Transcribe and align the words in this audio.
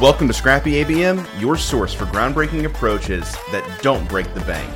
Welcome 0.00 0.26
to 0.26 0.34
Scrappy 0.34 0.84
ABM, 0.84 1.24
your 1.40 1.56
source 1.56 1.94
for 1.94 2.04
groundbreaking 2.06 2.64
approaches 2.64 3.30
that 3.52 3.78
don't 3.80 4.06
break 4.08 4.32
the 4.34 4.40
bank. 4.40 4.68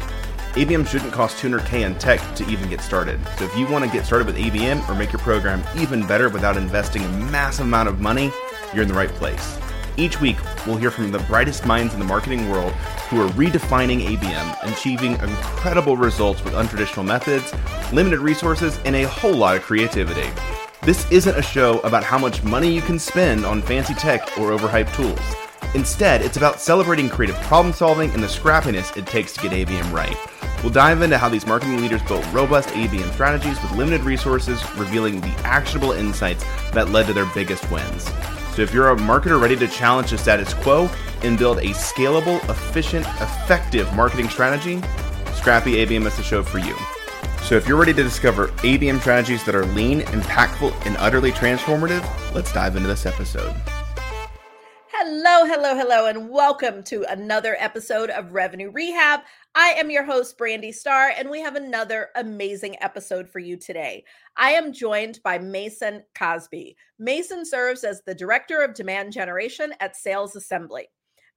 ABM 0.53 0.87
shouldn't 0.87 1.13
cost 1.13 1.43
200k 1.43 1.85
in 1.85 1.97
tech 1.97 2.21
to 2.37 2.49
even 2.49 2.71
get 2.71 2.81
started. 2.81 3.19
So 3.37 3.45
if 3.45 3.57
you 3.57 3.67
want 3.67 3.85
to 3.85 3.91
get 3.91 4.07
started 4.07 4.29
with 4.29 4.37
ABM 4.37 4.89
or 4.89 4.95
make 4.95 5.11
your 5.11 5.19
program 5.19 5.65
even 5.77 6.07
better 6.07 6.29
without 6.29 6.57
investing 6.57 7.03
a 7.03 7.09
massive 7.09 7.67
amount 7.67 7.89
of 7.89 8.01
money, 8.01 8.31
you're 8.73 8.83
in 8.83 8.89
the 8.89 8.95
right 8.95 9.09
place. 9.09 9.59
Each 9.97 10.21
week, 10.21 10.37
we'll 10.65 10.77
hear 10.77 10.93
from 10.93 11.11
the 11.11 11.19
brightest 11.21 11.67
minds 11.67 11.95
in 11.95 11.99
the 11.99 12.07
marketing 12.07 12.49
world 12.49 12.73
who 13.11 13.21
are 13.21 13.29
redefining 13.31 14.07
ABM, 14.07 14.73
achieving 14.73 15.15
incredible 15.15 15.97
results 15.97 16.45
with 16.45 16.55
untraditional 16.55 17.05
methods, 17.05 17.53
limited 17.93 18.21
resources, 18.21 18.79
and 18.85 18.95
a 18.95 19.09
whole 19.09 19.35
lot 19.35 19.57
of 19.57 19.63
creativity. 19.63 20.31
This 20.89 21.07
isn't 21.11 21.37
a 21.37 21.43
show 21.43 21.81
about 21.81 22.03
how 22.03 22.17
much 22.17 22.43
money 22.43 22.75
you 22.75 22.81
can 22.81 22.99
spend 22.99 23.45
on 23.45 23.61
fancy 23.61 23.93
tech 23.93 24.23
or 24.39 24.57
overhyped 24.57 24.95
tools. 24.95 25.21
Instead, 25.75 26.23
it's 26.23 26.39
about 26.39 26.63
celebrating 26.63 27.11
creative 27.11 27.37
problem 27.43 27.75
solving 27.75 28.11
and 28.13 28.23
the 28.23 28.27
scrappiness 28.27 28.97
it 28.97 29.07
takes 29.07 29.35
to 29.35 29.43
get 29.43 29.53
ABM 29.53 29.93
right. 29.93 30.17
We'll 30.63 30.73
dive 30.73 31.03
into 31.03 31.19
how 31.19 31.29
these 31.29 31.47
marketing 31.47 31.83
leaders 31.83 32.01
built 32.05 32.25
robust 32.33 32.71
ABM 32.71 33.13
strategies 33.13 33.61
with 33.61 33.73
limited 33.73 34.01
resources, 34.01 34.65
revealing 34.77 35.21
the 35.21 35.29
actionable 35.45 35.93
insights 35.93 36.43
that 36.73 36.89
led 36.89 37.05
to 37.09 37.13
their 37.13 37.31
biggest 37.35 37.71
wins. 37.71 38.05
So, 38.55 38.63
if 38.63 38.73
you're 38.73 38.89
a 38.89 38.97
marketer 38.97 39.39
ready 39.39 39.57
to 39.57 39.69
challenge 39.69 40.13
the 40.13 40.17
status 40.17 40.55
quo 40.55 40.89
and 41.23 41.39
build 41.39 41.59
a 41.59 41.75
scalable, 41.75 42.43
efficient, 42.49 43.05
effective 43.21 43.95
marketing 43.95 44.31
strategy, 44.31 44.81
Scrappy 45.35 45.85
ABM 45.85 46.07
is 46.07 46.17
the 46.17 46.23
show 46.23 46.43
for 46.43 46.61
you. 46.61 46.75
So, 47.49 47.57
if 47.57 47.67
you're 47.67 47.79
ready 47.79 47.95
to 47.95 48.03
discover 48.03 48.49
ABM 48.59 49.01
strategies 49.01 49.43
that 49.47 49.55
are 49.55 49.65
lean, 49.65 50.03
impactful, 50.03 50.71
and 50.85 50.99
utterly 50.99 51.33
transformative, 51.33 52.05
let's 52.35 52.53
dive 52.53 52.77
into 52.77 52.89
this 52.89 53.07
episode. 53.07 53.57
Hello, 54.93 55.47
hello, 55.47 55.75
hello, 55.75 56.09
and 56.09 56.29
welcome 56.29 56.83
to 56.83 57.11
another 57.11 57.57
episode 57.59 58.11
of 58.11 58.35
Revenue 58.35 58.71
Rehab. 58.71 59.21
I 59.55 59.69
am 59.79 59.91
your 59.91 60.05
host, 60.05 60.37
Brandi 60.37 60.75
Starr, 60.75 61.15
and 61.17 61.31
we 61.31 61.41
have 61.41 61.57
another 61.57 62.09
amazing 62.17 62.77
episode 62.83 63.27
for 63.31 63.39
you 63.39 63.57
today. 63.57 64.05
I 64.37 64.51
am 64.51 64.71
joined 64.71 65.21
by 65.25 65.39
Mason 65.39 66.03
Cosby. 66.15 66.77
Mason 66.99 67.47
serves 67.47 67.83
as 67.83 68.03
the 68.05 68.15
Director 68.15 68.61
of 68.61 68.75
Demand 68.75 69.15
Generation 69.15 69.73
at 69.81 69.97
Sales 69.97 70.37
Assembly. 70.37 70.89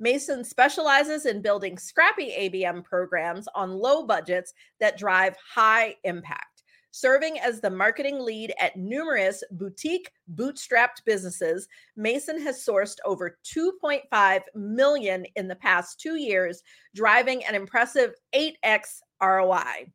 Mason 0.02 0.44
specializes 0.44 1.28
in 1.28 1.44
building 1.44 1.78
scrappy 1.78 2.32
ABM 2.32 2.84
programs 2.84 3.48
on 3.54 3.72
low 3.72 4.04
budgets 4.04 4.52
that 4.80 4.98
drive 4.98 5.36
high 5.38 5.96
impact. 6.04 6.64
Serving 6.90 7.40
as 7.40 7.62
the 7.62 7.70
marketing 7.70 8.20
lead 8.20 8.52
at 8.60 8.76
numerous 8.76 9.44
boutique 9.52 10.12
bootstrapped 10.34 11.06
businesses, 11.06 11.68
Mason 11.96 12.42
has 12.42 12.66
sourced 12.66 12.98
over 13.06 13.38
2.5 13.46 14.42
million 14.56 15.24
in 15.36 15.48
the 15.48 15.56
past 15.56 16.00
2 16.00 16.16
years, 16.16 16.64
driving 16.96 17.46
an 17.46 17.54
impressive 17.54 18.16
8x 18.34 19.02
ROI. 19.22 19.94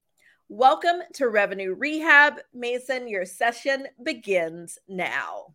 Welcome 0.48 1.00
to 1.14 1.30
Revenue 1.30 1.74
Rehab. 1.74 2.34
Mason, 2.54 3.08
your 3.08 3.24
session 3.24 3.88
begins 4.04 4.78
now. 4.86 5.52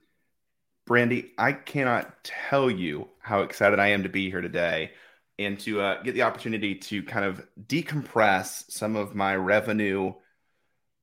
Brandi, 0.92 1.30
I 1.38 1.54
cannot 1.54 2.22
tell 2.26 2.70
you 2.70 3.08
how 3.20 3.44
excited 3.44 3.80
I 3.80 3.88
am 3.88 4.04
to 4.04 4.10
be 4.10 4.30
here 4.30 4.42
today 4.42 4.92
and 5.40 5.58
to 5.62 5.80
uh, 5.80 6.04
get 6.04 6.16
the 6.16 6.24
opportunity 6.24 6.76
to 6.76 7.02
kind 7.02 7.24
of 7.24 7.48
decompress 7.66 8.70
some 8.70 8.98
of 8.98 9.16
my 9.16 9.38
revenue 9.38 10.12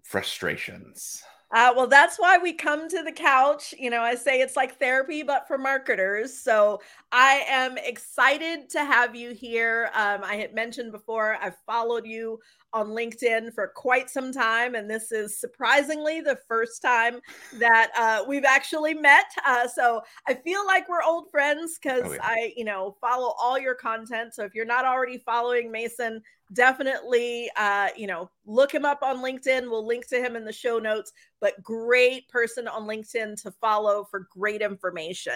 frustrations. 0.03 1.23
Uh, 1.55 1.73
well, 1.75 1.87
that's 1.87 2.19
why 2.19 2.37
we 2.37 2.53
come 2.53 2.87
to 2.91 3.03
the 3.03 3.11
couch. 3.11 3.73
You 3.79 3.89
know, 3.89 4.03
I 4.03 4.15
say 4.15 4.43
it's 4.43 4.57
like 4.57 4.79
therapy, 4.79 5.23
but 5.23 5.49
for 5.49 5.57
marketers. 5.57 6.37
So 6.37 6.83
I 7.11 7.43
am 7.49 7.79
excited 7.79 8.69
to 8.69 8.85
have 8.85 9.17
you 9.17 9.33
here. 9.33 9.89
Um, 9.95 10.21
I 10.23 10.35
had 10.35 10.55
mentioned 10.55 10.93
before, 10.93 11.39
I've 11.41 11.57
followed 11.65 12.07
you 12.07 12.41
on 12.73 12.89
LinkedIn 12.89 13.55
for 13.55 13.69
quite 13.69 14.11
some 14.11 14.33
time. 14.33 14.75
And 14.75 14.91
this 14.91 15.13
is 15.13 15.39
surprisingly 15.39 16.21
the 16.21 16.39
first 16.49 16.83
time 16.83 17.21
that 17.59 17.91
uh, 17.97 18.25
we've 18.27 18.45
actually 18.45 18.95
met. 18.95 19.27
Uh, 19.47 19.67
so 19.67 20.03
I 20.27 20.35
feel 20.35 20.67
like 20.67 20.89
we're 20.89 21.03
old 21.03 21.31
friends 21.31 21.79
because 21.83 22.03
oh, 22.05 22.13
yeah. 22.13 22.21
I, 22.23 22.53
you 22.57 22.65
know, 22.65 22.97
follow 23.01 23.35
all 23.41 23.59
your 23.59 23.75
content. 23.75 24.35
So 24.35 24.45
if 24.45 24.55
you're 24.55 24.65
not 24.65 24.85
already 24.85 25.19
following 25.19 25.73
Mason, 25.73 26.23
definitely 26.53 27.51
uh, 27.57 27.89
you 27.97 28.07
know 28.07 28.31
look 28.47 28.73
him 28.73 28.85
up 28.85 29.03
on 29.03 29.19
linkedin 29.19 29.69
we'll 29.69 29.87
link 29.87 30.07
to 30.09 30.17
him 30.17 30.37
in 30.37 30.45
the 30.45 30.53
show 30.53 30.79
notes 30.79 31.13
but 31.41 31.63
great 31.63 32.29
person 32.29 32.67
on 32.67 32.85
linkedin 32.85 33.41
to 33.41 33.51
follow 33.51 34.07
for 34.11 34.29
great 34.31 34.63
information 34.63 35.35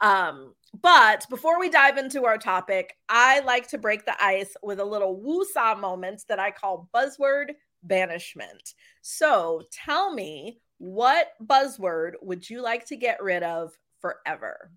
um, 0.00 0.54
but 0.82 1.26
before 1.30 1.58
we 1.58 1.68
dive 1.68 1.98
into 1.98 2.24
our 2.24 2.38
topic 2.38 2.96
i 3.08 3.40
like 3.40 3.68
to 3.68 3.78
break 3.78 4.04
the 4.04 4.22
ice 4.22 4.56
with 4.62 4.80
a 4.80 4.84
little 4.84 5.20
woosah 5.20 5.78
moment 5.78 6.22
that 6.28 6.38
i 6.38 6.50
call 6.50 6.88
buzzword 6.94 7.50
banishment 7.82 8.74
so 9.02 9.62
tell 9.72 10.12
me 10.12 10.60
what 10.78 11.32
buzzword 11.42 12.12
would 12.22 12.48
you 12.48 12.62
like 12.62 12.84
to 12.84 12.96
get 12.96 13.22
rid 13.22 13.42
of 13.42 13.72
forever 14.00 14.70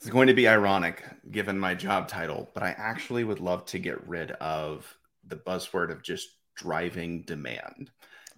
it's 0.00 0.08
going 0.08 0.28
to 0.28 0.34
be 0.34 0.48
ironic 0.48 1.04
given 1.30 1.58
my 1.58 1.74
job 1.74 2.08
title, 2.08 2.48
but 2.54 2.62
I 2.62 2.70
actually 2.70 3.22
would 3.22 3.38
love 3.38 3.66
to 3.66 3.78
get 3.78 4.08
rid 4.08 4.30
of 4.30 4.96
the 5.26 5.36
buzzword 5.36 5.90
of 5.90 6.02
just 6.02 6.26
driving 6.54 7.20
demand. 7.20 7.90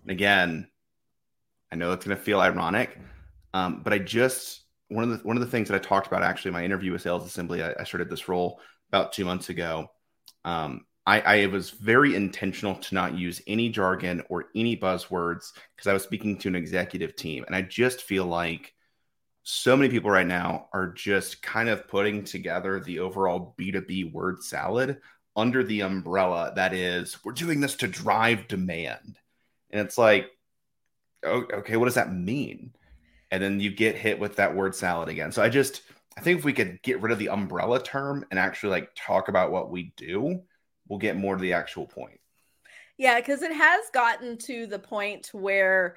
And 0.03 0.11
again, 0.11 0.69
I 1.71 1.77
know 1.77 1.93
it's 1.93 2.05
going 2.05 2.17
to 2.17 2.23
feel 2.23 2.41
ironic, 2.41 2.99
um, 3.55 3.83
but 3.85 3.93
I 3.93 3.99
just 3.99 4.63
one 4.95 5.05
of 5.05 5.11
the 5.11 5.27
one 5.27 5.37
of 5.37 5.43
the 5.43 5.51
things 5.51 5.69
that 5.69 5.75
I 5.75 5.79
talked 5.79 6.07
about 6.07 6.23
actually 6.23 6.51
in 6.51 6.55
my 6.55 6.65
interview 6.65 6.93
with 6.93 7.03
Sales 7.03 7.27
Assembly, 7.27 7.63
I, 7.63 7.75
I 7.79 7.85
started 7.85 8.11
this 8.11 8.29
role 8.29 8.61
about 8.91 9.13
two 9.13 9.25
months 9.25 9.49
ago. 9.49 9.91
Um, 10.45 10.87
I, 11.07 11.21
I, 11.21 11.47
was 11.47 11.71
very 11.71 12.15
intentional 12.15 12.77
to 12.77 12.95
not 12.95 13.17
use 13.17 13.43
any 13.47 13.69
jargon 13.69 14.23
or 14.29 14.47
any 14.55 14.77
buzzwords 14.77 15.53
because 15.75 15.89
I 15.89 15.93
was 15.93 16.03
speaking 16.05 16.37
to 16.39 16.49
an 16.49 16.55
executive 16.55 17.17
team, 17.17 17.45
and 17.47 17.57
I 17.57 17.63
just 17.63 18.03
feel 18.03 18.25
like 18.25 18.73
so 19.43 19.77
many 19.77 19.91
people 19.91 20.11
right 20.11 20.27
now 20.27 20.69
are 20.73 20.89
just 20.89 21.43
kind 21.43 21.69
of 21.69 21.89
putting 21.89 22.23
together 22.25 22.79
the 22.79 23.01
overall 23.01 23.55
B2B 23.59 24.13
word 24.13 24.43
salad 24.43 25.01
under 25.35 25.65
the 25.65 25.81
umbrella 25.81 26.53
that 26.57 26.75
is, 26.75 27.17
we're 27.25 27.33
doing 27.33 27.61
this 27.61 27.77
to 27.77 27.89
drive 27.89 28.47
demand. 28.49 29.17
And 29.71 29.81
it's 29.81 29.99
like, 29.99 30.31
okay, 31.25 31.77
what 31.77 31.87
does 31.87 31.95
that 31.95 32.13
mean? 32.15 32.73
And 33.33 33.43
then 33.43 33.59
you 33.59 33.73
get 33.73 33.97
hit 33.97 34.21
with 34.21 34.37
that 34.37 34.55
word 34.55 34.75
salad 34.75 35.09
again. 35.09 35.33
So 35.33 35.43
I 35.43 35.49
just, 35.49 35.83
I 36.19 36.21
think 36.21 36.39
if 36.39 36.45
we 36.45 36.53
could 36.53 36.81
get 36.83 37.01
rid 37.01 37.13
of 37.13 37.19
the 37.19 37.31
umbrella 37.31 37.83
term 37.83 38.27
and 38.31 38.39
actually 38.39 38.71
like 38.71 38.91
talk 38.95 39.29
about 39.29 39.51
what 39.51 39.71
we 39.71 39.95
do, 39.97 40.43
we'll 40.87 40.99
get 40.99 41.17
more 41.17 41.35
to 41.35 41.41
the 41.41 41.55
actual 41.55 41.87
point. 41.87 42.21
Yeah, 42.99 43.19
because 43.19 43.41
it 43.41 43.53
has 43.53 43.85
gotten 43.95 44.37
to 44.39 44.67
the 44.67 44.79
point 44.79 45.31
where 45.33 45.97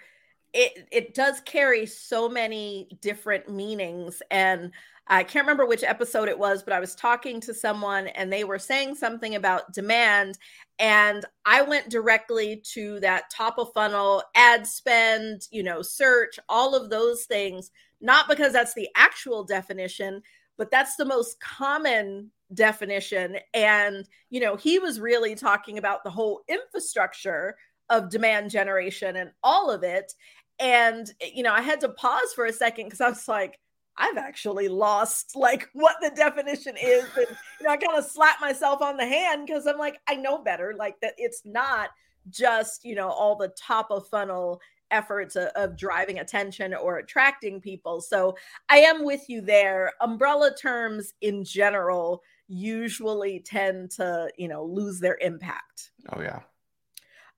it 0.53 0.87
it 0.91 1.13
does 1.13 1.41
carry 1.41 1.85
so 1.85 2.29
many 2.29 2.89
different 3.01 3.49
meanings 3.49 4.21
and 4.31 4.71
I 5.07 5.23
can't 5.23 5.43
remember 5.45 5.67
which 5.67 5.83
episode 5.83 6.29
it 6.29 6.39
was, 6.39 6.63
but 6.63 6.73
I 6.73 6.79
was 6.79 6.95
talking 6.95 7.39
to 7.41 7.53
someone 7.53 8.07
and 8.07 8.33
they 8.33 8.43
were 8.43 8.57
saying 8.57 8.95
something 8.95 9.35
about 9.35 9.71
demand. 9.71 10.39
And 10.79 11.23
I 11.45 11.61
went 11.61 11.89
directly 11.89 12.63
to 12.73 12.99
that 13.01 13.29
top 13.29 13.59
of 13.59 13.71
funnel 13.73 14.23
ad 14.33 14.65
spend, 14.65 15.43
you 15.51 15.61
know, 15.61 15.83
search, 15.83 16.39
all 16.49 16.73
of 16.73 16.89
those 16.89 17.25
things, 17.25 17.69
not 18.01 18.27
because 18.27 18.51
that's 18.51 18.73
the 18.73 18.89
actual 18.95 19.43
definition, 19.43 20.23
but 20.57 20.71
that's 20.71 20.95
the 20.95 21.05
most 21.05 21.39
common 21.39 22.31
definition. 22.55 23.37
And, 23.53 24.07
you 24.31 24.39
know, 24.39 24.55
he 24.55 24.79
was 24.79 24.99
really 24.99 25.35
talking 25.35 25.77
about 25.77 26.03
the 26.03 26.09
whole 26.09 26.41
infrastructure 26.47 27.57
of 27.89 28.09
demand 28.09 28.51
generation 28.51 29.15
and 29.15 29.31
all 29.43 29.69
of 29.71 29.83
it. 29.83 30.13
And, 30.59 31.11
you 31.33 31.43
know, 31.43 31.53
I 31.53 31.61
had 31.61 31.81
to 31.81 31.89
pause 31.89 32.33
for 32.33 32.45
a 32.45 32.53
second 32.53 32.85
because 32.85 33.01
I 33.01 33.09
was 33.09 33.27
like, 33.27 33.59
I've 33.97 34.17
actually 34.17 34.67
lost 34.67 35.35
like 35.35 35.69
what 35.73 35.95
the 36.01 36.11
definition 36.11 36.75
is. 36.81 37.05
And, 37.15 37.27
you 37.59 37.65
know, 37.65 37.71
I 37.71 37.77
kind 37.77 37.97
of 37.97 38.05
slap 38.05 38.41
myself 38.41 38.81
on 38.81 38.97
the 38.97 39.05
hand 39.05 39.45
because 39.45 39.67
I'm 39.67 39.77
like, 39.77 39.99
I 40.07 40.15
know 40.15 40.39
better, 40.39 40.73
like 40.77 40.99
that 41.01 41.13
it's 41.17 41.41
not 41.45 41.89
just, 42.29 42.83
you 42.83 42.95
know, 42.95 43.09
all 43.09 43.35
the 43.35 43.53
top 43.57 43.91
of 43.91 44.07
funnel 44.07 44.59
efforts 44.91 45.35
of, 45.35 45.47
of, 45.55 45.77
driving 45.77 46.19
attention 46.19 46.73
or 46.73 46.97
attracting 46.97 47.59
people. 47.59 48.01
So 48.01 48.35
I 48.69 48.77
am 48.77 49.03
with 49.03 49.27
you 49.27 49.41
there. 49.41 49.91
Umbrella 50.01 50.55
terms 50.55 51.13
in 51.21 51.43
general 51.43 52.21
usually 52.47 53.39
tend 53.39 53.91
to, 53.91 54.29
you 54.37 54.47
know, 54.47 54.63
lose 54.63 54.99
their 54.99 55.17
impact. 55.21 55.91
Oh, 56.13 56.21
yeah. 56.21 56.41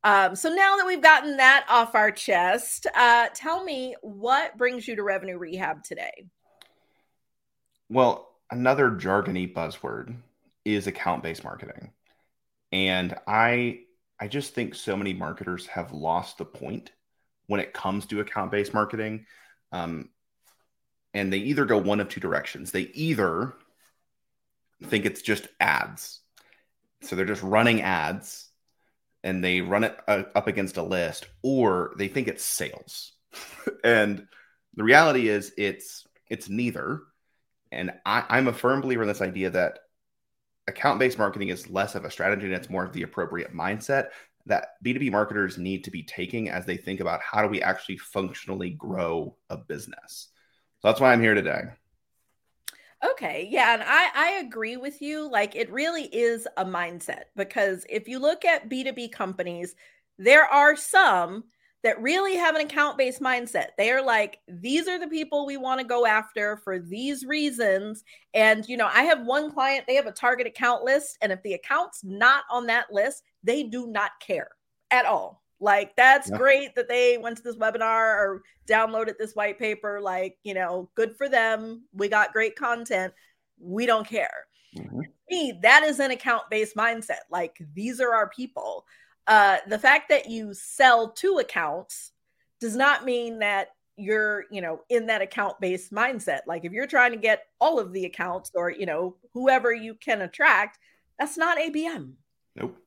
Um, 0.04 0.36
so 0.36 0.50
now 0.50 0.78
that 0.78 0.86
we've 0.86 1.02
gotten 1.02 1.38
that 1.38 1.66
off 1.70 1.96
our 1.96 2.12
chest, 2.12 2.88
uh, 2.96 3.28
tell 3.34 3.64
me 3.64 3.96
what 4.02 4.58
brings 4.58 4.88
you 4.88 4.96
to 4.96 5.04
revenue 5.04 5.38
rehab 5.38 5.84
today? 5.84 6.28
Well, 7.90 8.30
another 8.52 8.92
jargony 8.92 9.52
buzzword 9.52 10.16
is 10.66 10.88
account 10.88 11.24
based 11.24 11.44
marketing. 11.44 11.92
And 12.72 13.16
I 13.28 13.82
I 14.20 14.28
just 14.28 14.54
think 14.54 14.76
so 14.76 14.98
many 14.98 15.14
marketers 15.14 15.68
have 15.68 15.92
lost 15.92 16.38
the 16.38 16.46
point 16.46 16.92
when 17.48 17.60
it 17.60 17.74
comes 17.74 18.06
to 18.08 18.20
account 18.20 18.52
based 18.52 18.74
marketing. 18.74 19.26
Um, 19.72 20.10
and 21.14 21.32
they 21.32 21.38
either 21.38 21.66
go 21.66 21.78
one 21.78 22.00
of 22.00 22.10
two 22.10 22.20
directions. 22.20 22.72
They 22.72 22.82
either 22.82 23.54
think 24.84 25.06
it's 25.06 25.22
just 25.22 25.48
ads. 25.60 26.20
So 27.02 27.16
they're 27.16 27.26
just 27.26 27.44
running 27.44 27.82
ads 27.82 28.47
and 29.28 29.44
they 29.44 29.60
run 29.60 29.84
it 29.84 29.98
uh, 30.08 30.24
up 30.36 30.48
against 30.48 30.78
a 30.78 30.82
list, 30.82 31.28
or 31.44 31.92
they 31.98 32.08
think 32.08 32.30
it's 32.30 32.46
sales. 32.46 33.12
and 33.84 34.26
the 34.76 34.84
reality 34.86 35.28
is 35.28 35.52
it's 35.58 36.08
it's 36.30 36.48
neither. 36.48 37.02
And 37.70 37.92
I, 38.06 38.24
I'm 38.30 38.48
a 38.48 38.54
firm 38.54 38.80
believer 38.80 39.02
in 39.02 39.10
this 39.10 39.22
idea 39.22 39.50
that 39.50 39.80
account 40.70 41.00
based 41.00 41.18
marketing 41.18 41.50
is 41.50 41.70
less 41.70 41.96
of 41.96 42.06
a 42.06 42.12
strategy 42.12 42.46
and 42.46 42.56
it's 42.56 42.70
more 42.70 42.86
of 42.86 42.94
the 42.94 43.04
appropriate 43.04 43.54
mindset 43.54 44.08
that 44.46 44.82
B2B 44.86 45.12
marketers 45.12 45.58
need 45.58 45.84
to 45.84 45.92
be 45.92 46.04
taking 46.04 46.50
as 46.50 46.66
they 46.66 46.78
think 46.78 47.02
about 47.02 47.22
how 47.22 47.42
do 47.42 47.50
we 47.50 47.62
actually 47.62 47.98
functionally 47.98 48.70
grow 48.70 49.36
a 49.50 49.58
business. 49.58 50.30
So 50.80 50.88
that's 50.88 51.02
why 51.02 51.12
I'm 51.12 51.22
here 51.22 51.34
today. 51.34 51.64
Okay, 53.06 53.48
yeah, 53.52 53.74
and 53.76 53.84
I 53.86 54.10
I 54.16 54.32
agree 54.40 54.76
with 54.78 55.02
you. 55.02 55.30
Like 55.30 55.56
it 55.56 55.72
really 55.72 56.06
is 56.06 56.48
a 56.58 56.66
mindset 56.66 57.26
because 57.36 57.86
if 57.90 58.08
you 58.08 58.18
look 58.20 58.44
at 58.44 58.70
B2B 58.70 59.08
companies, 59.10 59.76
there 60.18 60.46
are 60.46 60.76
some 60.76 61.44
that 61.84 62.02
really 62.02 62.36
have 62.36 62.56
an 62.56 62.62
account 62.62 62.98
based 62.98 63.22
mindset. 63.22 63.68
They 63.78 63.92
are 63.92 64.02
like, 64.02 64.40
these 64.48 64.88
are 64.88 65.00
the 65.00 65.08
people 65.08 65.46
we 65.46 65.58
want 65.58 65.80
to 65.80 65.86
go 65.86 66.08
after 66.08 66.58
for 66.58 66.80
these 66.80 67.24
reasons. 67.24 68.04
And, 68.34 68.68
you 68.68 68.78
know, 68.78 68.90
I 68.92 69.04
have 69.04 69.26
one 69.26 69.52
client, 69.52 69.86
they 69.88 69.96
have 69.96 70.08
a 70.08 70.12
target 70.12 70.48
account 70.48 70.84
list. 70.84 71.18
And 71.22 71.32
if 71.32 71.42
the 71.44 71.54
account's 71.54 72.04
not 72.04 72.46
on 72.50 72.66
that 72.68 72.92
list, 72.92 73.22
they 73.44 73.62
do 73.64 73.86
not 73.88 74.12
care 74.20 74.50
at 74.90 75.06
all. 75.06 75.44
Like 75.60 75.96
that's 75.96 76.30
yeah. 76.30 76.38
great 76.38 76.76
that 76.76 76.88
they 76.88 77.18
went 77.18 77.38
to 77.38 77.44
this 77.44 77.58
webinar 77.58 78.16
or 78.16 78.44
downloaded 78.68 79.18
this 79.18 79.36
white 79.36 79.58
paper. 79.58 80.00
Like, 80.02 80.38
you 80.44 80.54
know, 80.54 80.90
good 80.96 81.16
for 81.16 81.28
them. 81.28 81.84
We 81.94 82.10
got 82.10 82.34
great 82.34 82.56
content. 82.56 83.14
We 83.60 83.86
don't 83.86 84.08
care. 84.08 84.46
Mm-hmm. 84.76 85.02
Me, 85.30 85.60
that 85.62 85.84
is 85.84 86.00
an 86.00 86.12
account 86.12 86.44
based 86.50 86.76
mindset. 86.76 87.22
Like 87.32 87.58
these 87.74 88.00
are 88.00 88.14
our 88.14 88.30
people. 88.30 88.86
Uh, 89.26 89.58
the 89.68 89.80
fact 89.80 90.10
that 90.10 90.30
you 90.30 90.54
sell 90.54 91.10
two 91.12 91.40
accounts 91.40 92.12
does 92.60 92.76
not 92.76 93.04
mean 93.04 93.40
that 93.40 93.70
you're, 93.98 94.46
you 94.52 94.62
know, 94.62 94.82
in 94.90 95.08
that 95.08 95.22
account 95.22 95.60
based 95.60 95.92
mindset. 95.92 96.42
Like 96.46 96.64
if 96.66 96.72
you're 96.72 96.88
trying 96.88 97.12
to 97.12 97.18
get 97.18 97.48
all 97.60 97.80
of 97.80 97.94
the 97.94 98.06
accounts 98.06 98.52
or, 98.54 98.70
you 98.70 98.86
know, 98.86 99.16
whoever 99.34 99.74
you 99.74 99.96
can 99.96 100.22
attract, 100.22 100.78
that's 101.20 101.36
not 101.36 101.58
ABM. 101.58 102.14
Nope. 102.56 102.78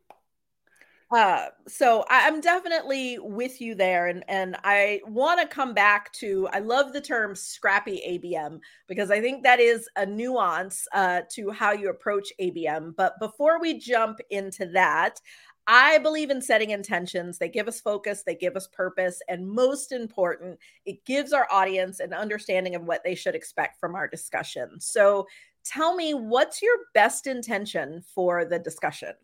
Uh, 1.13 1.47
so 1.67 2.05
I, 2.09 2.29
am 2.29 2.41
definitely 2.41 3.19
with 3.19 3.61
you 3.61 3.75
there, 3.75 4.07
and 4.07 4.23
and 4.29 4.57
I 4.63 5.01
want 5.07 5.41
to 5.41 5.47
come 5.47 5.75
back 5.75 6.13
to. 6.15 6.49
I 6.53 6.61
love 6.61 6.93
the 6.93 7.01
term 7.01 7.35
scrappy 7.35 8.01
ABM 8.09 8.61
because 8.87 9.11
I 9.11 9.21
think 9.21 9.43
that 9.43 9.59
is 9.59 9.89
a 9.97 10.07
nuance 10.07 10.87
uh, 10.93 11.23
to 11.31 11.51
how 11.51 11.73
you 11.73 11.91
approach 11.91 12.33
ABM. 12.41 12.95
But 12.95 13.19
before 13.19 13.61
we 13.61 13.77
jump 13.77 14.21
into 14.31 14.67
that, 14.67 15.21
I 15.67 15.99
believe 15.99 16.31
in 16.31 16.41
setting 16.41 16.71
intentions. 16.71 17.39
They 17.39 17.49
give 17.49 17.67
us 17.67 17.81
focus, 17.81 18.23
they 18.25 18.37
give 18.37 18.55
us 18.55 18.69
purpose, 18.69 19.21
and 19.29 19.51
most 19.51 19.91
important, 19.91 20.61
it 20.87 21.05
gives 21.05 21.33
our 21.33 21.49
audience 21.51 21.99
an 21.99 22.13
understanding 22.13 22.77
of 22.77 22.85
what 22.85 23.03
they 23.03 23.17
should 23.17 23.35
expect 23.35 23.81
from 23.81 23.97
our 23.97 24.07
discussion. 24.07 24.79
So, 24.79 25.27
tell 25.65 25.97
me, 25.97 26.15
what's 26.15 26.63
your 26.63 26.77
best 26.95 27.27
intention 27.27 28.05
for 28.15 28.45
the 28.45 28.61
discussion? 28.61 29.15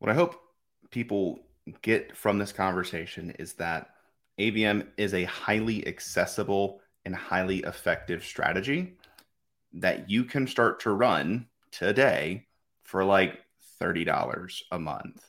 What 0.00 0.10
I 0.10 0.14
hope 0.14 0.47
people 0.90 1.40
get 1.82 2.16
from 2.16 2.38
this 2.38 2.52
conversation 2.52 3.30
is 3.38 3.54
that 3.54 3.90
ABM 4.38 4.86
is 4.96 5.14
a 5.14 5.24
highly 5.24 5.86
accessible 5.86 6.80
and 7.04 7.14
highly 7.14 7.58
effective 7.58 8.24
strategy 8.24 8.96
that 9.72 10.08
you 10.08 10.24
can 10.24 10.46
start 10.46 10.80
to 10.80 10.90
run 10.90 11.46
today 11.70 12.46
for 12.82 13.04
like 13.04 13.38
$30 13.80 14.62
a 14.72 14.78
month. 14.78 15.24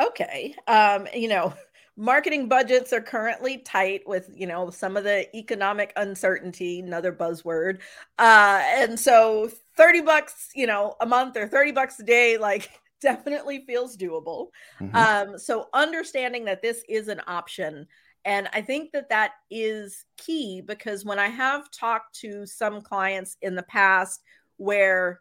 Okay. 0.00 0.54
Um, 0.66 1.08
you 1.14 1.28
know, 1.28 1.54
marketing 1.96 2.48
budgets 2.48 2.92
are 2.92 3.00
currently 3.00 3.58
tight 3.58 4.02
with, 4.06 4.30
you 4.34 4.46
know, 4.46 4.70
some 4.70 4.96
of 4.96 5.04
the 5.04 5.34
economic 5.36 5.92
uncertainty, 5.96 6.80
another 6.80 7.12
buzzword. 7.12 7.78
Uh, 8.18 8.62
and 8.64 9.00
so 9.00 9.50
30 9.76 10.02
bucks, 10.02 10.50
you 10.54 10.66
know, 10.66 10.94
a 11.00 11.06
month 11.06 11.36
or 11.36 11.48
30 11.48 11.72
bucks 11.72 11.98
a 11.98 12.04
day, 12.04 12.36
like 12.36 12.70
definitely 13.00 13.64
feels 13.66 13.96
doable. 13.96 14.48
Mm-hmm. 14.80 14.96
Um, 14.96 15.38
so 15.38 15.68
understanding 15.72 16.44
that 16.46 16.62
this 16.62 16.82
is 16.88 17.08
an 17.08 17.20
option. 17.26 17.86
And 18.24 18.48
I 18.52 18.60
think 18.60 18.90
that 18.92 19.08
that 19.10 19.32
is 19.50 20.04
key 20.16 20.60
because 20.60 21.04
when 21.04 21.18
I 21.18 21.28
have 21.28 21.70
talked 21.70 22.18
to 22.20 22.44
some 22.46 22.80
clients 22.80 23.36
in 23.42 23.54
the 23.54 23.62
past 23.62 24.22
where 24.56 25.20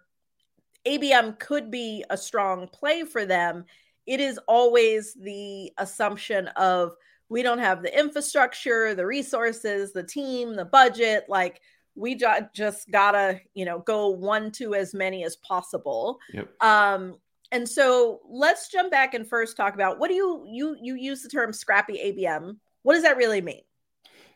ABM 0.88 1.40
could 1.40 1.70
be 1.70 2.04
a 2.10 2.18
strong 2.18 2.68
play 2.68 3.04
for 3.04 3.26
them, 3.26 3.66
it 4.08 4.20
is 4.20 4.40
always 4.48 5.14
the 5.14 5.72
assumption 5.78 6.48
of 6.50 6.96
we 7.30 7.42
don't 7.42 7.60
have 7.60 7.82
the 7.82 7.98
infrastructure, 7.98 8.94
the 8.94 9.06
resources, 9.06 9.94
the 9.94 10.04
team, 10.04 10.56
the 10.56 10.66
budget. 10.66 11.26
Like 11.28 11.62
we 11.96 12.16
just 12.54 12.92
gotta, 12.92 13.40
you 13.54 13.66
know, 13.66 13.80
go 13.80 14.10
one 14.10 14.52
to 14.54 14.76
as 14.76 14.94
many 14.94 15.24
as 15.24 15.36
possible. 15.38 16.20
Yep. 16.34 16.50
Um, 16.62 17.18
and 17.52 17.68
so 17.68 18.22
let's 18.28 18.70
jump 18.70 18.92
back 18.92 19.14
and 19.14 19.28
first 19.28 19.56
talk 19.58 19.74
about 19.74 20.00
what 20.00 20.10
do 20.10 20.16
you 20.16 20.46
you 20.48 20.76
you 20.82 20.96
use 20.96 21.22
the 21.22 21.30
term 21.30 21.54
scrappy 21.54 21.98
ABM. 21.98 22.58
What 22.84 22.94
does 22.94 23.04
that 23.04 23.18
really 23.18 23.42
mean? 23.42 23.62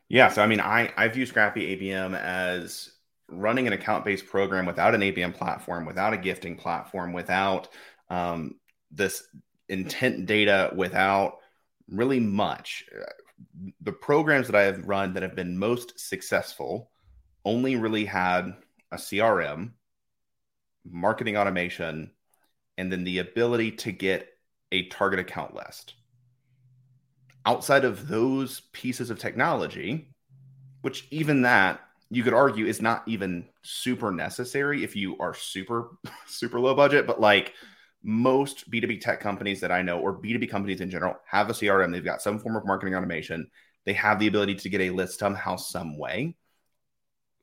Yeah, 0.10 0.30
so 0.30 0.42
I 0.42 0.48
mean, 0.48 0.60
I 0.60 0.92
I 0.98 1.08
view 1.08 1.26
scrappy 1.26 1.76
ABM 1.76 2.20
as 2.20 2.92
running 3.28 3.68
an 3.68 3.74
account-based 3.74 4.26
program 4.26 4.66
without 4.66 4.96
an 4.96 5.02
ABM 5.02 5.36
platform, 5.36 5.86
without 5.86 6.14
a 6.14 6.18
gifting 6.18 6.56
platform, 6.56 7.14
without 7.14 7.70
um, 8.10 8.56
this 8.92 9.28
intent 9.68 10.26
data, 10.26 10.72
without 10.76 11.38
really 11.88 12.20
much. 12.20 12.86
The 13.82 13.92
programs 13.92 14.48
that 14.48 14.56
I 14.56 14.64
have 14.64 14.88
run 14.88 15.14
that 15.14 15.24
have 15.24 15.36
been 15.36 15.58
most 15.58 16.00
successful 16.00 16.90
only 17.46 17.76
really 17.76 18.06
had 18.06 18.56
a 18.92 18.98
CRM, 18.98 19.72
marketing 20.84 21.38
automation, 21.38 22.12
and 22.80 22.90
then 22.90 23.04
the 23.04 23.20
ability 23.20 23.72
to 23.72 23.92
get 23.92 24.30
a 24.72 24.88
target 24.88 25.20
account 25.20 25.54
list. 25.54 25.96
Outside 27.46 27.84
of 27.84 28.08
those 28.08 28.62
pieces 28.72 29.10
of 29.10 29.20
technology, 29.20 30.16
which 30.82 31.06
even 31.12 31.42
that 31.42 31.82
you 32.10 32.24
could 32.24 32.34
argue 32.34 32.66
is 32.66 32.82
not 32.82 33.04
even 33.06 33.50
super 33.64 34.12
necessary 34.12 34.84
if 34.84 34.96
you 34.96 35.18
are 35.20 35.34
super, 35.34 35.98
super 36.26 36.58
low 36.58 36.74
budget, 36.74 37.06
but 37.06 37.20
like 37.20 37.54
most 38.02 38.72
B2B 38.72 39.02
tech 39.02 39.20
companies 39.20 39.60
that 39.60 39.74
I 39.74 39.82
know, 39.82 40.00
or 40.00 40.18
B2B 40.18 40.50
companies 40.50 40.80
in 40.80 40.90
general, 40.90 41.16
have 41.26 41.50
a 41.50 41.54
CRM. 41.54 41.92
They've 41.92 42.04
got 42.04 42.22
some 42.22 42.40
form 42.40 42.56
of 42.56 42.66
marketing 42.66 42.96
automation. 42.96 43.52
They 43.86 43.94
have 43.94 44.20
the 44.20 44.28
ability 44.28 44.56
to 44.56 44.70
get 44.70 44.82
a 44.82 44.92
list 44.92 45.20
somehow, 45.20 45.58
some 45.58 45.98
way. 45.98 46.38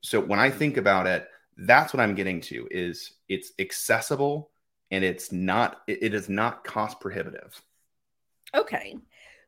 So 0.01 0.19
when 0.19 0.39
I 0.39 0.49
think 0.49 0.77
about 0.77 1.05
it, 1.05 1.27
that's 1.57 1.93
what 1.93 2.01
I'm 2.01 2.15
getting 2.15 2.41
to 2.41 2.67
is 2.71 3.13
it's 3.29 3.51
accessible 3.59 4.49
and 4.91 5.03
it's 5.03 5.31
not 5.31 5.81
it, 5.87 6.13
is 6.13 6.29
not 6.29 6.63
cost 6.63 6.99
prohibitive. 6.99 7.61
Okay. 8.53 8.95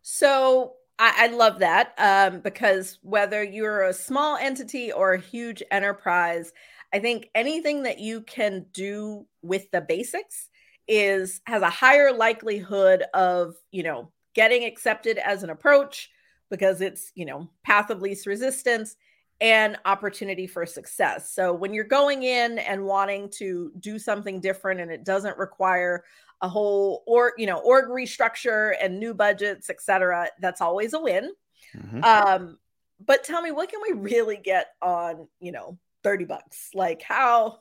So 0.01 0.74
I, 0.98 1.13
I 1.17 1.27
love 1.27 1.60
that 1.60 1.93
um, 1.98 2.41
because 2.41 3.00
whether 3.01 3.43
you're 3.43 3.84
a 3.84 3.93
small 3.93 4.38
entity 4.38 4.91
or 4.91 5.13
a 5.13 5.19
huge 5.19 5.63
enterprise 5.72 6.51
i 6.93 7.00
think 7.00 7.29
anything 7.34 7.84
that 7.84 8.00
you 8.00 8.22
can 8.22 8.65
do 8.74 9.25
with 9.41 9.69
the 9.72 9.81
basics 9.81 10.50
is 10.88 11.41
has 11.46 11.62
a 11.62 11.69
higher 11.69 12.12
likelihood 12.12 13.03
of 13.13 13.55
you 13.72 13.84
know 13.84 14.12
getting 14.34 14.65
accepted 14.65 15.17
as 15.17 15.43
an 15.43 15.50
approach 15.50 16.10
because 16.50 16.81
it's 16.81 17.12
you 17.15 17.25
know 17.25 17.50
path 17.63 17.89
of 17.89 18.01
least 18.01 18.25
resistance 18.25 18.96
and 19.41 19.77
opportunity 19.86 20.48
for 20.48 20.65
success. 20.65 21.34
So 21.34 21.53
when 21.53 21.74
you're 21.74 21.86
going 21.86 22.24
in 22.24 22.60
and 22.60 22.84
wanting 22.84 23.29
to 23.38 23.72
do 23.79 23.98
something 23.98 24.41
different 24.41 24.81
and 24.81 24.91
it 24.91 25.05
doesn't 25.05 25.38
require 25.38 26.03
a 26.41 26.50
whole 26.50 27.03
or 27.05 27.34
you 27.38 27.46
know 27.46 27.60
org 27.60 27.89
restructure 27.89 28.74
and 28.81 29.00
new 29.00 29.13
budgets, 29.13 29.69
etc., 29.69 30.27
that's 30.39 30.62
always 30.62 30.93
a 30.93 31.00
win. 31.00 31.31
Mm-hmm. 31.75 32.03
Um, 32.03 32.58
but 33.05 33.24
tell 33.24 33.41
me, 33.41 33.51
what 33.51 33.69
can 33.69 33.81
we 33.81 33.93
really 33.93 34.38
get 34.38 34.67
on 34.81 35.27
you 35.39 35.51
know 35.51 35.77
30 36.03 36.25
bucks? 36.25 36.69
Like 36.74 37.01
how 37.01 37.60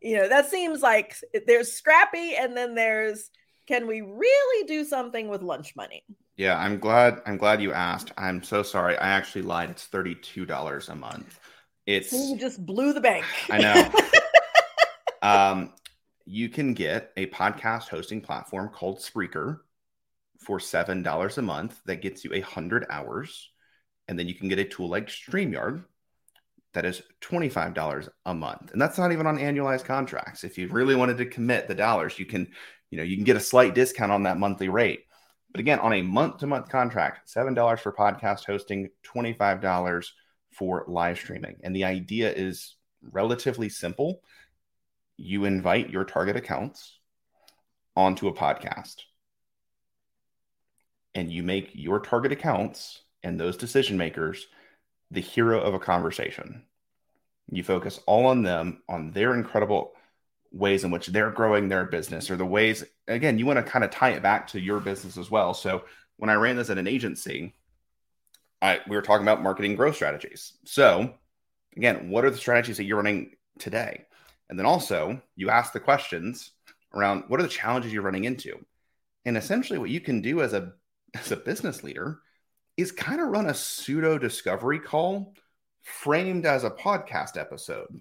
you 0.00 0.16
know 0.16 0.28
that 0.28 0.50
seems 0.50 0.80
like 0.82 1.16
there's 1.46 1.72
scrappy 1.72 2.36
and 2.36 2.56
then 2.56 2.74
there's 2.74 3.30
can 3.66 3.88
we 3.88 4.00
really 4.00 4.66
do 4.66 4.84
something 4.84 5.28
with 5.28 5.42
lunch 5.42 5.74
money? 5.74 6.04
Yeah, 6.36 6.58
I'm 6.58 6.78
glad. 6.78 7.22
I'm 7.24 7.38
glad 7.38 7.62
you 7.62 7.72
asked. 7.72 8.12
I'm 8.18 8.42
so 8.42 8.62
sorry. 8.62 8.96
I 8.98 9.08
actually 9.08 9.42
lied. 9.42 9.70
It's 9.70 9.84
thirty 9.86 10.14
two 10.14 10.44
dollars 10.44 10.88
a 10.88 10.94
month. 10.94 11.38
It's 11.86 12.10
so 12.10 12.16
you 12.16 12.38
just 12.38 12.64
blew 12.64 12.92
the 12.92 13.00
bank. 13.00 13.24
I 13.50 13.58
know. 13.58 13.90
um, 15.22 15.72
you 16.26 16.48
can 16.48 16.74
get 16.74 17.12
a 17.16 17.26
podcast 17.26 17.88
hosting 17.88 18.20
platform 18.20 18.68
called 18.68 18.98
Spreaker 18.98 19.60
for 20.38 20.60
seven 20.60 21.02
dollars 21.02 21.38
a 21.38 21.42
month. 21.42 21.80
That 21.86 22.02
gets 22.02 22.24
you 22.24 22.34
a 22.34 22.40
hundred 22.40 22.86
hours, 22.90 23.50
and 24.06 24.18
then 24.18 24.28
you 24.28 24.34
can 24.34 24.48
get 24.48 24.58
a 24.58 24.64
tool 24.64 24.88
like 24.88 25.08
Streamyard 25.08 25.84
that 26.76 26.84
is 26.84 27.00
$25 27.22 28.10
a 28.26 28.34
month. 28.34 28.70
And 28.70 28.80
that's 28.80 28.98
not 28.98 29.10
even 29.10 29.26
on 29.26 29.38
annualized 29.38 29.86
contracts. 29.86 30.44
If 30.44 30.58
you 30.58 30.68
really 30.68 30.94
wanted 30.94 31.16
to 31.16 31.24
commit 31.24 31.68
the 31.68 31.74
dollars, 31.74 32.18
you 32.18 32.26
can, 32.26 32.48
you 32.90 32.98
know, 32.98 33.02
you 33.02 33.16
can 33.16 33.24
get 33.24 33.38
a 33.38 33.40
slight 33.40 33.74
discount 33.74 34.12
on 34.12 34.24
that 34.24 34.36
monthly 34.36 34.68
rate. 34.68 35.05
But 35.56 35.60
again, 35.60 35.78
on 35.78 35.94
a 35.94 36.02
month 36.02 36.36
to 36.40 36.46
month 36.46 36.68
contract, 36.68 37.34
$7 37.34 37.80
for 37.80 37.90
podcast 37.90 38.44
hosting, 38.44 38.90
$25 39.06 40.08
for 40.52 40.84
live 40.86 41.16
streaming. 41.16 41.56
And 41.62 41.74
the 41.74 41.86
idea 41.86 42.30
is 42.30 42.76
relatively 43.00 43.70
simple. 43.70 44.20
You 45.16 45.46
invite 45.46 45.88
your 45.88 46.04
target 46.04 46.36
accounts 46.36 46.98
onto 47.96 48.28
a 48.28 48.34
podcast 48.34 48.96
and 51.14 51.32
you 51.32 51.42
make 51.42 51.70
your 51.72 52.00
target 52.00 52.32
accounts 52.32 53.00
and 53.22 53.40
those 53.40 53.56
decision 53.56 53.96
makers 53.96 54.48
the 55.10 55.22
hero 55.22 55.58
of 55.58 55.72
a 55.72 55.78
conversation. 55.78 56.64
You 57.50 57.64
focus 57.64 57.98
all 58.04 58.26
on 58.26 58.42
them, 58.42 58.82
on 58.90 59.12
their 59.12 59.32
incredible 59.32 59.92
ways 60.52 60.84
in 60.84 60.90
which 60.90 61.06
they're 61.06 61.30
growing 61.30 61.70
their 61.70 61.86
business, 61.86 62.30
or 62.30 62.36
the 62.36 62.44
ways, 62.44 62.84
again, 63.08 63.38
you 63.38 63.46
want 63.46 63.58
to 63.58 63.70
kind 63.70 63.84
of 63.84 63.90
tie 63.90 64.10
it 64.10 64.22
back 64.22 64.48
to 64.48 64.60
your 64.60 64.80
business 64.80 65.16
as 65.16 65.30
well. 65.30 65.54
So 65.54 65.84
when 66.16 66.30
I 66.30 66.34
ran 66.34 66.56
this 66.56 66.70
at 66.70 66.78
an 66.78 66.86
agency, 66.86 67.54
I, 68.62 68.80
we 68.88 68.96
were 68.96 69.02
talking 69.02 69.24
about 69.26 69.42
marketing 69.42 69.76
growth 69.76 69.96
strategies. 69.96 70.54
So 70.64 71.14
again, 71.76 72.10
what 72.10 72.24
are 72.24 72.30
the 72.30 72.38
strategies 72.38 72.78
that 72.78 72.84
you're 72.84 72.96
running 72.96 73.36
today? 73.58 74.04
And 74.48 74.58
then 74.58 74.66
also 74.66 75.20
you 75.34 75.50
ask 75.50 75.72
the 75.72 75.80
questions 75.80 76.52
around 76.94 77.24
what 77.28 77.40
are 77.40 77.42
the 77.44 77.48
challenges 77.48 77.92
you're 77.92 78.02
running 78.02 78.24
into? 78.24 78.64
And 79.24 79.36
essentially 79.36 79.78
what 79.78 79.90
you 79.90 80.00
can 80.00 80.20
do 80.20 80.40
as 80.40 80.52
a 80.52 80.72
as 81.14 81.32
a 81.32 81.36
business 81.36 81.82
leader 81.82 82.20
is 82.76 82.92
kind 82.92 83.20
of 83.20 83.28
run 83.28 83.46
a 83.46 83.54
pseudo 83.54 84.18
discovery 84.18 84.78
call 84.78 85.34
framed 85.82 86.46
as 86.46 86.64
a 86.64 86.70
podcast 86.70 87.36
episode. 87.36 88.00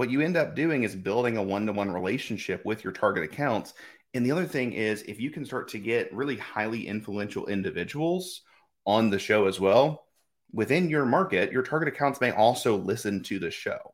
What 0.00 0.08
you 0.08 0.22
end 0.22 0.38
up 0.38 0.56
doing 0.56 0.82
is 0.82 0.96
building 0.96 1.36
a 1.36 1.42
one 1.42 1.66
to 1.66 1.74
one 1.74 1.90
relationship 1.90 2.64
with 2.64 2.82
your 2.82 2.92
target 2.94 3.22
accounts. 3.22 3.74
And 4.14 4.24
the 4.24 4.32
other 4.32 4.46
thing 4.46 4.72
is, 4.72 5.02
if 5.02 5.20
you 5.20 5.30
can 5.30 5.44
start 5.44 5.68
to 5.68 5.78
get 5.78 6.10
really 6.14 6.38
highly 6.38 6.86
influential 6.86 7.48
individuals 7.48 8.40
on 8.86 9.10
the 9.10 9.18
show 9.18 9.46
as 9.46 9.60
well, 9.60 10.06
within 10.54 10.88
your 10.88 11.04
market, 11.04 11.52
your 11.52 11.62
target 11.62 11.88
accounts 11.88 12.18
may 12.18 12.30
also 12.30 12.78
listen 12.78 13.22
to 13.24 13.38
the 13.38 13.50
show. 13.50 13.92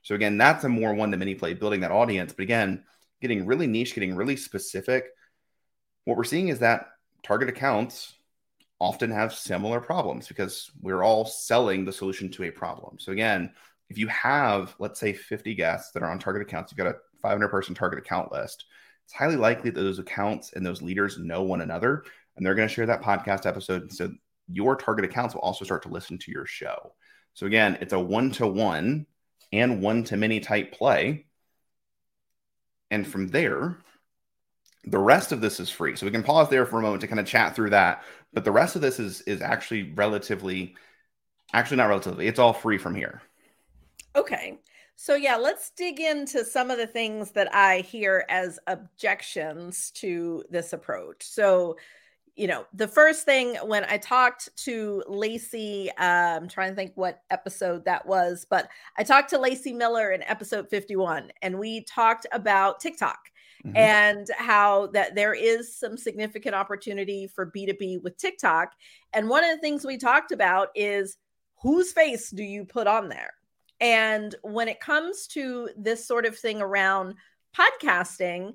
So, 0.00 0.14
again, 0.14 0.38
that's 0.38 0.64
a 0.64 0.70
more 0.70 0.94
one 0.94 1.10
to 1.10 1.18
many 1.18 1.34
play, 1.34 1.52
building 1.52 1.80
that 1.80 1.90
audience. 1.90 2.32
But 2.32 2.44
again, 2.44 2.84
getting 3.20 3.44
really 3.44 3.66
niche, 3.66 3.92
getting 3.92 4.16
really 4.16 4.36
specific. 4.36 5.04
What 6.06 6.16
we're 6.16 6.24
seeing 6.24 6.48
is 6.48 6.60
that 6.60 6.86
target 7.22 7.50
accounts 7.50 8.14
often 8.80 9.10
have 9.10 9.34
similar 9.34 9.82
problems 9.82 10.28
because 10.28 10.70
we're 10.80 11.02
all 11.02 11.26
selling 11.26 11.84
the 11.84 11.92
solution 11.92 12.30
to 12.30 12.44
a 12.44 12.50
problem. 12.50 12.96
So 12.98 13.12
again, 13.12 13.52
if 13.92 13.98
you 13.98 14.06
have, 14.08 14.74
let's 14.78 14.98
say, 14.98 15.12
50 15.12 15.54
guests 15.54 15.92
that 15.92 16.02
are 16.02 16.10
on 16.10 16.18
target 16.18 16.40
accounts, 16.40 16.72
you've 16.72 16.78
got 16.78 16.86
a 16.86 16.96
500 17.20 17.48
person 17.48 17.74
target 17.74 17.98
account 17.98 18.32
list. 18.32 18.64
It's 19.04 19.12
highly 19.12 19.36
likely 19.36 19.68
that 19.68 19.78
those 19.78 19.98
accounts 19.98 20.54
and 20.54 20.64
those 20.64 20.80
leaders 20.80 21.18
know 21.18 21.42
one 21.42 21.60
another 21.60 22.04
and 22.34 22.46
they're 22.46 22.54
going 22.54 22.66
to 22.66 22.72
share 22.72 22.86
that 22.86 23.02
podcast 23.02 23.44
episode. 23.44 23.82
And 23.82 23.92
So 23.92 24.10
your 24.48 24.76
target 24.76 25.04
accounts 25.04 25.34
will 25.34 25.42
also 25.42 25.66
start 25.66 25.82
to 25.82 25.90
listen 25.90 26.16
to 26.20 26.30
your 26.30 26.46
show. 26.46 26.94
So 27.34 27.44
again, 27.44 27.76
it's 27.82 27.92
a 27.92 28.00
one 28.00 28.30
to 28.32 28.46
one 28.46 29.04
and 29.52 29.82
one 29.82 30.04
to 30.04 30.16
many 30.16 30.40
type 30.40 30.72
play. 30.72 31.26
And 32.90 33.06
from 33.06 33.28
there, 33.28 33.76
the 34.84 34.98
rest 34.98 35.32
of 35.32 35.42
this 35.42 35.60
is 35.60 35.68
free. 35.68 35.96
So 35.96 36.06
we 36.06 36.12
can 36.12 36.22
pause 36.22 36.48
there 36.48 36.64
for 36.64 36.78
a 36.78 36.82
moment 36.82 37.02
to 37.02 37.08
kind 37.08 37.20
of 37.20 37.26
chat 37.26 37.54
through 37.54 37.70
that. 37.70 38.04
But 38.32 38.44
the 38.44 38.52
rest 38.52 38.74
of 38.74 38.80
this 38.80 38.98
is 38.98 39.20
is 39.22 39.42
actually 39.42 39.92
relatively 39.92 40.76
actually 41.52 41.76
not 41.76 41.88
relatively. 41.88 42.26
It's 42.26 42.38
all 42.38 42.54
free 42.54 42.78
from 42.78 42.94
here. 42.94 43.20
Okay. 44.14 44.58
So 44.96 45.14
yeah, 45.14 45.36
let's 45.36 45.70
dig 45.70 46.00
into 46.00 46.44
some 46.44 46.70
of 46.70 46.78
the 46.78 46.86
things 46.86 47.32
that 47.32 47.52
I 47.54 47.78
hear 47.78 48.24
as 48.28 48.58
objections 48.66 49.90
to 49.96 50.44
this 50.50 50.72
approach. 50.72 51.24
So, 51.24 51.76
you 52.36 52.46
know, 52.46 52.66
the 52.72 52.88
first 52.88 53.24
thing 53.24 53.56
when 53.64 53.84
I 53.84 53.98
talked 53.98 54.48
to 54.64 55.02
Lacey, 55.08 55.90
uh, 55.98 56.36
I'm 56.36 56.48
trying 56.48 56.70
to 56.70 56.76
think 56.76 56.92
what 56.94 57.22
episode 57.30 57.84
that 57.86 58.06
was, 58.06 58.46
but 58.48 58.68
I 58.96 59.02
talked 59.02 59.30
to 59.30 59.38
Lacey 59.38 59.72
Miller 59.72 60.12
in 60.12 60.22
episode 60.22 60.68
51, 60.68 61.30
and 61.42 61.58
we 61.58 61.82
talked 61.82 62.26
about 62.32 62.80
TikTok 62.80 63.18
mm-hmm. 63.64 63.76
and 63.76 64.28
how 64.38 64.86
that 64.88 65.14
there 65.14 65.34
is 65.34 65.76
some 65.76 65.96
significant 65.96 66.54
opportunity 66.54 67.26
for 67.26 67.50
B2B 67.50 68.02
with 68.02 68.16
TikTok. 68.16 68.72
And 69.12 69.28
one 69.28 69.44
of 69.44 69.50
the 69.50 69.60
things 69.60 69.84
we 69.84 69.98
talked 69.98 70.32
about 70.32 70.68
is 70.74 71.18
whose 71.60 71.92
face 71.92 72.30
do 72.30 72.42
you 72.42 72.64
put 72.64 72.86
on 72.86 73.08
there? 73.08 73.34
And 73.82 74.34
when 74.42 74.68
it 74.68 74.78
comes 74.78 75.26
to 75.28 75.68
this 75.76 76.06
sort 76.06 76.24
of 76.24 76.38
thing 76.38 76.62
around 76.62 77.16
podcasting, 77.54 78.54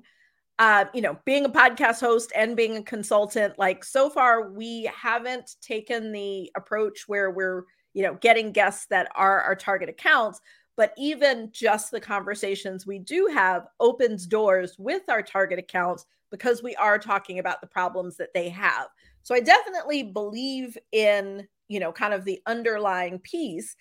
uh, 0.58 0.86
you 0.94 1.02
know, 1.02 1.18
being 1.26 1.44
a 1.44 1.50
podcast 1.50 2.00
host 2.00 2.32
and 2.34 2.56
being 2.56 2.78
a 2.78 2.82
consultant, 2.82 3.58
like 3.58 3.84
so 3.84 4.08
far, 4.08 4.50
we 4.50 4.84
haven't 4.84 5.56
taken 5.60 6.12
the 6.12 6.50
approach 6.56 7.04
where 7.06 7.30
we're, 7.30 7.64
you 7.92 8.02
know, 8.02 8.14
getting 8.14 8.52
guests 8.52 8.86
that 8.88 9.08
are 9.14 9.42
our 9.42 9.54
target 9.54 9.90
accounts. 9.90 10.40
But 10.78 10.94
even 10.96 11.50
just 11.52 11.90
the 11.90 12.00
conversations 12.00 12.86
we 12.86 12.98
do 12.98 13.28
have 13.32 13.66
opens 13.80 14.26
doors 14.26 14.76
with 14.78 15.02
our 15.08 15.22
target 15.22 15.58
accounts 15.58 16.06
because 16.30 16.62
we 16.62 16.74
are 16.76 16.98
talking 16.98 17.38
about 17.38 17.60
the 17.60 17.66
problems 17.66 18.16
that 18.16 18.32
they 18.32 18.48
have. 18.48 18.86
So 19.24 19.34
I 19.34 19.40
definitely 19.40 20.04
believe 20.04 20.78
in, 20.90 21.46
you 21.68 21.80
know, 21.80 21.92
kind 21.92 22.14
of 22.14 22.24
the 22.24 22.40
underlying 22.46 23.18
piece, 23.18 23.76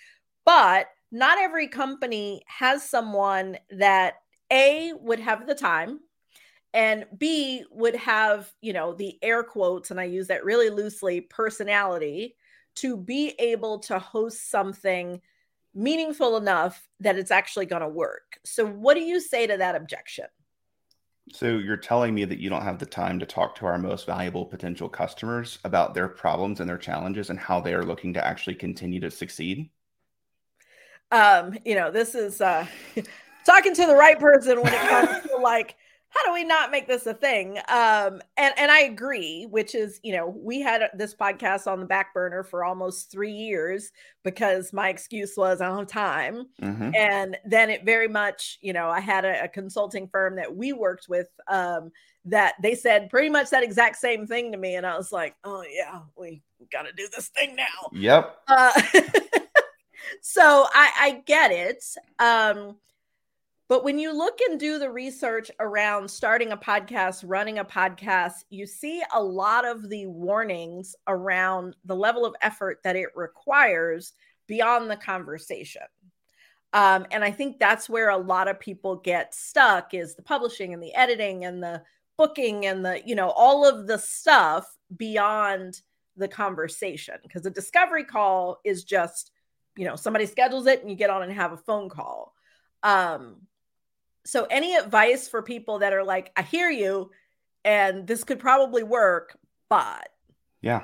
but 0.46 0.88
not 1.12 1.38
every 1.40 1.68
company 1.68 2.42
has 2.48 2.88
someone 2.88 3.58
that 3.70 4.16
A 4.52 4.94
would 5.00 5.20
have 5.20 5.48
the 5.48 5.56
time 5.56 6.00
and 6.74 7.06
B 7.18 7.64
would 7.72 7.96
have, 7.96 8.52
you 8.62 8.74
know, 8.74 8.94
the 8.94 9.18
air 9.22 9.44
quotes 9.44 9.92
and 9.92 10.00
I 10.00 10.04
use 10.06 10.28
that 10.28 10.46
really 10.46 10.70
loosely 10.70 11.22
personality 11.22 12.36
to 12.76 12.96
be 12.96 13.30
able 13.40 13.80
to 13.80 13.98
host 13.98 14.52
something 14.52 15.22
meaningful 15.74 16.38
enough 16.38 16.88
that 17.00 17.18
it's 17.18 17.32
actually 17.32 17.66
going 17.66 17.82
to 17.82 17.88
work. 17.88 18.40
So, 18.46 18.66
what 18.66 18.96
do 18.96 19.02
you 19.02 19.20
say 19.20 19.48
to 19.48 19.58
that 19.58 19.76
objection? 19.76 20.26
So, 21.32 21.58
you're 21.58 21.78
telling 21.78 22.14
me 22.14 22.26
that 22.26 22.40
you 22.40 22.50
don't 22.50 22.64
have 22.64 22.80
the 22.80 22.86
time 22.86 23.20
to 23.20 23.26
talk 23.26 23.56
to 23.56 23.66
our 23.66 23.78
most 23.78 24.06
valuable 24.06 24.46
potential 24.46 24.90
customers 24.90 25.60
about 25.64 25.94
their 25.94 26.08
problems 26.08 26.60
and 26.60 26.70
their 26.70 26.78
challenges 26.78 27.30
and 27.30 27.40
how 27.40 27.60
they 27.60 27.74
are 27.74 27.86
looking 27.86 28.14
to 28.14 28.26
actually 28.26 28.56
continue 28.56 29.00
to 29.00 29.12
succeed? 29.12 29.70
Um, 31.12 31.58
you 31.66 31.76
know, 31.76 31.92
this 31.92 32.16
is 32.16 32.42
uh 32.42 32.66
talking 33.46 33.74
to 33.76 33.86
the 33.86 33.96
right 33.96 34.20
person 34.20 34.62
when 34.62 34.74
it 34.74 34.90
comes 34.90 35.30
to 35.30 35.38
like 35.42 35.76
how 36.10 36.26
do 36.26 36.34
we 36.34 36.44
not 36.44 36.72
make 36.72 36.88
this 36.88 37.06
a 37.06 37.14
thing? 37.14 37.58
Um, 37.68 38.22
and 38.38 38.54
and 38.58 38.72
I 38.72 38.82
agree, 38.82 39.46
which 39.50 39.76
is 39.76 40.00
you 40.04 40.16
know 40.16 40.28
we 40.28 40.62
had 40.62 40.90
this 40.94 41.14
podcast 41.14 41.68
on 41.68 41.80
the 41.80 41.86
back 41.86 42.14
burner 42.14 42.44
for 42.44 42.64
almost 42.64 43.12
three 43.12 43.32
years 43.32 43.92
because 44.24 44.74
my 44.74 44.90
excuse 44.90 45.34
was 45.38 45.62
I 45.62 45.68
don't 45.68 45.80
have 45.80 45.88
time, 45.88 46.48
mm-hmm. 46.62 46.92
and 46.96 47.38
then 47.46 47.70
it 47.70 47.86
very 47.86 48.08
much 48.08 48.58
you 48.62 48.74
know 48.74 48.90
I 48.90 49.00
had 49.00 49.26
a, 49.26 49.44
a 49.44 49.48
consulting 49.48 50.08
firm 50.08 50.36
that 50.38 50.56
we 50.56 50.74
worked 50.74 51.08
with 51.10 51.28
um, 51.48 51.92
that 52.26 52.56
they 52.62 52.76
said 52.76 53.10
pretty 53.10 53.30
much 53.30 53.50
that 53.50 53.64
exact 53.64 53.98
same 53.98 54.26
thing 54.26 54.52
to 54.54 54.58
me, 54.58 54.76
and 54.76 54.86
I 54.86 54.98
was 54.98 55.12
like, 55.12 55.36
oh 55.44 55.64
yeah, 55.70 56.00
we 56.16 56.42
got 56.72 56.84
to 56.84 56.94
do 56.94 57.08
this 57.16 57.28
thing 57.30 57.56
now. 57.56 57.90
Yep. 57.92 58.38
Uh, 58.48 58.82
so 60.22 60.68
I, 60.74 60.92
I 61.00 61.24
get 61.26 61.52
it. 61.52 61.84
Um, 62.20 62.78
but 63.70 63.84
when 63.84 64.00
you 64.00 64.18
look 64.18 64.40
and 64.50 64.58
do 64.58 64.80
the 64.80 64.90
research 64.90 65.52
around 65.60 66.10
starting 66.10 66.54
a 66.54 66.58
podcast, 66.58 67.24
running 67.26 67.60
a 67.60 67.66
podcast, 67.66 68.46
you 68.50 68.66
see 68.66 69.04
a 69.14 69.22
lot 69.22 69.66
of 69.66 69.90
the 69.90 70.06
warnings 70.08 70.96
around 71.08 71.76
the 71.84 71.96
level 71.96 72.26
of 72.26 72.36
effort 72.42 72.80
that 72.84 72.96
it 72.96 73.10
requires 73.14 74.14
beyond 74.48 74.90
the 74.90 74.96
conversation. 74.96 75.82
Um, 76.72 77.06
and 77.12 77.24
I 77.24 77.32
think 77.32 77.60
that's 77.60 77.90
where 77.90 78.10
a 78.10 78.18
lot 78.18 78.48
of 78.48 78.60
people 78.60 78.96
get 78.96 79.36
stuck 79.36 79.94
is 79.94 80.16
the 80.16 80.22
publishing 80.22 80.74
and 80.74 80.82
the 80.82 80.96
editing 80.96 81.44
and 81.44 81.62
the 81.62 81.82
booking 82.18 82.66
and 82.66 82.86
the, 82.86 83.02
you 83.06 83.16
know, 83.16 83.30
all 83.32 83.68
of 83.68 83.88
the 83.88 83.98
stuff 83.98 84.66
beyond 84.96 85.82
the 86.16 86.28
conversation. 86.28 87.16
Because 87.22 87.46
a 87.46 87.50
discovery 87.50 88.06
call 88.06 88.60
is 88.64 88.86
just, 88.86 89.32
you 89.78 89.86
know, 89.86 89.96
somebody 89.96 90.26
schedules 90.26 90.66
it 90.66 90.82
and 90.82 90.90
you 90.90 90.96
get 90.96 91.10
on 91.10 91.24
and 91.24 91.32
have 91.32 91.54
a 91.54 91.58
phone 91.58 91.90
call. 91.90 92.34
Um, 92.84 93.48
so 94.28 94.46
any 94.50 94.76
advice 94.76 95.30
for 95.30 95.42
people 95.42 95.80
that 95.80 95.94
are 95.94 96.04
like 96.04 96.32
i 96.36 96.42
hear 96.42 96.70
you 96.70 97.10
and 97.64 98.06
this 98.06 98.26
could 98.26 98.40
probably 98.40 98.84
work 98.84 99.38
but 99.70 100.10
yeah. 100.62 100.84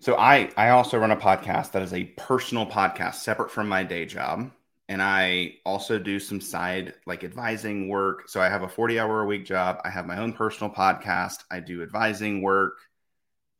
So 0.00 0.16
i 0.16 0.50
i 0.56 0.70
also 0.70 0.98
run 0.98 1.10
a 1.10 1.16
podcast 1.16 1.72
that 1.72 1.82
is 1.82 1.92
a 1.92 2.04
personal 2.04 2.66
podcast 2.66 3.16
separate 3.16 3.50
from 3.50 3.68
my 3.68 3.84
day 3.84 4.06
job. 4.06 4.50
And 4.88 5.02
i 5.02 5.56
also 5.64 5.98
do 5.98 6.18
some 6.18 6.40
side 6.40 6.94
like 7.06 7.22
advising 7.22 7.88
work. 7.88 8.28
So 8.28 8.40
i 8.40 8.48
have 8.48 8.62
a 8.62 8.68
40 8.68 8.98
hour 8.98 9.22
a 9.22 9.26
week 9.26 9.44
job. 9.44 9.80
I 9.84 9.90
have 9.90 10.06
my 10.06 10.18
own 10.18 10.32
personal 10.32 10.72
podcast. 10.72 11.44
I 11.50 11.60
do 11.60 11.82
advising 11.82 12.40
work 12.40 12.78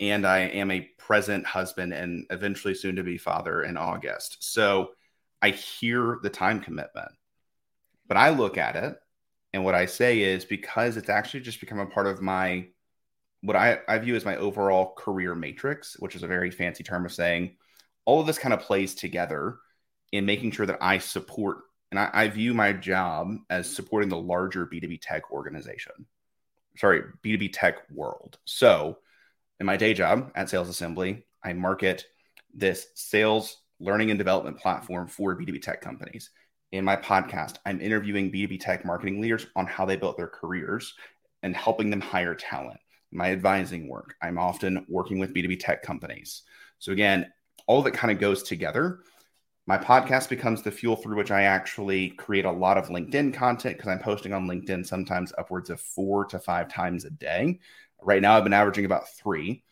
and 0.00 0.26
I 0.26 0.38
am 0.38 0.70
a 0.70 0.88
present 0.98 1.46
husband 1.46 1.92
and 1.92 2.26
eventually 2.30 2.74
soon 2.74 2.96
to 2.96 3.02
be 3.02 3.18
father 3.18 3.62
in 3.62 3.76
August. 3.76 4.38
So 4.40 4.92
I 5.42 5.50
hear 5.50 6.18
the 6.22 6.30
time 6.30 6.60
commitment, 6.60 7.12
but 8.08 8.16
I 8.16 8.30
look 8.30 8.58
at 8.58 8.76
it 8.76 8.96
and 9.52 9.64
what 9.64 9.74
I 9.74 9.86
say 9.86 10.20
is 10.20 10.44
because 10.44 10.96
it's 10.96 11.08
actually 11.08 11.40
just 11.40 11.60
become 11.60 11.80
a 11.80 11.86
part 11.86 12.06
of 12.06 12.22
my 12.22 12.66
what 13.42 13.56
I, 13.56 13.78
I 13.88 13.98
view 13.98 14.16
as 14.16 14.24
my 14.24 14.36
overall 14.36 14.94
career 14.96 15.34
matrix, 15.34 15.98
which 15.98 16.14
is 16.14 16.22
a 16.22 16.26
very 16.26 16.50
fancy 16.50 16.84
term 16.84 17.06
of 17.06 17.12
saying 17.12 17.56
all 18.04 18.20
of 18.20 18.26
this 18.26 18.38
kind 18.38 18.52
of 18.52 18.60
plays 18.60 18.94
together 18.94 19.56
in 20.12 20.26
making 20.26 20.50
sure 20.50 20.66
that 20.66 20.78
I 20.82 20.98
support 20.98 21.58
and 21.90 21.98
I, 21.98 22.10
I 22.12 22.28
view 22.28 22.54
my 22.54 22.72
job 22.72 23.34
as 23.48 23.68
supporting 23.68 24.10
the 24.10 24.18
larger 24.18 24.66
B2B 24.66 25.00
tech 25.00 25.30
organization. 25.30 26.06
Sorry, 26.76 27.02
B2B 27.24 27.50
tech 27.52 27.90
world. 27.90 28.38
So 28.44 28.98
in 29.60 29.66
my 29.66 29.76
day 29.76 29.92
job 29.92 30.32
at 30.34 30.48
Sales 30.48 30.70
Assembly, 30.70 31.24
I 31.44 31.52
market 31.52 32.06
this 32.52 32.88
sales 32.94 33.58
learning 33.78 34.10
and 34.10 34.18
development 34.18 34.58
platform 34.58 35.06
for 35.06 35.38
B2B 35.38 35.60
tech 35.60 35.82
companies. 35.82 36.30
In 36.72 36.84
my 36.84 36.96
podcast, 36.96 37.56
I'm 37.66 37.80
interviewing 37.80 38.32
B2B 38.32 38.60
tech 38.60 38.84
marketing 38.84 39.20
leaders 39.20 39.46
on 39.54 39.66
how 39.66 39.84
they 39.84 39.96
built 39.96 40.16
their 40.16 40.28
careers 40.28 40.94
and 41.42 41.54
helping 41.54 41.90
them 41.90 42.00
hire 42.00 42.34
talent. 42.34 42.80
My 43.12 43.32
advising 43.32 43.88
work, 43.88 44.14
I'm 44.22 44.38
often 44.38 44.86
working 44.88 45.18
with 45.18 45.34
B2B 45.34 45.60
tech 45.60 45.82
companies. 45.82 46.42
So, 46.78 46.92
again, 46.92 47.30
all 47.66 47.80
of 47.80 47.86
it 47.86 47.94
kind 47.94 48.12
of 48.12 48.18
goes 48.18 48.42
together. 48.42 49.00
My 49.66 49.76
podcast 49.76 50.28
becomes 50.28 50.62
the 50.62 50.70
fuel 50.70 50.96
through 50.96 51.16
which 51.16 51.30
I 51.30 51.42
actually 51.42 52.10
create 52.10 52.44
a 52.44 52.50
lot 52.50 52.78
of 52.78 52.88
LinkedIn 52.88 53.34
content 53.34 53.76
because 53.76 53.90
I'm 53.90 53.98
posting 53.98 54.32
on 54.32 54.48
LinkedIn 54.48 54.86
sometimes 54.86 55.32
upwards 55.36 55.70
of 55.70 55.80
four 55.80 56.24
to 56.26 56.38
five 56.38 56.68
times 56.68 57.04
a 57.04 57.10
day. 57.10 57.60
Right 58.02 58.22
now, 58.22 58.36
I've 58.36 58.44
been 58.44 58.52
averaging 58.52 58.84
about 58.84 59.08
three. 59.08 59.64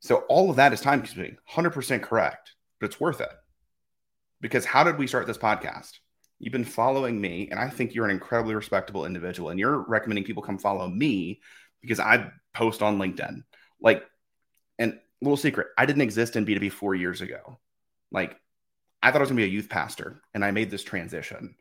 So, 0.00 0.24
all 0.28 0.50
of 0.50 0.56
that 0.56 0.72
is 0.72 0.80
time 0.80 1.02
consuming, 1.02 1.36
100% 1.50 2.02
correct, 2.02 2.54
but 2.80 2.86
it's 2.86 3.00
worth 3.00 3.20
it. 3.20 3.32
Because 4.40 4.64
how 4.64 4.84
did 4.84 4.98
we 4.98 5.06
start 5.06 5.26
this 5.26 5.38
podcast? 5.38 5.92
You've 6.38 6.52
been 6.52 6.64
following 6.64 7.20
me, 7.20 7.48
and 7.50 7.58
I 7.58 7.68
think 7.68 7.94
you're 7.94 8.04
an 8.04 8.10
incredibly 8.10 8.54
respectable 8.54 9.06
individual, 9.06 9.50
and 9.50 9.58
you're 9.58 9.78
recommending 9.88 10.24
people 10.24 10.42
come 10.42 10.58
follow 10.58 10.86
me 10.88 11.40
because 11.80 11.98
I 11.98 12.30
post 12.52 12.82
on 12.82 12.98
LinkedIn. 12.98 13.42
Like, 13.80 14.04
and 14.78 14.98
little 15.22 15.36
secret, 15.36 15.68
I 15.78 15.86
didn't 15.86 16.02
exist 16.02 16.36
in 16.36 16.44
B2B 16.44 16.72
four 16.72 16.94
years 16.94 17.22
ago. 17.22 17.58
Like, 18.12 18.38
I 19.02 19.10
thought 19.10 19.18
I 19.18 19.20
was 19.20 19.30
going 19.30 19.38
to 19.38 19.46
be 19.46 19.50
a 19.50 19.54
youth 19.54 19.68
pastor, 19.68 20.20
and 20.34 20.44
I 20.44 20.50
made 20.50 20.70
this 20.70 20.84
transition. 20.84 21.56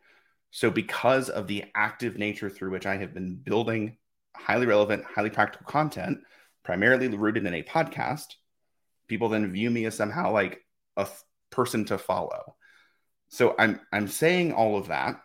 So, 0.51 0.69
because 0.69 1.29
of 1.29 1.47
the 1.47 1.65
active 1.73 2.17
nature 2.17 2.49
through 2.49 2.71
which 2.71 2.85
I 2.85 2.97
have 2.97 3.13
been 3.13 3.35
building 3.35 3.97
highly 4.45 4.67
relevant, 4.67 5.03
highly 5.03 5.31
practical 5.31 5.65
content, 5.65 6.19
primarily 6.63 7.07
rooted 7.07 7.45
in 7.47 7.53
a 7.55 7.63
podcast, 7.63 8.35
people 9.07 9.27
then 9.27 9.51
view 9.51 9.71
me 9.71 9.85
as 9.85 9.95
somehow 9.95 10.31
like 10.31 10.63
a 10.97 11.07
person 11.49 11.83
to 11.85 11.97
follow. 11.97 12.55
So 13.29 13.55
I'm 13.57 13.79
I'm 13.91 14.07
saying 14.07 14.53
all 14.53 14.77
of 14.77 14.89
that, 14.89 15.19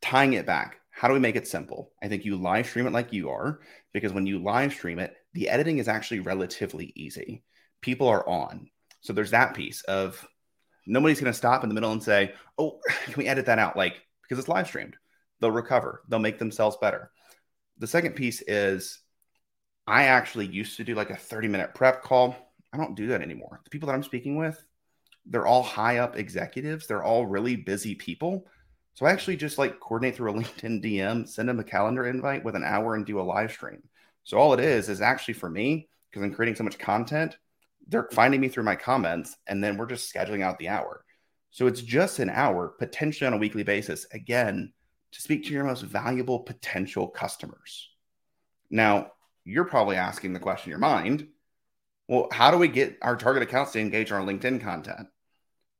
tying 0.00 0.32
it 0.32 0.46
back. 0.46 0.80
How 0.90 1.08
do 1.08 1.14
we 1.14 1.20
make 1.20 1.36
it 1.36 1.46
simple? 1.46 1.92
I 2.02 2.08
think 2.08 2.24
you 2.24 2.36
live 2.36 2.66
stream 2.66 2.86
it 2.86 2.92
like 2.92 3.12
you 3.12 3.28
are, 3.30 3.60
because 3.92 4.12
when 4.12 4.26
you 4.26 4.42
live 4.42 4.72
stream 4.72 4.98
it, 4.98 5.14
the 5.34 5.50
editing 5.50 5.78
is 5.78 5.88
actually 5.88 6.20
relatively 6.20 6.90
easy. 6.96 7.42
People 7.82 8.08
are 8.08 8.26
on. 8.26 8.70
So 9.02 9.12
there's 9.12 9.32
that 9.32 9.54
piece 9.54 9.82
of 9.82 10.26
nobody's 10.86 11.20
going 11.20 11.32
to 11.32 11.36
stop 11.36 11.64
in 11.64 11.68
the 11.68 11.74
middle 11.74 11.92
and 11.92 12.02
say, 12.02 12.32
"Oh, 12.56 12.78
can 13.04 13.14
we 13.18 13.26
edit 13.26 13.46
that 13.46 13.58
out?" 13.58 13.76
Like 13.76 14.00
because 14.22 14.38
it's 14.38 14.48
live 14.48 14.68
streamed. 14.68 14.96
They'll 15.40 15.50
recover. 15.50 16.02
They'll 16.08 16.18
make 16.18 16.38
themselves 16.38 16.78
better. 16.80 17.10
The 17.78 17.86
second 17.86 18.14
piece 18.14 18.42
is 18.42 19.00
I 19.86 20.04
actually 20.04 20.46
used 20.46 20.76
to 20.76 20.84
do 20.84 20.94
like 20.94 21.10
a 21.10 21.16
30 21.16 21.48
minute 21.48 21.74
prep 21.74 22.02
call. 22.02 22.36
I 22.72 22.76
don't 22.76 22.96
do 22.96 23.08
that 23.08 23.22
anymore. 23.22 23.60
The 23.64 23.70
people 23.70 23.86
that 23.88 23.94
I'm 23.94 24.02
speaking 24.02 24.36
with, 24.36 24.62
they're 25.26 25.46
all 25.46 25.62
high 25.62 25.98
up 25.98 26.16
executives. 26.16 26.86
They're 26.86 27.04
all 27.04 27.26
really 27.26 27.56
busy 27.56 27.94
people. 27.94 28.46
So 28.94 29.06
I 29.06 29.10
actually 29.10 29.36
just 29.36 29.58
like 29.58 29.80
coordinate 29.80 30.16
through 30.16 30.30
a 30.30 30.34
LinkedIn 30.42 30.84
DM, 30.84 31.28
send 31.28 31.48
them 31.48 31.60
a 31.60 31.64
calendar 31.64 32.06
invite 32.06 32.44
with 32.44 32.56
an 32.56 32.64
hour 32.64 32.94
and 32.94 33.04
do 33.04 33.20
a 33.20 33.22
live 33.22 33.52
stream. 33.52 33.82
So 34.24 34.38
all 34.38 34.54
it 34.54 34.60
is 34.60 34.88
is 34.88 35.00
actually 35.00 35.34
for 35.34 35.50
me, 35.50 35.88
because 36.10 36.22
I'm 36.22 36.34
creating 36.34 36.56
so 36.56 36.64
much 36.64 36.78
content, 36.78 37.36
they're 37.88 38.08
finding 38.12 38.40
me 38.40 38.48
through 38.48 38.62
my 38.62 38.76
comments 38.76 39.36
and 39.46 39.62
then 39.62 39.76
we're 39.76 39.86
just 39.86 40.12
scheduling 40.12 40.42
out 40.42 40.58
the 40.58 40.68
hour. 40.68 41.04
So 41.50 41.66
it's 41.66 41.82
just 41.82 42.18
an 42.18 42.30
hour, 42.30 42.68
potentially 42.78 43.26
on 43.26 43.34
a 43.34 43.38
weekly 43.38 43.62
basis, 43.62 44.06
again, 44.12 44.72
to 45.14 45.20
speak 45.20 45.44
to 45.44 45.52
your 45.52 45.64
most 45.64 45.82
valuable 45.82 46.40
potential 46.40 47.08
customers. 47.08 47.88
Now, 48.70 49.12
you're 49.44 49.64
probably 49.64 49.96
asking 49.96 50.32
the 50.32 50.40
question 50.40 50.68
in 50.68 50.70
your 50.70 50.78
mind 50.78 51.28
well, 52.06 52.28
how 52.30 52.50
do 52.50 52.58
we 52.58 52.68
get 52.68 52.98
our 53.00 53.16
target 53.16 53.42
accounts 53.42 53.72
to 53.72 53.80
engage 53.80 54.12
our 54.12 54.20
LinkedIn 54.20 54.60
content? 54.60 55.08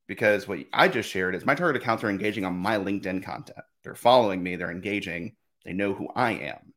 Because 0.06 0.48
what 0.48 0.60
I 0.72 0.88
just 0.88 1.10
shared 1.10 1.34
is 1.34 1.44
my 1.44 1.54
target 1.54 1.82
accounts 1.82 2.02
are 2.02 2.08
engaging 2.08 2.46
on 2.46 2.56
my 2.56 2.78
LinkedIn 2.78 3.22
content. 3.22 3.58
They're 3.82 3.94
following 3.94 4.42
me, 4.42 4.56
they're 4.56 4.70
engaging, 4.70 5.36
they 5.64 5.74
know 5.74 5.92
who 5.92 6.08
I 6.14 6.32
am. 6.32 6.72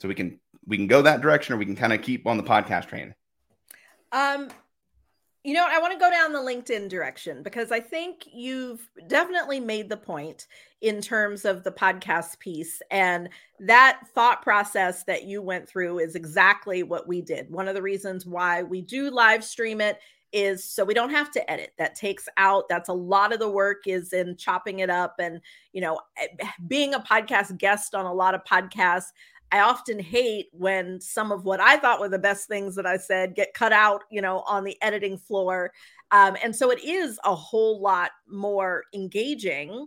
So 0.00 0.08
we 0.08 0.14
can 0.14 0.40
we 0.66 0.76
can 0.76 0.86
go 0.86 1.02
that 1.02 1.20
direction 1.20 1.54
or 1.54 1.58
we 1.58 1.64
can 1.64 1.76
kind 1.76 1.92
of 1.92 2.02
keep 2.02 2.26
on 2.26 2.36
the 2.36 2.42
podcast 2.42 2.86
train. 2.86 3.14
Um 4.12 4.50
you 5.46 5.52
know, 5.54 5.64
I 5.70 5.78
want 5.78 5.92
to 5.92 5.98
go 5.98 6.10
down 6.10 6.32
the 6.32 6.40
LinkedIn 6.40 6.88
direction 6.88 7.44
because 7.44 7.70
I 7.70 7.78
think 7.78 8.24
you've 8.34 8.90
definitely 9.06 9.60
made 9.60 9.88
the 9.88 9.96
point 9.96 10.48
in 10.80 11.00
terms 11.00 11.44
of 11.44 11.62
the 11.62 11.70
podcast 11.70 12.40
piece. 12.40 12.82
And 12.90 13.28
that 13.60 14.00
thought 14.12 14.42
process 14.42 15.04
that 15.04 15.22
you 15.22 15.40
went 15.40 15.68
through 15.68 16.00
is 16.00 16.16
exactly 16.16 16.82
what 16.82 17.06
we 17.06 17.20
did. 17.20 17.48
One 17.48 17.68
of 17.68 17.76
the 17.76 17.82
reasons 17.82 18.26
why 18.26 18.64
we 18.64 18.82
do 18.82 19.08
live 19.08 19.44
stream 19.44 19.80
it 19.80 20.00
is 20.32 20.64
so 20.64 20.84
we 20.84 20.94
don't 20.94 21.10
have 21.10 21.30
to 21.30 21.48
edit. 21.48 21.74
That 21.78 21.94
takes 21.94 22.28
out, 22.38 22.68
that's 22.68 22.88
a 22.88 22.92
lot 22.94 23.32
of 23.32 23.38
the 23.38 23.48
work 23.48 23.86
is 23.86 24.12
in 24.12 24.36
chopping 24.36 24.80
it 24.80 24.90
up. 24.90 25.14
And, 25.20 25.40
you 25.72 25.80
know, 25.80 26.00
eh, 26.16 26.26
being 26.66 26.94
a 26.94 27.00
podcast 27.00 27.56
guest 27.56 27.94
on 27.94 28.04
a 28.04 28.12
lot 28.12 28.34
of 28.34 28.42
podcasts, 28.42 29.12
I 29.52 29.60
often 29.60 29.98
hate 29.98 30.48
when 30.52 31.00
some 31.00 31.30
of 31.30 31.44
what 31.44 31.60
I 31.60 31.76
thought 31.76 32.00
were 32.00 32.08
the 32.08 32.18
best 32.18 32.48
things 32.48 32.74
that 32.76 32.86
I 32.86 32.96
said 32.96 33.34
get 33.34 33.54
cut 33.54 33.72
out, 33.72 34.02
you 34.10 34.20
know, 34.20 34.40
on 34.40 34.64
the 34.64 34.76
editing 34.82 35.18
floor. 35.18 35.72
Um, 36.10 36.36
and 36.42 36.54
so 36.54 36.70
it 36.70 36.82
is 36.84 37.18
a 37.24 37.34
whole 37.34 37.80
lot 37.80 38.10
more 38.28 38.84
engaging. 38.94 39.86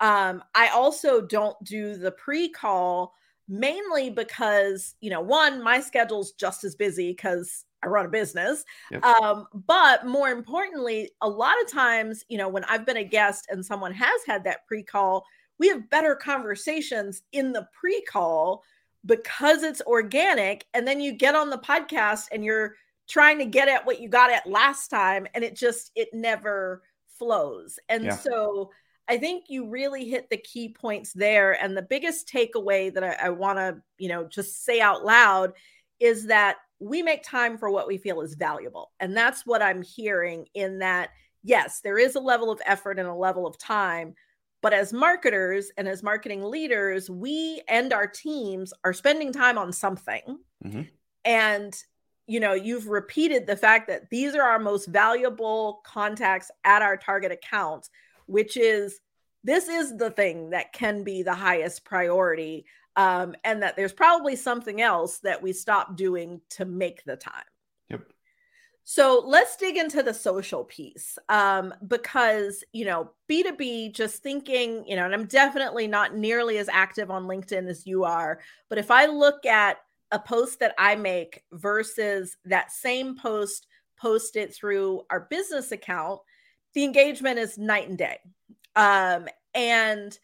Um, 0.00 0.42
I 0.54 0.68
also 0.68 1.20
don't 1.20 1.56
do 1.64 1.96
the 1.96 2.12
pre 2.12 2.48
call 2.48 3.14
mainly 3.48 4.10
because, 4.10 4.94
you 5.00 5.10
know, 5.10 5.20
one, 5.20 5.62
my 5.62 5.80
schedule's 5.80 6.32
just 6.32 6.64
as 6.64 6.74
busy 6.74 7.12
because 7.12 7.64
I 7.82 7.88
run 7.88 8.06
a 8.06 8.10
business. 8.10 8.64
Yep. 8.90 9.04
Um, 9.04 9.46
but 9.66 10.06
more 10.06 10.28
importantly, 10.30 11.10
a 11.22 11.28
lot 11.28 11.54
of 11.62 11.70
times, 11.70 12.24
you 12.28 12.36
know, 12.36 12.48
when 12.48 12.64
I've 12.64 12.84
been 12.84 12.98
a 12.98 13.04
guest 13.04 13.46
and 13.50 13.64
someone 13.64 13.92
has 13.94 14.20
had 14.26 14.44
that 14.44 14.66
pre 14.66 14.82
call, 14.82 15.24
we 15.58 15.68
have 15.68 15.88
better 15.90 16.14
conversations 16.14 17.22
in 17.32 17.52
the 17.52 17.66
pre 17.78 18.02
call 18.02 18.62
because 19.08 19.62
it's 19.62 19.80
organic 19.86 20.66
and 20.74 20.86
then 20.86 21.00
you 21.00 21.12
get 21.12 21.34
on 21.34 21.50
the 21.50 21.58
podcast 21.58 22.26
and 22.30 22.44
you're 22.44 22.74
trying 23.08 23.38
to 23.38 23.46
get 23.46 23.66
at 23.66 23.84
what 23.84 24.00
you 24.00 24.08
got 24.08 24.30
at 24.30 24.46
last 24.46 24.88
time 24.88 25.26
and 25.34 25.42
it 25.42 25.56
just 25.56 25.90
it 25.96 26.08
never 26.12 26.82
flows 27.18 27.78
and 27.88 28.04
yeah. 28.04 28.16
so 28.16 28.70
i 29.08 29.16
think 29.16 29.46
you 29.48 29.68
really 29.68 30.08
hit 30.08 30.28
the 30.30 30.36
key 30.36 30.68
points 30.68 31.12
there 31.14 31.60
and 31.60 31.76
the 31.76 31.82
biggest 31.82 32.28
takeaway 32.28 32.92
that 32.92 33.02
i, 33.02 33.16
I 33.26 33.30
want 33.30 33.58
to 33.58 33.78
you 33.96 34.08
know 34.08 34.24
just 34.24 34.64
say 34.64 34.80
out 34.80 35.04
loud 35.04 35.54
is 35.98 36.26
that 36.26 36.56
we 36.78 37.02
make 37.02 37.24
time 37.24 37.58
for 37.58 37.70
what 37.70 37.88
we 37.88 37.96
feel 37.96 38.20
is 38.20 38.34
valuable 38.34 38.92
and 39.00 39.16
that's 39.16 39.46
what 39.46 39.62
i'm 39.62 39.82
hearing 39.82 40.46
in 40.54 40.80
that 40.80 41.08
yes 41.42 41.80
there 41.80 41.98
is 41.98 42.14
a 42.14 42.20
level 42.20 42.50
of 42.50 42.60
effort 42.66 42.98
and 42.98 43.08
a 43.08 43.14
level 43.14 43.46
of 43.46 43.56
time 43.56 44.14
but 44.60 44.72
as 44.72 44.92
marketers 44.92 45.70
and 45.76 45.86
as 45.86 46.02
marketing 46.02 46.42
leaders, 46.42 47.08
we 47.08 47.62
and 47.68 47.92
our 47.92 48.06
teams 48.06 48.72
are 48.84 48.92
spending 48.92 49.32
time 49.32 49.58
on 49.58 49.72
something. 49.72 50.38
Mm-hmm. 50.64 50.82
And, 51.24 51.74
you 52.26 52.40
know, 52.40 52.54
you've 52.54 52.88
repeated 52.88 53.46
the 53.46 53.56
fact 53.56 53.88
that 53.88 54.10
these 54.10 54.34
are 54.34 54.42
our 54.42 54.58
most 54.58 54.86
valuable 54.86 55.80
contacts 55.84 56.50
at 56.64 56.82
our 56.82 56.96
target 56.96 57.32
accounts, 57.32 57.90
which 58.26 58.56
is 58.56 59.00
this 59.44 59.68
is 59.68 59.96
the 59.96 60.10
thing 60.10 60.50
that 60.50 60.72
can 60.72 61.04
be 61.04 61.22
the 61.22 61.34
highest 61.34 61.84
priority. 61.84 62.66
Um, 62.96 63.36
and 63.44 63.62
that 63.62 63.76
there's 63.76 63.92
probably 63.92 64.34
something 64.34 64.80
else 64.80 65.18
that 65.20 65.40
we 65.40 65.52
stop 65.52 65.96
doing 65.96 66.40
to 66.50 66.64
make 66.64 67.04
the 67.04 67.14
time. 67.14 67.44
So 68.90 69.22
let's 69.26 69.54
dig 69.58 69.76
into 69.76 70.02
the 70.02 70.14
social 70.14 70.64
piece 70.64 71.18
um, 71.28 71.74
because, 71.88 72.64
you 72.72 72.86
know, 72.86 73.10
B2B, 73.30 73.92
just 73.92 74.22
thinking, 74.22 74.82
you 74.88 74.96
know, 74.96 75.04
and 75.04 75.12
I'm 75.12 75.26
definitely 75.26 75.86
not 75.86 76.16
nearly 76.16 76.56
as 76.56 76.70
active 76.70 77.10
on 77.10 77.26
LinkedIn 77.26 77.68
as 77.68 77.86
you 77.86 78.04
are. 78.04 78.40
But 78.70 78.78
if 78.78 78.90
I 78.90 79.04
look 79.04 79.44
at 79.44 79.76
a 80.10 80.18
post 80.18 80.60
that 80.60 80.74
I 80.78 80.94
make 80.94 81.44
versus 81.52 82.38
that 82.46 82.72
same 82.72 83.14
post 83.14 83.66
posted 83.98 84.54
through 84.54 85.02
our 85.10 85.26
business 85.28 85.70
account, 85.70 86.20
the 86.72 86.84
engagement 86.84 87.38
is 87.38 87.58
night 87.58 87.90
and 87.90 87.98
day. 87.98 88.18
Um, 88.74 89.28
and 89.52 90.18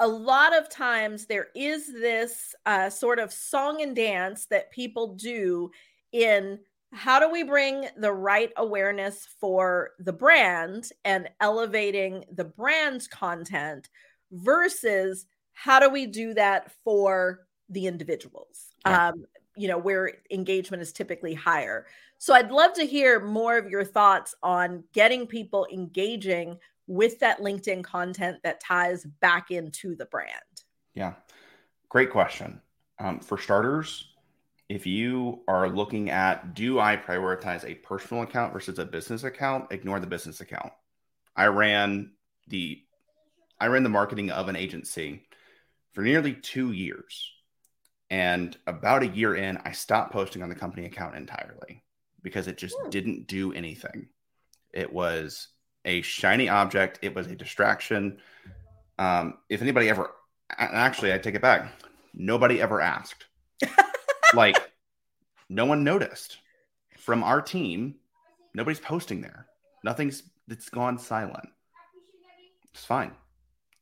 a 0.00 0.08
lot 0.08 0.58
of 0.58 0.68
times 0.68 1.26
there 1.26 1.50
is 1.54 1.86
this 1.86 2.56
uh, 2.66 2.90
sort 2.90 3.20
of 3.20 3.32
song 3.32 3.80
and 3.80 3.94
dance 3.94 4.46
that 4.46 4.72
people 4.72 5.14
do 5.14 5.70
in 6.10 6.58
how 6.92 7.20
do 7.20 7.30
we 7.30 7.42
bring 7.42 7.86
the 7.96 8.12
right 8.12 8.50
awareness 8.56 9.28
for 9.40 9.90
the 9.98 10.12
brand 10.12 10.90
and 11.04 11.28
elevating 11.40 12.24
the 12.32 12.44
brand's 12.44 13.06
content 13.06 13.88
versus 14.32 15.26
how 15.52 15.80
do 15.80 15.90
we 15.90 16.06
do 16.06 16.34
that 16.34 16.72
for 16.84 17.46
the 17.68 17.86
individuals? 17.86 18.68
Yeah. 18.86 19.08
um, 19.08 19.24
you 19.56 19.66
know 19.66 19.78
where 19.78 20.12
engagement 20.30 20.82
is 20.82 20.92
typically 20.92 21.34
higher. 21.34 21.86
So 22.18 22.34
i'd 22.34 22.50
love 22.50 22.72
to 22.74 22.84
hear 22.84 23.20
more 23.20 23.58
of 23.58 23.68
your 23.68 23.84
thoughts 23.84 24.34
on 24.42 24.84
getting 24.92 25.26
people 25.26 25.66
engaging 25.72 26.58
with 26.86 27.18
that 27.20 27.40
linkedin 27.40 27.84
content 27.84 28.38
that 28.42 28.60
ties 28.60 29.04
back 29.20 29.50
into 29.50 29.94
the 29.94 30.06
brand. 30.06 30.32
Yeah. 30.94 31.14
Great 31.88 32.10
question. 32.10 32.60
Um, 32.98 33.20
for 33.20 33.38
starters 33.38 34.08
if 34.68 34.86
you 34.86 35.42
are 35.48 35.68
looking 35.68 36.10
at 36.10 36.54
do 36.54 36.78
I 36.78 36.96
prioritize 36.96 37.64
a 37.64 37.74
personal 37.74 38.22
account 38.22 38.52
versus 38.52 38.78
a 38.78 38.84
business 38.84 39.24
account, 39.24 39.66
ignore 39.70 39.98
the 39.98 40.06
business 40.06 40.40
account. 40.40 40.72
I 41.34 41.46
ran 41.46 42.12
the 42.48 42.82
I 43.60 43.66
ran 43.66 43.82
the 43.82 43.88
marketing 43.88 44.30
of 44.30 44.48
an 44.48 44.56
agency 44.56 45.26
for 45.92 46.02
nearly 46.02 46.34
2 46.34 46.72
years. 46.72 47.32
And 48.10 48.56
about 48.66 49.02
a 49.02 49.08
year 49.08 49.34
in, 49.34 49.58
I 49.64 49.72
stopped 49.72 50.12
posting 50.12 50.42
on 50.42 50.48
the 50.48 50.54
company 50.54 50.86
account 50.86 51.16
entirely 51.16 51.82
because 52.22 52.46
it 52.46 52.56
just 52.56 52.76
hmm. 52.80 52.90
didn't 52.90 53.26
do 53.26 53.52
anything. 53.52 54.08
It 54.72 54.92
was 54.92 55.48
a 55.84 56.02
shiny 56.02 56.48
object, 56.48 56.98
it 57.02 57.14
was 57.14 57.26
a 57.26 57.36
distraction. 57.36 58.18
Um, 58.98 59.38
if 59.48 59.62
anybody 59.62 59.88
ever 59.88 60.10
actually 60.50 61.12
I 61.12 61.18
take 61.18 61.34
it 61.34 61.42
back, 61.42 61.72
nobody 62.14 62.60
ever 62.60 62.80
asked. 62.80 63.26
like 64.34 64.56
no 65.48 65.64
one 65.64 65.84
noticed 65.84 66.38
from 66.98 67.22
our 67.22 67.40
team. 67.40 67.96
Nobody's 68.54 68.80
posting 68.80 69.20
there. 69.20 69.46
Nothing's 69.84 70.22
it's 70.48 70.68
gone 70.68 70.98
silent. 70.98 71.48
It's 72.72 72.84
fine. 72.84 73.12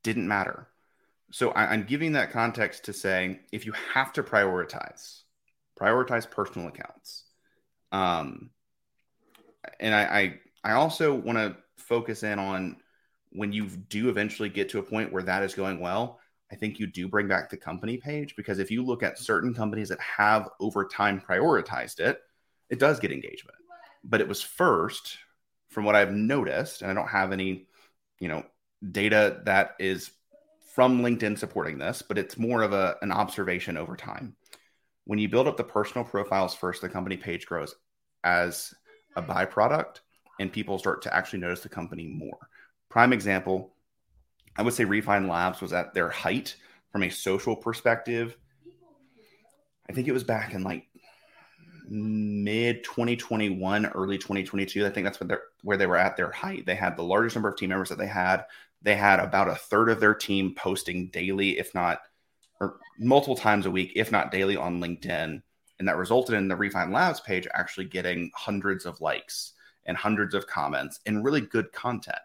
Didn't 0.03 0.29
matter. 0.29 0.69
So 1.31 1.51
I, 1.51 1.67
I'm 1.67 1.85
giving 1.85 2.13
that 2.13 2.33
context 2.33 2.85
to 2.85 2.93
say 2.93 3.41
if 3.53 3.67
you 3.67 3.73
have 3.93 4.13
to 4.15 4.23
prioritize, 4.23 5.23
prioritize 5.81 6.29
personal 6.29 6.69
accounts. 6.69 7.25
Um, 7.93 8.51
and 9.81 9.95
I, 9.95 10.03
I, 10.03 10.41
I 10.65 10.73
also 10.73 11.15
want 11.15 11.39
to 11.39 11.57
focus 11.77 12.23
in 12.23 12.39
on 12.39 12.77
when 13.31 13.53
you 13.53 13.67
do 13.67 14.09
eventually 14.09 14.49
get 14.49 14.71
to 14.71 14.79
a 14.79 14.83
point 14.83 15.13
where 15.13 15.23
that 15.23 15.43
is 15.43 15.55
going 15.55 15.81
well, 15.81 16.21
I 16.51 16.55
think 16.55 16.79
you 16.79 16.87
do 16.87 17.09
bring 17.09 17.29
back 17.29 17.51
the 17.51 17.57
company 17.57 17.97
page 17.97 18.37
because 18.37 18.59
if 18.59 18.71
you 18.71 18.85
look 18.85 19.03
at 19.03 19.15
mm-hmm. 19.15 19.25
certain 19.25 19.55
companies 19.55 19.89
that 19.89 20.01
have 20.01 20.49
over 20.61 20.85
time 20.85 21.21
prioritized 21.21 22.01
it, 22.01 22.21
it 22.71 22.79
does 22.79 23.01
get 23.01 23.13
engagement. 23.13 23.59
But 24.05 24.21
it 24.21 24.29
was 24.29 24.43
first, 24.43 25.19
from 25.71 25.85
what 25.85 25.97
I've 25.97 26.13
noticed, 26.13 26.83
and 26.83 26.91
I 26.91 26.95
don't 26.95 27.09
have 27.09 27.33
any, 27.33 27.67
you 28.21 28.29
know, 28.29 28.45
data 28.93 29.41
that 29.45 29.75
is 29.79 30.11
from 30.75 31.03
LinkedIn 31.03 31.39
supporting 31.39 31.79
this, 31.79 32.03
but 32.03 32.19
it's 32.19 32.39
more 32.39 32.63
of 32.63 32.73
a, 32.73 32.97
an 33.03 33.11
observation 33.11 33.77
over 33.77 33.97
time. 33.97 34.37
When 35.05 35.19
you 35.19 35.29
build 35.29 35.49
up 35.49 35.57
the 35.57 35.65
personal 35.65 36.05
profiles 36.05 36.55
first, 36.55 36.83
the 36.83 36.89
company 36.89 37.17
page 37.17 37.47
grows 37.47 37.75
as 38.25 38.75
a 39.17 39.23
byproduct, 39.23 40.01
and 40.39 40.53
people 40.53 40.79
start 40.79 41.03
to 41.03 41.15
actually 41.15 41.39
notice 41.39 41.61
the 41.61 41.69
company 41.69 42.07
more. 42.07 42.39
Prime 42.91 43.13
example 43.13 43.76
I 44.59 44.63
would 44.63 44.75
say 44.75 44.85
Refine 44.85 45.29
Labs 45.29 45.61
was 45.61 45.73
at 45.73 45.93
their 45.93 46.09
height 46.09 46.57
from 46.91 47.03
a 47.03 47.11
social 47.11 47.55
perspective. 47.55 48.37
I 49.89 49.93
think 49.93 50.09
it 50.09 50.13
was 50.13 50.25
back 50.25 50.55
in 50.55 50.63
like 50.63 50.87
mid 51.89 52.83
2021, 52.85 53.87
early 53.87 54.19
2022. 54.19 54.87
I 54.87 54.91
think 54.91 55.05
that's 55.05 55.21
where 55.63 55.77
they 55.77 55.87
were 55.87 55.97
at 55.97 56.17
their 56.17 56.31
height. 56.31 56.67
They 56.67 56.75
had 56.75 56.97
the 56.97 57.03
largest 57.03 57.37
number 57.37 57.49
of 57.49 57.57
team 57.57 57.69
members 57.71 57.91
that 57.91 57.99
they 57.99 58.07
had. 58.07 58.45
They 58.83 58.95
had 58.95 59.21
about 59.21 59.49
a 59.49 59.55
third 59.55 59.89
of 59.89 60.01
their 60.01 60.15
team 60.15 60.55
posting 60.55 61.09
daily, 61.09 61.59
if 61.59 61.75
not 61.75 62.01
or 62.61 62.79
multiple 62.99 63.37
times 63.37 63.67
a 63.67 63.71
week, 63.71 63.93
if 63.97 64.11
not 64.11 64.33
daily 64.33 64.57
on 64.57 64.81
LinkedIn. 64.81 65.43
And 65.79 65.89
that 65.89 65.99
resulted 65.99 66.35
in 66.35 66.49
the 66.49 66.57
Refine 66.57 66.91
Labs 66.91 67.21
page 67.21 67.47
actually 67.53 67.85
getting 67.85 68.31
hundreds 68.35 68.87
of 68.87 69.01
likes 69.03 69.53
and 69.85 69.97
hundreds 69.97 70.35
of 70.35 70.47
comments 70.47 71.01
and 71.05 71.23
really 71.23 71.43
good 71.43 71.71
content 71.73 72.19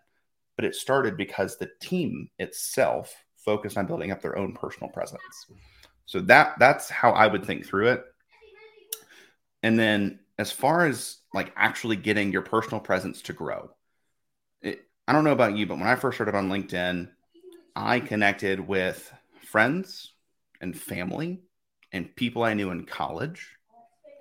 but 0.61 0.67
it 0.67 0.75
started 0.75 1.17
because 1.17 1.57
the 1.57 1.71
team 1.79 2.29
itself 2.37 3.25
focused 3.35 3.79
on 3.79 3.87
building 3.87 4.11
up 4.11 4.21
their 4.21 4.37
own 4.37 4.53
personal 4.53 4.91
presence. 4.91 5.47
So 6.05 6.19
that 6.21 6.59
that's 6.59 6.87
how 6.87 7.13
I 7.13 7.25
would 7.25 7.43
think 7.43 7.65
through 7.65 7.87
it. 7.87 8.03
And 9.63 9.79
then 9.79 10.19
as 10.37 10.51
far 10.51 10.85
as 10.85 11.17
like 11.33 11.51
actually 11.55 11.95
getting 11.95 12.31
your 12.31 12.43
personal 12.43 12.79
presence 12.79 13.23
to 13.23 13.33
grow, 13.33 13.71
it, 14.61 14.87
I 15.07 15.13
don't 15.13 15.23
know 15.23 15.31
about 15.31 15.57
you, 15.57 15.65
but 15.65 15.79
when 15.79 15.87
I 15.87 15.95
first 15.95 16.17
started 16.17 16.35
on 16.35 16.49
LinkedIn, 16.49 17.09
I 17.75 18.01
connected 18.01 18.59
with 18.59 19.11
friends 19.41 20.13
and 20.61 20.79
family 20.79 21.41
and 21.91 22.15
people 22.15 22.43
I 22.43 22.53
knew 22.53 22.69
in 22.69 22.85
college 22.85 23.57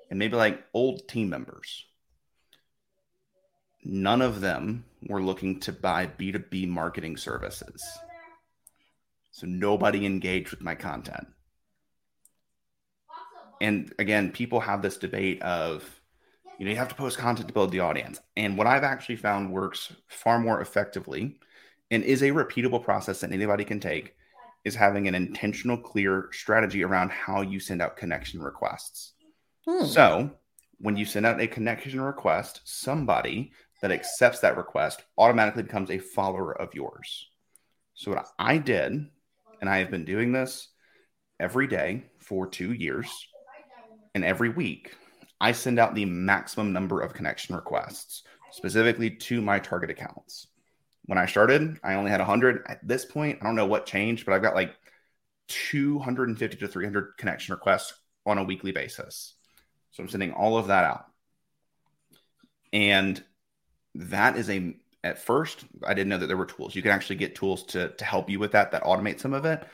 and 0.09 0.19
maybe 0.19 0.37
like 0.37 0.65
old 0.73 1.07
team 1.07 1.29
members 1.29 1.85
none 3.85 4.23
of 4.23 4.41
them 4.41 4.85
were 5.07 5.23
looking 5.23 5.61
to 5.61 5.73
buy 5.73 6.07
B2B 6.07 6.69
marketing 6.69 7.17
services. 7.17 7.83
So 9.31 9.47
nobody 9.47 10.05
engaged 10.05 10.51
with 10.51 10.61
my 10.61 10.75
content. 10.75 11.27
And 13.61 13.93
again, 13.99 14.33
people 14.33 14.61
have 14.61 14.83
this 14.83 14.97
debate 14.97 15.43
of, 15.43 16.01
you 16.59 16.65
know, 16.65 16.71
you 16.71 16.79
have 16.79 16.89
to 16.89 16.95
post 16.95 17.19
content 17.19 17.49
to 17.49 17.55
build 17.55 17.73
the 17.73 17.81
audience. 17.81 18.21
And 18.37 18.57
what 18.57 18.67
I've 18.67 18.85
actually 18.85 19.17
found 19.17 19.53
works 19.53 19.93
far 20.09 20.39
more 20.39 20.61
effectively 20.61 21.39
and 21.91 22.03
is 22.03 22.23
a 22.23 22.31
repeatable 22.31 22.83
process 22.83 23.21
that 23.21 23.33
anybody 23.33 23.65
can 23.65 23.81
take 23.81 24.15
is 24.65 24.75
having 24.75 25.09
an 25.09 25.15
intentional, 25.15 25.77
clear 25.77 26.29
strategy 26.33 26.85
around 26.85 27.11
how 27.11 27.41
you 27.41 27.61
send 27.61 27.81
out 27.81 27.97
connection 27.97 28.43
requests. 28.43 29.13
Hmm. 29.67 29.85
So 29.87 30.31
when 30.79 30.97
you 30.97 31.05
send 31.05 31.27
out 31.27 31.41
a 31.41 31.47
connection 31.47 32.01
request, 32.01 32.61
somebody 32.65 33.53
that 33.83 33.93
accepts 33.93 34.41
that 34.41 34.57
request 34.57 35.03
automatically 35.17 35.63
becomes 35.63 35.91
a 35.91 35.99
follower 35.99 36.53
of 36.53 36.75
yours. 36.75 37.29
So, 37.95 38.13
what 38.13 38.27
I 38.39 38.59
did, 38.59 39.07
and 39.61 39.71
I 39.71 39.79
have 39.79 39.91
been 39.91 40.05
doing 40.05 40.33
this 40.33 40.69
every 41.39 41.67
day 41.67 42.05
for 42.19 42.47
two 42.47 42.73
years, 42.73 43.09
and 44.15 44.25
every 44.25 44.49
week, 44.49 44.95
I 45.41 45.53
send 45.53 45.79
out 45.79 45.95
the 45.95 46.05
maximum 46.05 46.73
number 46.73 47.01
of 47.01 47.15
connection 47.15 47.55
requests 47.55 48.23
specifically 48.53 49.11
to 49.11 49.41
my 49.41 49.59
target 49.59 49.91
accounts. 49.91 50.49
When 51.07 51.19
I 51.19 51.27
started, 51.27 51.79
I 51.83 51.95
only 51.95 52.11
had 52.11 52.21
100. 52.21 52.65
At 52.69 52.87
this 52.87 53.05
point, 53.05 53.39
I 53.41 53.45
don't 53.45 53.55
know 53.55 53.67
what 53.67 53.87
changed, 53.87 54.27
but 54.27 54.35
I've 54.35 54.43
got 54.43 54.55
like 54.55 54.75
250 55.49 56.57
to 56.59 56.69
300 56.69 57.17
connection 57.17 57.55
requests 57.55 57.95
on 58.27 58.39
a 58.39 58.45
weekly 58.45 58.73
basis. 58.73 59.35
So 59.91 60.03
I'm 60.03 60.09
sending 60.09 60.33
all 60.33 60.57
of 60.57 60.69
that 60.69 60.85
out. 60.85 61.07
And 62.73 63.23
that 63.95 64.37
is 64.37 64.51
a 64.51 64.77
at 65.03 65.19
first 65.19 65.65
I 65.87 65.95
didn't 65.95 66.09
know 66.09 66.19
that 66.19 66.27
there 66.27 66.37
were 66.37 66.47
tools. 66.47 66.75
You 66.75 66.83
can 66.83 66.91
actually 66.91 67.17
get 67.17 67.35
tools 67.35 67.65
to 67.67 67.89
to 67.91 68.05
help 68.05 68.29
you 68.31 68.39
with 68.39 68.53
that 68.53 68.71
that 68.73 68.85
automate 68.85 69.21
some 69.21 69.33
of 69.33 69.45
it. 69.45 69.67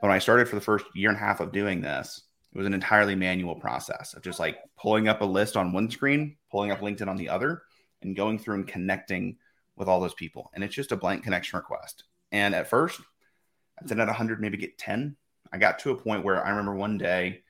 When 0.00 0.12
I 0.12 0.18
started 0.18 0.48
for 0.48 0.56
the 0.56 0.60
first 0.60 0.84
year 0.94 1.08
and 1.08 1.16
a 1.16 1.20
half 1.20 1.40
of 1.40 1.52
doing 1.52 1.80
this, 1.80 2.22
it 2.52 2.58
was 2.58 2.66
an 2.66 2.74
entirely 2.74 3.14
manual 3.14 3.54
process 3.54 4.14
of 4.14 4.22
just 4.22 4.38
like 4.38 4.58
pulling 4.76 5.08
up 5.08 5.20
a 5.20 5.24
list 5.24 5.56
on 5.56 5.72
one 5.72 5.90
screen, 5.90 6.36
pulling 6.50 6.70
up 6.70 6.80
LinkedIn 6.80 7.08
on 7.08 7.16
the 7.16 7.28
other, 7.28 7.62
and 8.02 8.16
going 8.16 8.38
through 8.38 8.56
and 8.56 8.66
connecting 8.66 9.36
with 9.76 9.88
all 9.88 10.00
those 10.00 10.14
people. 10.14 10.50
And 10.54 10.62
it's 10.62 10.74
just 10.74 10.92
a 10.92 10.96
blank 10.96 11.24
connection 11.24 11.56
request. 11.56 12.04
And 12.30 12.54
at 12.54 12.68
first, 12.68 13.00
I'd 13.80 13.88
send 13.88 14.00
out 14.00 14.08
100, 14.08 14.40
maybe 14.40 14.56
get 14.56 14.78
10. 14.78 15.16
I 15.52 15.58
got 15.58 15.78
to 15.80 15.90
a 15.90 15.96
point 15.96 16.24
where 16.24 16.44
I 16.44 16.50
remember 16.50 16.74
one 16.74 16.98
day 16.98 17.42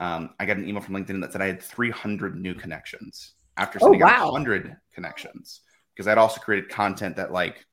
um, 0.00 0.30
I 0.40 0.46
got 0.46 0.56
an 0.56 0.66
email 0.66 0.80
from 0.80 0.94
LinkedIn 0.94 1.20
that 1.20 1.32
said 1.32 1.42
I 1.42 1.46
had 1.46 1.62
300 1.62 2.34
new 2.34 2.54
connections 2.54 3.34
after 3.60 3.78
oh, 3.82 3.86
sending 3.86 4.02
oh, 4.02 4.06
wow. 4.06 4.26
out 4.26 4.32
100 4.32 4.74
connections 4.94 5.60
because 5.94 6.08
I'd 6.08 6.18
also 6.18 6.40
created 6.40 6.70
content 6.70 7.16
that 7.16 7.30
like 7.30 7.64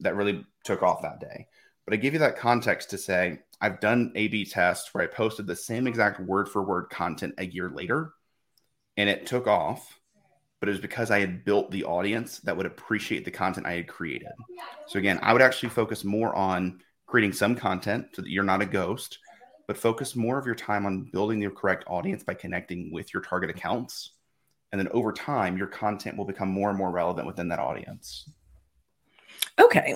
that 0.00 0.14
really 0.14 0.44
took 0.64 0.82
off 0.82 1.02
that 1.02 1.20
day. 1.20 1.46
But 1.86 1.94
I 1.94 1.96
give 1.96 2.12
you 2.12 2.20
that 2.20 2.38
context 2.38 2.90
to 2.90 2.98
say 2.98 3.40
I've 3.60 3.80
done 3.80 4.12
A/B 4.14 4.44
tests 4.44 4.92
where 4.92 5.02
I 5.02 5.06
posted 5.06 5.46
the 5.46 5.56
same 5.56 5.86
exact 5.86 6.20
word 6.20 6.48
for 6.48 6.62
word 6.62 6.90
content 6.90 7.34
a 7.38 7.46
year 7.46 7.70
later, 7.70 8.12
and 8.96 9.08
it 9.08 9.26
took 9.26 9.46
off. 9.46 9.98
But 10.60 10.68
it 10.68 10.72
was 10.72 10.80
because 10.80 11.10
I 11.10 11.18
had 11.18 11.44
built 11.44 11.70
the 11.70 11.84
audience 11.84 12.38
that 12.40 12.56
would 12.56 12.66
appreciate 12.66 13.24
the 13.24 13.32
content 13.32 13.66
I 13.66 13.72
had 13.72 13.88
created. 13.88 14.28
So 14.86 14.98
again, 14.98 15.18
I 15.20 15.32
would 15.32 15.42
actually 15.42 15.70
focus 15.70 16.04
more 16.04 16.32
on 16.36 16.80
creating 17.06 17.32
some 17.32 17.56
content 17.56 18.06
so 18.12 18.22
that 18.22 18.30
you're 18.30 18.44
not 18.44 18.62
a 18.62 18.66
ghost, 18.66 19.18
but 19.66 19.76
focus 19.76 20.14
more 20.14 20.38
of 20.38 20.46
your 20.46 20.54
time 20.54 20.86
on 20.86 21.10
building 21.10 21.40
the 21.40 21.50
correct 21.50 21.82
audience 21.88 22.22
by 22.22 22.34
connecting 22.34 22.92
with 22.92 23.12
your 23.12 23.22
target 23.22 23.50
accounts 23.50 24.12
and 24.72 24.80
then 24.80 24.88
over 24.88 25.12
time 25.12 25.56
your 25.56 25.66
content 25.66 26.16
will 26.16 26.24
become 26.24 26.48
more 26.48 26.68
and 26.68 26.78
more 26.78 26.90
relevant 26.90 27.26
within 27.26 27.48
that 27.48 27.58
audience 27.58 28.28
okay 29.60 29.94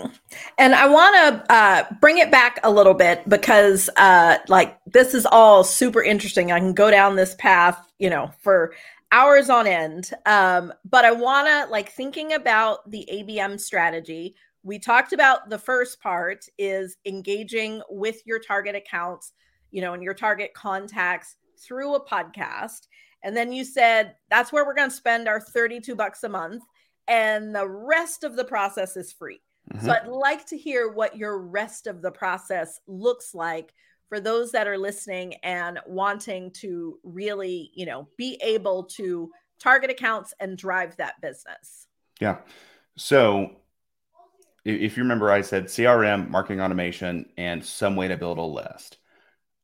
and 0.59 0.75
i 0.75 0.87
want 0.87 1.15
to 1.17 1.53
uh, 1.53 1.85
bring 2.01 2.19
it 2.19 2.31
back 2.31 2.61
a 2.63 2.71
little 2.71 2.95
bit 2.95 3.27
because 3.29 3.89
uh, 3.97 4.39
like 4.49 4.79
this 4.87 5.15
is 5.15 5.27
all 5.27 5.65
super 5.65 6.03
interesting 6.03 6.53
i 6.53 6.59
can 6.59 6.73
go 6.73 6.91
down 6.91 7.17
this 7.17 7.35
path 7.37 7.91
you 7.99 8.11
know 8.11 8.31
for 8.43 8.73
hours 9.13 9.51
on 9.51 9.67
end. 9.67 10.11
Um, 10.25 10.73
but 10.85 11.05
I 11.05 11.13
want 11.13 11.47
to 11.47 11.71
like 11.71 11.91
thinking 11.91 12.33
about 12.33 12.91
the 12.91 13.09
ABM 13.13 13.61
strategy. 13.61 14.35
We 14.63 14.79
talked 14.79 15.13
about 15.13 15.49
the 15.49 15.59
first 15.59 16.01
part 16.01 16.47
is 16.59 16.97
engaging 17.05 17.83
with 17.89 18.21
your 18.27 18.41
target 18.41 18.75
accounts, 18.75 19.33
you 19.71 19.81
know, 19.81 19.95
and 19.95 20.03
your 20.03 20.15
target 20.15 20.55
contacts 20.55 21.37
through 21.59 21.95
a 21.95 22.05
podcast. 22.05 22.89
And 23.23 23.37
then 23.37 23.53
you 23.53 23.65
said 23.65 24.15
that's 24.31 24.53
where 24.53 24.65
we're 24.65 24.75
going 24.75 24.91
to 24.91 24.97
spend 24.97 25.29
our 25.29 25.41
32 25.41 25.95
bucks 25.95 26.25
a 26.25 26.29
month 26.29 26.63
and 27.09 27.55
the 27.55 27.67
rest 27.67 28.25
of 28.25 28.37
the 28.37 28.45
process 28.45 28.97
is 28.97 29.13
free. 29.13 29.41
Mm-hmm. 29.73 29.87
So 29.87 29.93
I'd 29.93 30.09
like 30.09 30.47
to 30.47 30.57
hear 30.57 30.91
what 30.91 31.17
your 31.17 31.39
rest 31.39 31.87
of 31.87 32.03
the 32.03 32.11
process 32.11 32.81
looks 32.87 33.35
like 33.35 33.73
for 34.09 34.21
those 34.21 34.53
that 34.53 34.69
are 34.69 34.79
listening 34.79 35.35
and 35.43 35.81
wanting 35.87 36.53
to 36.53 36.99
really, 37.03 37.71
you 37.75 37.87
know, 37.87 38.09
be 38.17 38.39
able 38.43 38.85
to 38.85 39.31
target 39.59 39.91
accounts 39.91 40.33
and 40.39 40.57
drive 40.57 40.97
that 40.97 41.21
business. 41.21 41.87
Yeah. 42.21 42.39
So 42.97 43.57
if 44.65 44.97
you 44.97 45.03
remember, 45.03 45.31
I 45.31 45.41
said 45.41 45.67
CRM, 45.67 46.29
marketing 46.29 46.61
automation, 46.61 47.27
and 47.37 47.65
some 47.65 47.97
way 47.97 48.09
to 48.09 48.17
build 48.17 48.39
a 48.39 48.43
list. 48.43 48.99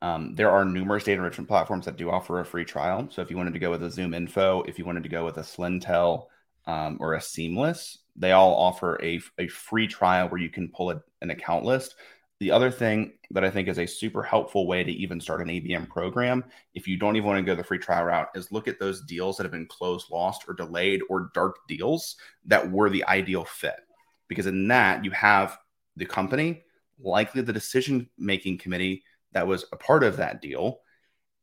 Um, 0.02 0.34
there 0.34 0.50
are 0.50 0.64
numerous 0.64 1.04
data 1.04 1.18
enrichment 1.18 1.48
platforms 1.48 1.84
that 1.84 1.96
do 1.96 2.10
offer 2.10 2.40
a 2.40 2.44
free 2.44 2.64
trial. 2.64 3.06
So 3.10 3.22
if 3.22 3.30
you 3.30 3.36
wanted 3.36 3.52
to 3.52 3.60
go 3.60 3.70
with 3.70 3.84
a 3.84 3.86
ZoomInfo, 3.86 4.68
if 4.68 4.76
you 4.76 4.84
wanted 4.84 5.04
to 5.04 5.08
go 5.08 5.24
with 5.24 5.38
a 5.38 5.42
Slintel 5.42 6.26
um, 6.66 6.98
or 7.00 7.14
a 7.14 7.20
Seamless, 7.20 7.98
they 8.16 8.32
all 8.32 8.52
offer 8.56 9.00
a, 9.00 9.20
a 9.38 9.46
free 9.46 9.86
trial 9.86 10.28
where 10.28 10.40
you 10.40 10.50
can 10.50 10.68
pull 10.68 10.90
a, 10.90 11.00
an 11.20 11.30
account 11.30 11.64
list. 11.64 11.94
The 12.40 12.50
other 12.50 12.72
thing 12.72 13.12
that 13.30 13.44
I 13.44 13.50
think 13.50 13.68
is 13.68 13.78
a 13.78 13.86
super 13.86 14.24
helpful 14.24 14.66
way 14.66 14.82
to 14.82 14.90
even 14.90 15.20
start 15.20 15.40
an 15.40 15.46
ABM 15.46 15.88
program, 15.88 16.42
if 16.74 16.88
you 16.88 16.96
don't 16.96 17.14
even 17.14 17.28
want 17.28 17.38
to 17.38 17.44
go 17.48 17.54
the 17.54 17.62
free 17.62 17.78
trial 17.78 18.04
route, 18.04 18.30
is 18.34 18.50
look 18.50 18.66
at 18.66 18.80
those 18.80 19.02
deals 19.02 19.36
that 19.36 19.44
have 19.44 19.52
been 19.52 19.66
closed, 19.66 20.10
lost, 20.10 20.46
or 20.48 20.54
delayed, 20.54 21.00
or 21.08 21.30
dark 21.32 21.58
deals 21.68 22.16
that 22.46 22.68
were 22.68 22.90
the 22.90 23.06
ideal 23.06 23.44
fit. 23.44 23.78
Because 24.26 24.46
in 24.46 24.66
that, 24.66 25.04
you 25.04 25.12
have 25.12 25.56
the 25.94 26.06
company, 26.06 26.64
likely 26.98 27.42
the 27.42 27.52
decision 27.52 28.08
making 28.18 28.58
committee 28.58 29.04
that 29.32 29.46
was 29.46 29.64
a 29.72 29.76
part 29.76 30.04
of 30.04 30.16
that 30.18 30.40
deal, 30.40 30.80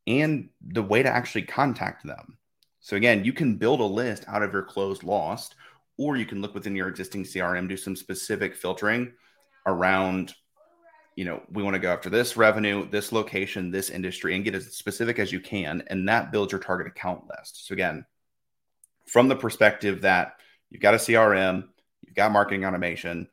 and 0.08 0.50
the 0.62 0.84
way 0.84 1.04
to 1.04 1.10
actually 1.10 1.44
contact 1.44 2.06
them. 2.06 2.38
So, 2.82 2.96
again, 2.96 3.26
you 3.26 3.34
can 3.34 3.58
build 3.58 3.82
a 3.82 3.86
list 3.86 4.24
out 4.28 4.44
of 4.44 4.54
your 4.54 4.64
closed, 4.64 5.04
lost, 5.04 5.56
or 5.98 6.16
you 6.16 6.26
can 6.26 6.42
look 6.42 6.54
within 6.54 6.76
your 6.76 6.88
existing 6.88 7.24
CRM, 7.24 7.68
do 7.68 7.78
some 7.78 7.96
specific 7.96 8.56
filtering 8.56 9.14
around 9.66 10.34
you 11.20 11.26
know, 11.26 11.42
we 11.52 11.64
want 11.64 11.74
to 11.74 11.80
go 11.80 11.92
after 11.92 12.10
this 12.10 12.38
revenue, 12.38 12.90
this 12.90 13.12
location, 13.12 13.72
this 13.72 13.90
industry, 13.90 14.36
and 14.36 14.46
get 14.46 14.56
as 14.56 14.68
specific 14.68 15.20
as 15.20 15.34
you 15.34 15.42
can. 15.42 15.84
And 15.88 16.08
that 16.08 16.32
builds 16.32 16.54
your 16.54 16.62
target 16.62 16.88
account 16.88 17.24
list. 17.28 17.68
So, 17.68 17.74
again, 17.74 18.06
from 19.06 19.28
the 19.28 19.36
perspective 19.36 20.04
that 20.04 20.36
you've 20.70 20.82
got 20.82 20.94
a 20.94 20.98
CRM, 20.98 21.68
you've 22.06 22.16
got 22.16 22.32
marketing 22.32 22.64
automation, 22.64 23.28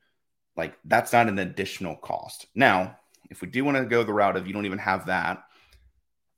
like 0.57 0.75
that's 0.85 1.13
not 1.13 1.29
an 1.29 1.39
additional 1.39 1.95
cost. 1.95 2.47
Now, 2.57 2.99
if 3.31 3.41
we 3.41 3.49
do 3.49 3.65
want 3.65 3.77
to 3.77 3.85
go 3.85 4.03
the 4.03 4.13
route 4.13 4.37
of 4.37 4.47
you 4.47 4.53
don't 4.53 4.67
even 4.67 4.79
have 4.79 5.07
that, 5.07 5.45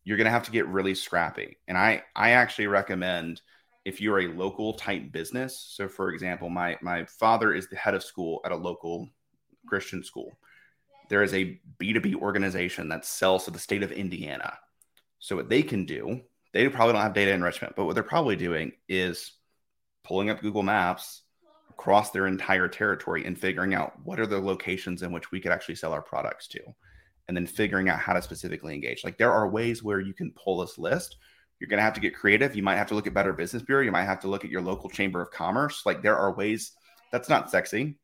you're 0.04 0.16
going 0.16 0.26
to 0.26 0.30
have 0.30 0.44
to 0.44 0.50
get 0.50 0.66
really 0.68 0.94
scrappy. 0.94 1.58
And 1.66 1.76
I, 1.76 2.02
I 2.16 2.30
actually 2.30 2.66
recommend 2.66 3.42
if 3.84 4.00
you're 4.00 4.20
a 4.20 4.28
local 4.28 4.74
type 4.74 5.12
business. 5.12 5.58
So, 5.58 5.88
for 5.88 6.10
example, 6.10 6.48
my 6.50 6.76
my 6.82 7.04
father 7.04 7.54
is 7.54 7.68
the 7.68 7.76
head 7.76 7.94
of 7.94 8.02
school 8.02 8.40
at 8.44 8.52
a 8.52 8.56
local 8.56 9.08
Christian 9.66 10.02
school 10.02 10.32
there 11.08 11.22
is 11.22 11.34
a 11.34 11.58
B2B 11.80 12.16
organization 12.16 12.88
that 12.88 13.04
sells 13.04 13.44
to 13.44 13.50
the 13.50 13.58
state 13.58 13.82
of 13.82 13.92
Indiana. 13.92 14.58
So 15.18 15.36
what 15.36 15.48
they 15.48 15.62
can 15.62 15.84
do, 15.84 16.20
they 16.52 16.68
probably 16.68 16.92
don't 16.92 17.02
have 17.02 17.14
data 17.14 17.32
enrichment, 17.32 17.74
but 17.76 17.84
what 17.84 17.94
they're 17.94 18.02
probably 18.02 18.36
doing 18.36 18.72
is 18.88 19.32
pulling 20.04 20.30
up 20.30 20.40
Google 20.40 20.62
Maps 20.62 21.22
across 21.78 22.10
their 22.10 22.26
entire 22.26 22.66
territory 22.66 23.24
and 23.24 23.38
figuring 23.38 23.72
out 23.72 23.92
what 24.02 24.18
are 24.18 24.26
the 24.26 24.40
locations 24.40 25.02
in 25.02 25.12
which 25.12 25.30
we 25.30 25.40
could 25.40 25.52
actually 25.52 25.76
sell 25.76 25.92
our 25.92 26.02
products 26.02 26.48
to 26.48 26.60
and 27.28 27.36
then 27.36 27.46
figuring 27.46 27.88
out 27.88 28.00
how 28.00 28.12
to 28.12 28.20
specifically 28.20 28.74
engage. 28.74 29.04
Like 29.04 29.16
there 29.16 29.32
are 29.32 29.48
ways 29.48 29.82
where 29.82 30.00
you 30.00 30.12
can 30.12 30.32
pull 30.32 30.58
this 30.58 30.76
list. 30.76 31.16
You're 31.60 31.68
going 31.68 31.78
to 31.78 31.84
have 31.84 31.94
to 31.94 32.00
get 32.00 32.16
creative. 32.16 32.56
You 32.56 32.64
might 32.64 32.76
have 32.76 32.88
to 32.88 32.94
look 32.94 33.06
at 33.06 33.14
Better 33.14 33.32
Business 33.32 33.62
Bureau. 33.62 33.84
You 33.84 33.92
might 33.92 34.06
have 34.06 34.20
to 34.20 34.28
look 34.28 34.44
at 34.44 34.50
your 34.50 34.60
local 34.60 34.90
chamber 34.90 35.22
of 35.22 35.30
commerce. 35.30 35.82
Like 35.86 36.02
there 36.02 36.16
are 36.16 36.34
ways 36.34 36.72
that's 37.12 37.28
not 37.28 37.50
sexy, 37.50 37.96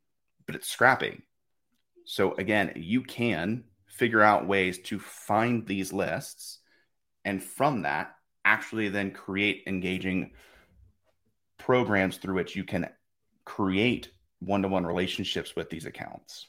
but 0.47 0.55
it's 0.55 0.69
scrappy. 0.69 1.23
So 2.05 2.35
again, 2.35 2.73
you 2.77 3.03
can 3.03 3.65
figure 3.89 4.23
out 4.23 4.47
ways 4.47 4.79
to 4.83 5.01
find 5.01 5.67
these 5.67 5.93
lists 5.93 6.61
and 7.25 7.43
from 7.43 7.83
that 7.83 8.15
actually 8.45 8.89
then 8.89 9.11
create 9.11 9.65
engaging 9.67 10.31
programs 11.59 12.19
through 12.19 12.35
which 12.35 12.55
you 12.55 12.63
can 12.63 12.89
create 13.45 14.11
one-to-one 14.41 14.87
relationships 14.87 15.55
with 15.57 15.71
these 15.71 15.87
accounts. 15.87 16.49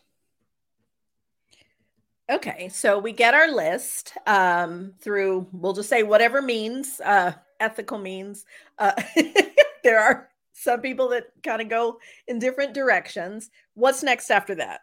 Okay, 2.30 2.70
so 2.70 2.98
we 2.98 3.12
get 3.12 3.34
our 3.34 3.52
list 3.52 4.14
um, 4.26 4.94
through, 5.00 5.48
we'll 5.52 5.74
just 5.74 5.90
say 5.90 6.04
whatever 6.04 6.42
means, 6.42 7.00
uh, 7.02 7.34
ethical 7.60 8.00
means. 8.00 8.46
Uh, 8.80 8.94
there 9.84 10.00
are 10.00 10.30
some 10.54 10.82
people 10.82 11.10
that 11.10 11.26
kind 11.44 11.62
of 11.62 11.70
go 11.70 12.00
in 12.28 12.40
different 12.40 12.74
directions. 12.74 13.52
What's 13.76 14.02
next 14.02 14.32
after 14.32 14.56
that? 14.56 14.82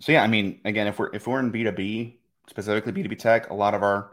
so 0.00 0.12
yeah, 0.12 0.22
I 0.22 0.26
mean, 0.26 0.60
again, 0.64 0.86
if 0.86 0.98
we're 0.98 1.14
if 1.14 1.26
we're 1.26 1.38
in 1.38 1.50
B 1.50 1.62
two 1.62 1.72
B, 1.72 2.18
specifically 2.48 2.92
B 2.92 3.02
two 3.02 3.08
B 3.08 3.16
tech, 3.16 3.50
a 3.50 3.54
lot 3.54 3.74
of 3.74 3.82
our 3.82 4.12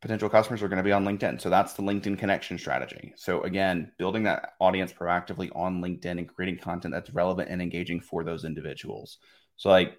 potential 0.00 0.30
customers 0.30 0.62
are 0.62 0.68
going 0.68 0.78
to 0.78 0.82
be 0.82 0.92
on 0.92 1.04
LinkedIn. 1.04 1.40
So 1.40 1.50
that's 1.50 1.74
the 1.74 1.82
LinkedIn 1.82 2.18
connection 2.18 2.58
strategy. 2.58 3.12
So 3.16 3.42
again, 3.42 3.92
building 3.98 4.22
that 4.22 4.54
audience 4.58 4.92
proactively 4.92 5.54
on 5.54 5.82
LinkedIn 5.82 6.18
and 6.18 6.28
creating 6.28 6.58
content 6.58 6.94
that's 6.94 7.10
relevant 7.10 7.50
and 7.50 7.60
engaging 7.60 8.00
for 8.00 8.24
those 8.24 8.44
individuals. 8.44 9.18
So 9.56 9.68
like 9.68 9.98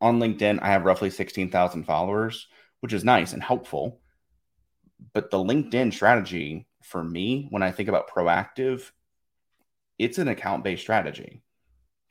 on 0.00 0.18
LinkedIn, 0.18 0.58
I 0.60 0.70
have 0.70 0.84
roughly 0.84 1.10
16,000 1.10 1.84
followers, 1.84 2.48
which 2.80 2.92
is 2.92 3.04
nice 3.04 3.32
and 3.32 3.42
helpful. 3.42 4.00
But 5.12 5.30
the 5.30 5.38
LinkedIn 5.38 5.92
strategy 5.92 6.66
for 6.82 7.02
me, 7.02 7.46
when 7.50 7.62
I 7.62 7.70
think 7.70 7.88
about 7.88 8.10
proactive, 8.10 8.90
it's 9.98 10.18
an 10.18 10.26
account 10.26 10.64
based 10.64 10.82
strategy. 10.82 11.42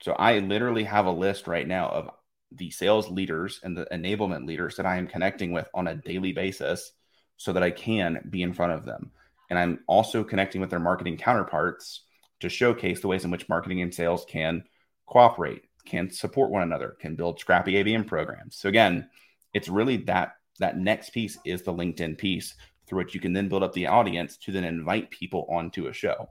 So 0.02 0.14
I 0.14 0.40
literally 0.40 0.86
have 0.86 1.08
a 1.08 1.12
list 1.12 1.46
right 1.46 1.68
now 1.68 1.90
of 1.90 2.10
the 2.54 2.72
sales 2.72 3.10
leaders 3.10 3.60
and 3.64 3.78
the 3.78 3.86
enablement 3.92 4.48
leaders 4.48 4.78
that 4.78 4.86
I 4.86 4.98
am 4.98 5.08
connecting 5.08 5.52
with 5.52 5.68
on 5.74 5.88
a 5.88 5.96
daily 5.96 6.32
basis 6.32 6.94
so 7.42 7.52
that 7.54 7.64
I 7.64 7.72
can 7.72 8.28
be 8.30 8.44
in 8.44 8.54
front 8.54 8.74
of 8.74 8.86
them. 8.86 9.10
And 9.50 9.58
I'm 9.58 9.80
also 9.88 10.24
connecting 10.24 10.62
with 10.62 10.70
their 10.70 10.80
marketing 10.80 11.18
counterparts 11.18 12.02
to 12.40 12.50
showcase 12.50 13.02
the 13.02 13.08
ways 13.08 13.26
in 13.26 13.32
which 13.32 13.50
marketing 13.50 13.82
and 13.82 13.92
sales 13.92 14.26
can 14.30 14.64
cooperate, 15.08 15.64
can 15.84 16.12
support 16.12 16.52
one 16.52 16.62
another, 16.62 16.96
can 17.00 17.16
build 17.16 17.40
scrappy 17.40 17.74
ABM 17.74 18.06
programs. 18.06 18.58
So 18.58 18.70
again, 18.70 19.10
it's 19.56 19.70
really 19.70 19.98
that 19.98 20.36
that 20.60 20.78
next 20.78 21.10
piece 21.10 21.40
is 21.44 21.64
the 21.64 21.74
LinkedIn 21.74 22.20
piece 22.20 22.54
through 22.86 23.00
which 23.00 23.16
you 23.16 23.20
can 23.20 23.34
then 23.34 23.50
build 23.50 23.64
up 23.64 23.74
the 23.74 23.88
audience 23.88 24.38
to 24.38 24.52
then 24.52 24.64
invite 24.64 25.10
people 25.10 25.48
onto 25.50 25.88
a 25.88 25.94
show. 25.94 26.30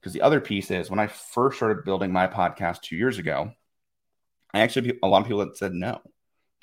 Because 0.00 0.12
the 0.12 0.22
other 0.22 0.40
piece 0.40 0.72
is 0.72 0.90
when 0.90 0.98
I 0.98 1.06
first 1.06 1.58
started 1.58 1.84
building 1.84 2.10
my 2.10 2.26
podcast 2.26 2.82
two 2.82 2.96
years 2.96 3.18
ago, 3.18 3.52
I 4.52 4.60
actually, 4.60 4.98
a 5.04 5.06
lot 5.06 5.20
of 5.20 5.28
people 5.28 5.40
had 5.40 5.56
said 5.56 5.72
no. 5.72 6.00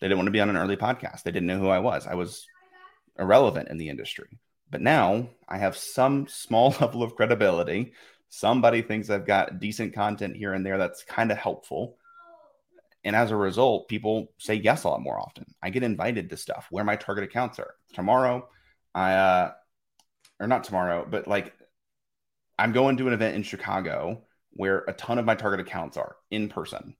They 0.01 0.07
didn't 0.07 0.17
want 0.17 0.27
to 0.27 0.31
be 0.31 0.41
on 0.41 0.49
an 0.49 0.57
early 0.57 0.75
podcast. 0.75 1.23
They 1.23 1.31
didn't 1.31 1.47
know 1.47 1.59
who 1.59 1.69
I 1.69 1.79
was. 1.79 2.05
I 2.07 2.15
was 2.15 2.45
irrelevant 3.17 3.69
in 3.69 3.77
the 3.77 3.89
industry. 3.89 4.39
But 4.69 4.81
now 4.81 5.29
I 5.47 5.57
have 5.57 5.77
some 5.77 6.27
small 6.29 6.75
level 6.81 7.03
of 7.03 7.15
credibility. 7.15 7.93
Somebody 8.29 8.81
thinks 8.81 9.09
I've 9.09 9.25
got 9.25 9.59
decent 9.59 9.93
content 9.93 10.35
here 10.35 10.53
and 10.53 10.65
there 10.65 10.77
that's 10.77 11.03
kind 11.03 11.31
of 11.31 11.37
helpful. 11.37 11.97
And 13.03 13.15
as 13.15 13.29
a 13.29 13.35
result, 13.35 13.87
people 13.87 14.33
say 14.39 14.55
yes 14.55 14.83
a 14.83 14.89
lot 14.89 15.01
more 15.01 15.19
often. 15.19 15.45
I 15.61 15.69
get 15.69 15.83
invited 15.83 16.29
to 16.29 16.37
stuff 16.37 16.67
where 16.71 16.83
my 16.83 16.95
target 16.95 17.23
accounts 17.23 17.59
are. 17.59 17.75
Tomorrow, 17.93 18.49
I, 18.95 19.13
uh, 19.13 19.51
or 20.39 20.47
not 20.47 20.63
tomorrow, 20.63 21.07
but 21.09 21.27
like 21.27 21.53
I'm 22.57 22.71
going 22.71 22.97
to 22.97 23.07
an 23.07 23.13
event 23.13 23.35
in 23.35 23.43
Chicago 23.43 24.23
where 24.51 24.79
a 24.87 24.93
ton 24.93 25.19
of 25.19 25.25
my 25.25 25.35
target 25.35 25.59
accounts 25.59 25.97
are 25.97 26.15
in 26.31 26.49
person. 26.49 26.95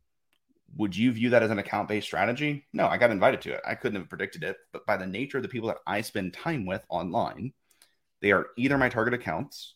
Would 0.78 0.96
you 0.96 1.12
view 1.12 1.30
that 1.30 1.44
as 1.44 1.52
an 1.52 1.60
account 1.60 1.88
based 1.88 2.08
strategy? 2.08 2.68
No, 2.74 2.88
I 2.88 2.98
got 2.98 3.12
invited 3.12 3.42
to 3.42 3.54
it. 3.54 3.62
I 3.66 3.76
couldn't 3.76 4.00
have 4.00 4.10
predicted 4.10 4.44
it. 4.44 4.58
But 4.74 4.86
by 4.86 4.98
the 4.98 5.08
nature 5.08 5.38
of 5.38 5.44
the 5.44 5.50
people 5.50 5.70
that 5.70 5.78
I 5.88 6.02
spend 6.02 6.34
time 6.34 6.66
with 6.66 6.84
online, 6.90 7.54
they 8.22 8.32
are 8.32 8.48
either 8.58 8.78
my 8.78 8.90
target 8.90 9.14
accounts 9.14 9.76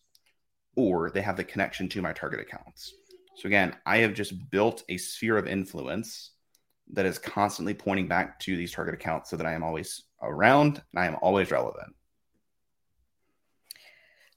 or 0.75 1.09
they 1.09 1.21
have 1.21 1.37
the 1.37 1.43
connection 1.43 1.87
to 1.89 2.01
my 2.01 2.13
target 2.13 2.39
accounts. 2.39 2.93
So 3.37 3.47
again, 3.47 3.75
I 3.85 3.97
have 3.99 4.13
just 4.13 4.49
built 4.49 4.83
a 4.89 4.97
sphere 4.97 5.37
of 5.37 5.47
influence 5.47 6.31
that 6.93 7.05
is 7.05 7.17
constantly 7.17 7.73
pointing 7.73 8.07
back 8.07 8.39
to 8.39 8.57
these 8.57 8.73
target 8.73 8.95
accounts 8.95 9.29
so 9.29 9.37
that 9.37 9.45
I 9.45 9.53
am 9.53 9.63
always 9.63 10.03
around 10.21 10.81
and 10.91 10.99
I 11.01 11.05
am 11.05 11.17
always 11.21 11.51
relevant. 11.51 11.95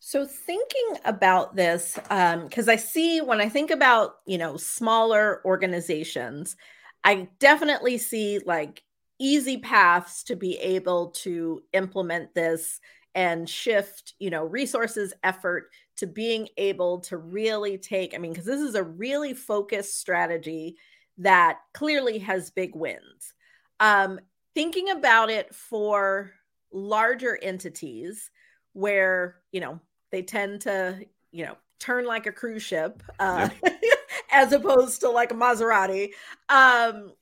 So 0.05 0.27
thinking 0.27 0.99
about 1.05 1.55
this, 1.55 1.95
because 1.95 2.69
um, 2.69 2.73
I 2.73 2.75
see 2.75 3.21
when 3.21 3.41
I 3.41 3.49
think 3.49 3.71
about 3.71 4.17
you 4.27 4.37
know 4.37 4.57
smaller 4.57 5.41
organizations, 5.45 6.57
I 7.05 7.29
definitely 7.39 7.99
see 7.99 8.41
like 8.45 8.83
easy 9.21 9.59
paths 9.59 10.25
to 10.25 10.35
be 10.35 10.59
able 10.59 11.11
to 11.11 11.63
implement 11.73 12.35
this 12.35 12.81
and 13.15 13.49
shift, 13.49 14.15
you 14.19 14.29
know, 14.29 14.45
resources, 14.45 15.15
effort 15.23 15.71
to 15.99 16.09
being 16.09 16.49
able 16.57 16.99
to 17.03 17.17
really 17.17 17.79
take, 17.79 18.13
I 18.13 18.19
mean, 18.19 18.33
because 18.33 18.47
this 18.47 18.61
is 18.61 18.75
a 18.75 18.83
really 18.83 19.35
focused 19.35 20.01
strategy 20.01 20.79
that 21.19 21.59
clearly 21.75 22.19
has 22.19 22.51
big 22.51 22.75
wins. 22.75 23.35
Um, 23.79 24.19
thinking 24.53 24.91
about 24.91 25.31
it 25.31 25.55
for 25.55 26.33
larger 26.73 27.39
entities 27.41 28.33
where, 28.73 29.37
you 29.53 29.61
know, 29.61 29.79
they 30.13 30.23
tend 30.23 30.61
to, 30.61 31.05
you 31.33 31.47
know, 31.47 31.57
turn 31.81 32.07
like 32.07 32.27
a 32.27 32.33
cruise 32.33 32.63
ship 32.63 33.03
uh, 33.19 33.49
yep. 33.65 33.81
as 34.31 34.53
opposed 34.53 35.01
to 35.01 35.11
like 35.11 35.33
a 35.33 35.35
Maserati. 35.35 36.11
Um, 36.49 37.13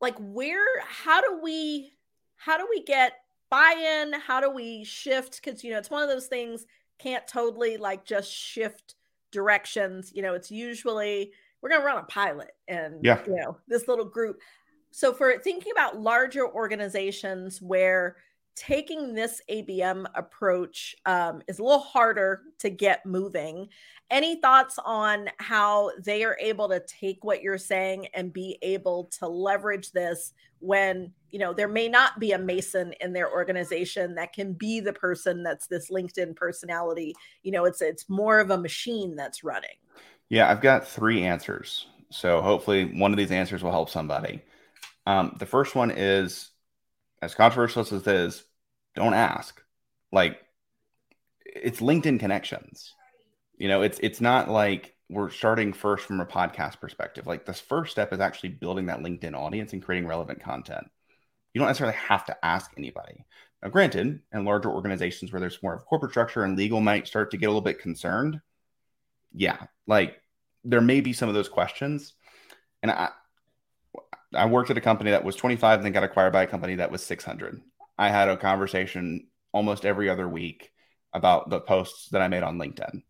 like 0.00 0.16
where, 0.18 0.80
how 0.82 1.22
do 1.22 1.40
we, 1.42 1.92
how 2.36 2.58
do 2.58 2.66
we 2.68 2.82
get 2.82 3.14
buy-in? 3.48 4.12
How 4.12 4.40
do 4.40 4.50
we 4.50 4.84
shift? 4.84 5.40
Because, 5.42 5.64
you 5.64 5.70
know, 5.70 5.78
it's 5.78 5.90
one 5.90 6.02
of 6.02 6.08
those 6.10 6.26
things 6.26 6.66
can't 6.98 7.26
totally 7.26 7.78
like 7.78 8.04
just 8.04 8.30
shift 8.30 8.96
directions. 9.30 10.12
You 10.14 10.22
know, 10.22 10.34
it's 10.34 10.50
usually 10.50 11.32
we're 11.62 11.70
going 11.70 11.80
to 11.80 11.86
run 11.86 11.98
a 11.98 12.04
pilot 12.04 12.52
and, 12.66 12.96
yeah. 13.02 13.22
you 13.26 13.36
know, 13.36 13.56
this 13.66 13.88
little 13.88 14.04
group. 14.04 14.40
So 14.90 15.12
for 15.12 15.38
thinking 15.38 15.72
about 15.72 16.00
larger 16.00 16.46
organizations 16.46 17.62
where 17.62 18.16
taking 18.58 19.14
this 19.14 19.40
ABM 19.48 20.06
approach 20.14 20.96
um, 21.06 21.40
is 21.46 21.60
a 21.60 21.62
little 21.62 21.78
harder 21.78 22.42
to 22.58 22.70
get 22.70 23.06
moving. 23.06 23.68
Any 24.10 24.40
thoughts 24.40 24.78
on 24.84 25.28
how 25.38 25.92
they 26.04 26.24
are 26.24 26.36
able 26.40 26.68
to 26.68 26.80
take 26.80 27.22
what 27.22 27.42
you're 27.42 27.58
saying 27.58 28.08
and 28.14 28.32
be 28.32 28.58
able 28.62 29.04
to 29.18 29.28
leverage 29.28 29.92
this 29.92 30.32
when 30.60 31.12
you 31.30 31.38
know 31.38 31.52
there 31.52 31.68
may 31.68 31.88
not 31.88 32.18
be 32.18 32.32
a 32.32 32.38
mason 32.38 32.92
in 33.00 33.12
their 33.12 33.30
organization 33.30 34.16
that 34.16 34.32
can 34.32 34.54
be 34.54 34.80
the 34.80 34.92
person 34.92 35.44
that's 35.44 35.68
this 35.68 35.90
LinkedIn 35.90 36.34
personality? 36.34 37.14
You 37.44 37.52
know, 37.52 37.64
it's 37.64 37.80
it's 37.80 38.08
more 38.08 38.40
of 38.40 38.50
a 38.50 38.58
machine 38.58 39.14
that's 39.14 39.44
running. 39.44 39.76
Yeah, 40.28 40.50
I've 40.50 40.60
got 40.60 40.86
three 40.86 41.22
answers. 41.22 41.86
So 42.10 42.42
hopefully 42.42 42.86
one 42.98 43.12
of 43.12 43.18
these 43.18 43.30
answers 43.30 43.62
will 43.62 43.70
help 43.70 43.90
somebody. 43.90 44.42
Um, 45.06 45.36
the 45.38 45.46
first 45.46 45.74
one 45.74 45.90
is 45.90 46.50
as 47.22 47.34
controversial 47.34 47.82
as 47.82 47.90
this 47.90 48.06
is, 48.06 48.44
don't 48.94 49.14
ask. 49.14 49.62
Like 50.12 50.38
it's 51.44 51.80
LinkedIn 51.80 52.20
connections. 52.20 52.94
You 53.56 53.68
know, 53.68 53.82
it's 53.82 53.98
it's 54.02 54.20
not 54.20 54.48
like 54.48 54.94
we're 55.08 55.30
starting 55.30 55.72
first 55.72 56.04
from 56.04 56.20
a 56.20 56.26
podcast 56.26 56.80
perspective. 56.80 57.26
Like 57.26 57.46
this 57.46 57.60
first 57.60 57.92
step 57.92 58.12
is 58.12 58.20
actually 58.20 58.50
building 58.50 58.86
that 58.86 59.00
LinkedIn 59.00 59.34
audience 59.34 59.72
and 59.72 59.82
creating 59.82 60.08
relevant 60.08 60.42
content. 60.42 60.86
You 61.54 61.60
don't 61.60 61.68
necessarily 61.68 61.96
have 61.96 62.26
to 62.26 62.44
ask 62.44 62.70
anybody. 62.76 63.24
Now, 63.62 63.70
granted, 63.70 64.20
in 64.32 64.44
larger 64.44 64.70
organizations 64.70 65.32
where 65.32 65.40
there's 65.40 65.62
more 65.62 65.74
of 65.74 65.84
corporate 65.86 66.12
structure 66.12 66.44
and 66.44 66.56
legal 66.56 66.80
might 66.80 67.08
start 67.08 67.30
to 67.30 67.36
get 67.36 67.46
a 67.46 67.48
little 67.48 67.60
bit 67.60 67.80
concerned, 67.80 68.40
yeah, 69.32 69.66
like 69.86 70.20
there 70.64 70.80
may 70.80 71.00
be 71.00 71.12
some 71.12 71.28
of 71.28 71.34
those 71.34 71.48
questions. 71.48 72.14
And 72.82 72.92
I, 72.92 73.08
I 74.34 74.46
worked 74.46 74.70
at 74.70 74.76
a 74.76 74.82
company 74.82 75.10
that 75.10 75.24
was 75.24 75.36
25 75.36 75.78
and 75.78 75.86
then 75.86 75.92
got 75.92 76.04
acquired 76.04 76.32
by 76.32 76.42
a 76.42 76.46
company 76.46 76.76
that 76.76 76.92
was 76.92 77.02
600. 77.02 77.60
I 77.98 78.10
had 78.10 78.28
a 78.28 78.36
conversation 78.36 79.26
almost 79.52 79.84
every 79.84 80.08
other 80.08 80.28
week 80.28 80.70
about 81.12 81.50
the 81.50 81.60
posts 81.60 82.08
that 82.10 82.22
I 82.22 82.28
made 82.28 82.42
on 82.42 82.58
LinkedIn. 82.58 83.02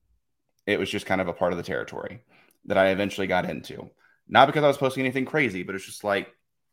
It 0.66 0.78
was 0.78 0.90
just 0.90 1.06
kind 1.06 1.20
of 1.20 1.28
a 1.28 1.32
part 1.32 1.52
of 1.52 1.58
the 1.58 1.64
territory 1.64 2.20
that 2.66 2.78
I 2.78 2.88
eventually 2.88 3.26
got 3.26 3.48
into. 3.48 3.90
Not 4.28 4.46
because 4.46 4.64
I 4.64 4.68
was 4.68 4.76
posting 4.76 5.04
anything 5.04 5.24
crazy, 5.24 5.62
but 5.62 5.74
it's 5.74 5.86
just 5.86 6.04
like 6.04 6.28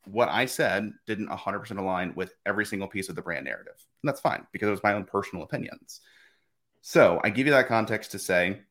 what 0.06 0.30
I 0.30 0.46
said 0.46 0.92
didn't 1.08 1.30
100% 1.30 1.78
align 1.78 2.14
with 2.16 2.34
every 2.46 2.66
single 2.66 2.88
piece 2.88 3.10
of 3.10 3.16
the 3.16 3.22
brand 3.22 3.46
narrative. 3.46 3.74
And 4.04 4.10
that's 4.10 4.22
fine 4.22 4.46
because 4.52 4.68
it 4.68 4.72
was 4.72 4.84
my 4.84 4.94
own 4.94 5.06
personal 5.06 5.44
opinions. 5.44 6.02
So 6.82 7.20
I 7.24 7.30
give 7.32 7.48
you 7.48 7.54
that 7.54 7.68
context 7.68 8.12
to 8.12 8.20
say, 8.20 8.62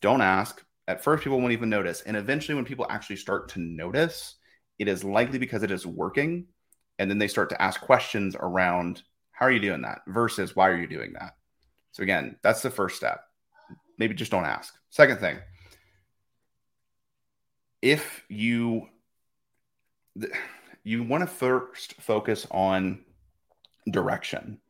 don't 0.00 0.20
ask. 0.20 0.62
At 0.88 1.04
first, 1.04 1.22
people 1.22 1.40
won't 1.40 1.52
even 1.52 1.70
notice. 1.70 2.02
And 2.02 2.16
eventually, 2.16 2.56
when 2.56 2.64
people 2.64 2.86
actually 2.90 3.16
start 3.16 3.50
to 3.50 3.60
notice, 3.60 4.34
it 4.78 4.88
is 4.88 5.04
likely 5.04 5.38
because 5.38 5.62
it 5.62 5.70
is 5.70 5.86
working 5.86 6.46
and 6.98 7.10
then 7.10 7.18
they 7.18 7.28
start 7.28 7.50
to 7.50 7.62
ask 7.62 7.80
questions 7.80 8.36
around 8.38 9.02
how 9.32 9.46
are 9.46 9.52
you 9.52 9.60
doing 9.60 9.82
that? 9.82 10.02
versus 10.06 10.54
why 10.54 10.68
are 10.68 10.78
you 10.78 10.86
doing 10.86 11.14
that? 11.14 11.36
So 11.92 12.02
again 12.02 12.36
that's 12.42 12.62
the 12.62 12.70
first 12.70 12.96
step. 12.96 13.24
Maybe 13.98 14.14
just 14.14 14.30
don't 14.30 14.44
ask. 14.44 14.74
Second 14.90 15.18
thing 15.18 15.38
if 17.82 18.24
you 18.28 18.88
you 20.84 21.02
want 21.02 21.22
to 21.22 21.26
first 21.26 21.94
focus 22.00 22.46
on 22.50 23.04
direction. 23.90 24.60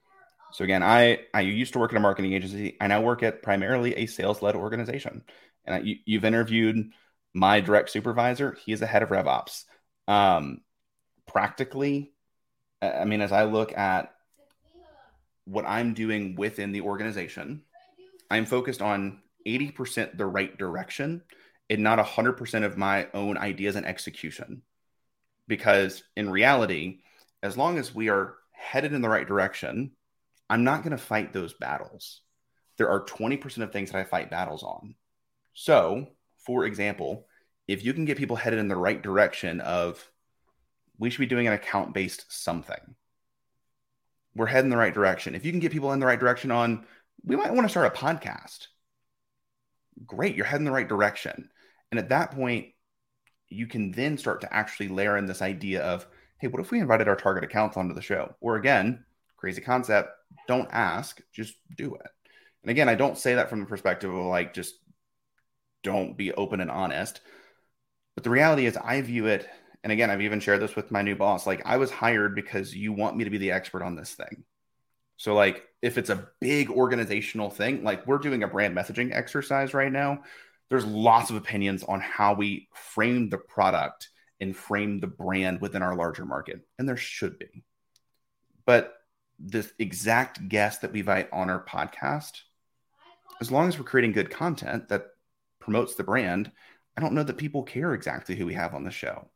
So 0.53 0.65
again 0.65 0.83
i 0.83 1.21
i 1.35 1.41
used 1.41 1.75
to 1.75 1.79
work 1.79 1.93
at 1.93 1.97
a 1.97 2.01
marketing 2.01 2.33
agency. 2.33 2.77
And 2.81 2.93
i 2.93 2.99
work 2.99 3.23
at 3.23 3.43
primarily 3.43 3.95
a 3.95 4.07
sales 4.07 4.43
led 4.43 4.57
organization. 4.57 5.23
And 5.65 5.77
I, 5.77 5.79
you, 5.81 5.97
you've 6.05 6.25
interviewed 6.25 6.91
my 7.35 7.61
direct 7.61 7.91
supervisor. 7.91 8.57
He 8.65 8.73
is 8.73 8.81
the 8.81 8.87
head 8.87 9.03
of 9.03 9.11
revops. 9.11 9.65
Um 10.09 10.63
practically 11.33 12.13
I 12.83 13.05
mean, 13.05 13.21
as 13.21 13.31
I 13.31 13.45
look 13.45 13.77
at 13.79 14.13
what 15.45 15.65
I'm 15.65 15.95
doing 15.95 16.35
within 16.35 16.73
the 16.73 16.81
organization, 16.81 17.63
I'm 18.29 18.45
focused 18.45 18.83
on 18.83 19.21
80% 19.47 20.19
the 20.19 20.27
right 20.27 20.57
direction 20.59 21.23
and 21.71 21.83
not 21.83 22.05
100% 22.05 22.65
of 22.65 22.77
my 22.77 23.09
own 23.15 23.39
ideas 23.39 23.77
and 23.77 23.87
execution. 23.87 24.63
Because 25.47 26.03
in 26.17 26.29
reality, 26.29 27.01
as 27.43 27.57
long 27.57 27.79
as 27.79 27.95
we 27.95 28.09
are 28.09 28.35
headed 28.51 28.93
in 28.93 29.03
the 29.03 29.09
right 29.09 29.27
direction, 29.27 29.93
I'm 30.51 30.65
not 30.65 30.83
going 30.83 30.97
to 30.97 30.99
fight 30.99 31.33
those 31.33 31.55
battles. 31.55 32.21
There 32.79 32.89
are 32.89 33.05
20% 33.05 33.59
of 33.59 33.73
things 33.73 33.93
that 33.93 33.99
I 33.99 34.05
fight 34.05 34.31
battles 34.31 34.63
on. 34.63 34.97
So, 35.55 36.09
for 36.45 36.65
example, 36.65 37.27
if 37.69 37.85
you 37.85 37.93
can 37.95 38.07
get 38.07 38.19
people 38.19 38.37
headed 38.37 38.59
in 38.59 38.69
the 38.69 38.77
right 38.77 39.01
direction 39.01 39.61
of 39.61 40.09
we 41.03 41.11
should 41.11 41.19
be 41.19 41.27
doing 41.27 41.49
an 41.49 41.53
account 41.53 41.93
based 41.93 42.27
something. 42.29 42.95
We're 44.37 44.47
heading 44.47 44.71
the 44.71 44.77
right 44.77 44.95
direction. 44.95 45.35
If 45.35 45.45
you 45.45 45.51
can 45.51 45.59
get 45.59 45.73
people 45.73 45.93
in 45.93 45.99
the 45.99 46.07
right 46.07 46.21
direction 46.21 46.53
on, 46.53 46.87
we 47.25 47.35
might 47.35 47.53
want 47.53 47.65
to 47.65 47.69
start 47.69 47.93
a 47.93 47.99
podcast. 47.99 48.69
Great, 50.07 50.37
you're 50.37 50.47
heading 50.47 50.65
the 50.65 50.71
right 50.71 50.89
direction. 50.89 51.51
And 51.91 51.99
at 51.99 52.11
that 52.11 52.31
point, 52.31 52.69
you 53.49 53.67
can 53.67 53.91
then 53.91 54.17
start 54.17 54.43
to 54.43 54.55
actually 54.55 54.89
layer 54.89 55.17
in 55.17 55.27
this 55.27 55.43
idea 55.43 55.83
of, 55.83 56.07
hey, 56.39 56.47
what 56.47 56.61
if 56.61 56.71
we 56.71 56.79
invited 56.79 57.09
our 57.09 57.17
target 57.17 57.43
accounts 57.43 57.77
onto 57.77 57.95
the 57.95 58.01
show? 58.01 58.37
Or 58.41 58.55
again, 58.55 59.05
crazy 59.37 59.61
concept, 59.61 60.11
don't 60.47 60.69
ask, 60.71 61.21
just 61.33 61.57
do 61.77 61.97
it. 61.97 62.07
And 62.63 62.71
again, 62.71 62.89
I 62.89 62.95
don't 62.95 63.19
say 63.19 63.35
that 63.35 63.51
from 63.51 63.59
the 63.59 63.67
perspective 63.67 64.15
of 64.15 64.25
like, 64.27 64.55
just 64.55 64.77
don't 65.83 66.17
be 66.17 66.33
open 66.33 66.61
and 66.61 66.71
honest. 66.71 67.21
But 68.15 68.23
the 68.23 68.31
reality 68.31 68.67
is, 68.67 68.77
I 68.77 69.01
view 69.01 69.27
it 69.27 69.49
and 69.83 69.93
again, 69.93 70.11
I've 70.11 70.23
even 70.23 70.41
shared 70.41 70.61
this 70.61 70.77
with 70.77 70.91
my 70.91 71.03
new 71.03 71.17
boss. 71.17 71.47
Like, 71.47 71.63
I 71.65 71.77
was 71.77 71.91
hired 71.91 72.35
because 72.35 72.75
you 72.75 72.93
want 72.93 73.17
me 73.17 73.25
to 73.25 73.31
be 73.31 73.39
the 73.39 73.53
expert 73.53 73.83
on 73.83 73.97
this 73.97 74.13
thing. 74.13 74.45
So, 75.17 75.35
like, 75.35 75.65
if 75.83 75.99
it's 75.99 76.11
a 76.11 76.29
big 76.41 76.71
organizational 76.71 77.51
thing, 77.51 77.83
like 77.83 78.07
we're 78.07 78.19
doing 78.19 78.43
a 78.43 78.49
brand 78.49 78.77
messaging 78.77 79.15
exercise 79.15 79.75
right 79.75 79.93
now, 79.93 80.23
there's 80.69 80.87
lots 80.87 81.31
of 81.31 81.37
opinions 81.37 81.83
on 81.85 82.01
how 82.01 82.35
we 82.35 82.69
frame 82.73 83.29
the 83.29 83.39
product 83.39 84.09
and 84.41 84.57
frame 84.57 85.01
the 85.01 85.07
brand 85.07 85.61
within 85.61 85.83
our 85.83 85.95
larger 85.95 86.25
market. 86.25 86.67
And 86.79 86.89
there 86.89 86.97
should 86.97 87.39
be. 87.39 87.65
But 88.65 88.95
this 89.39 89.73
exact 89.79 90.49
guest 90.49 90.83
that 90.83 90.93
we 90.93 91.01
invite 91.01 91.29
on 91.33 91.51
our 91.51 91.65
podcast, 91.65 92.43
as 93.41 93.51
long 93.51 93.69
as 93.69 93.79
we're 93.79 93.85
creating 93.85 94.13
good 94.13 94.31
content 94.31 94.89
that 94.89 95.07
promotes 95.59 95.95
the 95.97 96.05
brand, 96.05 96.51
I 96.97 97.01
don't 97.01 97.15
know 97.15 97.25
that 97.25 97.39
people 97.39 97.65
care 97.65 97.95
exactly 97.95 98.37
who 98.37 98.47
we 98.47 98.55
have 98.55 98.75
on 98.75 98.85
the 98.85 98.91
show. 98.91 99.29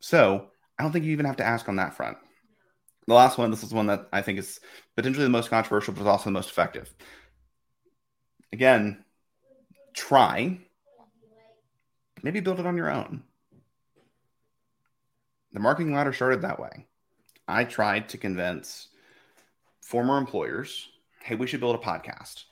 So 0.00 0.50
I 0.78 0.82
don't 0.82 0.92
think 0.92 1.04
you 1.04 1.12
even 1.12 1.26
have 1.26 1.36
to 1.36 1.44
ask 1.44 1.68
on 1.68 1.76
that 1.76 1.94
front. 1.94 2.18
The 3.06 3.14
last 3.14 3.38
one, 3.38 3.50
this 3.50 3.62
is 3.62 3.72
one 3.72 3.86
that 3.86 4.08
I 4.12 4.22
think 4.22 4.38
is 4.38 4.60
potentially 4.96 5.24
the 5.24 5.30
most 5.30 5.50
controversial, 5.50 5.94
but 5.94 6.06
also 6.06 6.24
the 6.24 6.32
most 6.32 6.50
effective. 6.50 6.92
Again, 8.52 9.04
try, 9.94 10.58
maybe 12.22 12.40
build 12.40 12.60
it 12.60 12.66
on 12.66 12.76
your 12.76 12.90
own. 12.90 13.22
The 15.52 15.60
marketing 15.60 15.94
ladder 15.94 16.12
started 16.12 16.42
that 16.42 16.60
way. 16.60 16.86
I 17.48 17.64
tried 17.64 18.08
to 18.10 18.18
convince 18.18 18.88
former 19.80 20.18
employers, 20.18 20.88
hey, 21.22 21.36
we 21.36 21.46
should 21.46 21.60
build 21.60 21.76
a 21.76 21.78
podcast. 21.78 22.44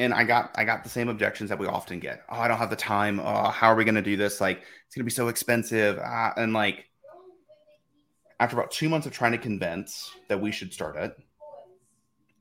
And 0.00 0.14
I 0.14 0.24
got 0.24 0.52
I 0.54 0.64
got 0.64 0.82
the 0.82 0.88
same 0.88 1.10
objections 1.10 1.50
that 1.50 1.58
we 1.58 1.66
often 1.66 2.00
get. 2.00 2.22
Oh, 2.30 2.40
I 2.40 2.48
don't 2.48 2.56
have 2.56 2.70
the 2.70 2.76
time. 2.76 3.20
Oh, 3.20 3.50
how 3.50 3.68
are 3.68 3.74
we 3.74 3.84
going 3.84 3.96
to 3.96 4.02
do 4.02 4.16
this? 4.16 4.40
Like, 4.40 4.62
it's 4.86 4.94
going 4.94 5.02
to 5.02 5.04
be 5.04 5.10
so 5.10 5.28
expensive. 5.28 5.98
Uh, 5.98 6.30
and 6.38 6.54
like, 6.54 6.86
after 8.40 8.56
about 8.56 8.70
two 8.70 8.88
months 8.88 9.06
of 9.06 9.12
trying 9.12 9.32
to 9.32 9.38
convince 9.38 10.10
that 10.28 10.40
we 10.40 10.52
should 10.52 10.72
start 10.72 10.96
it, 10.96 11.14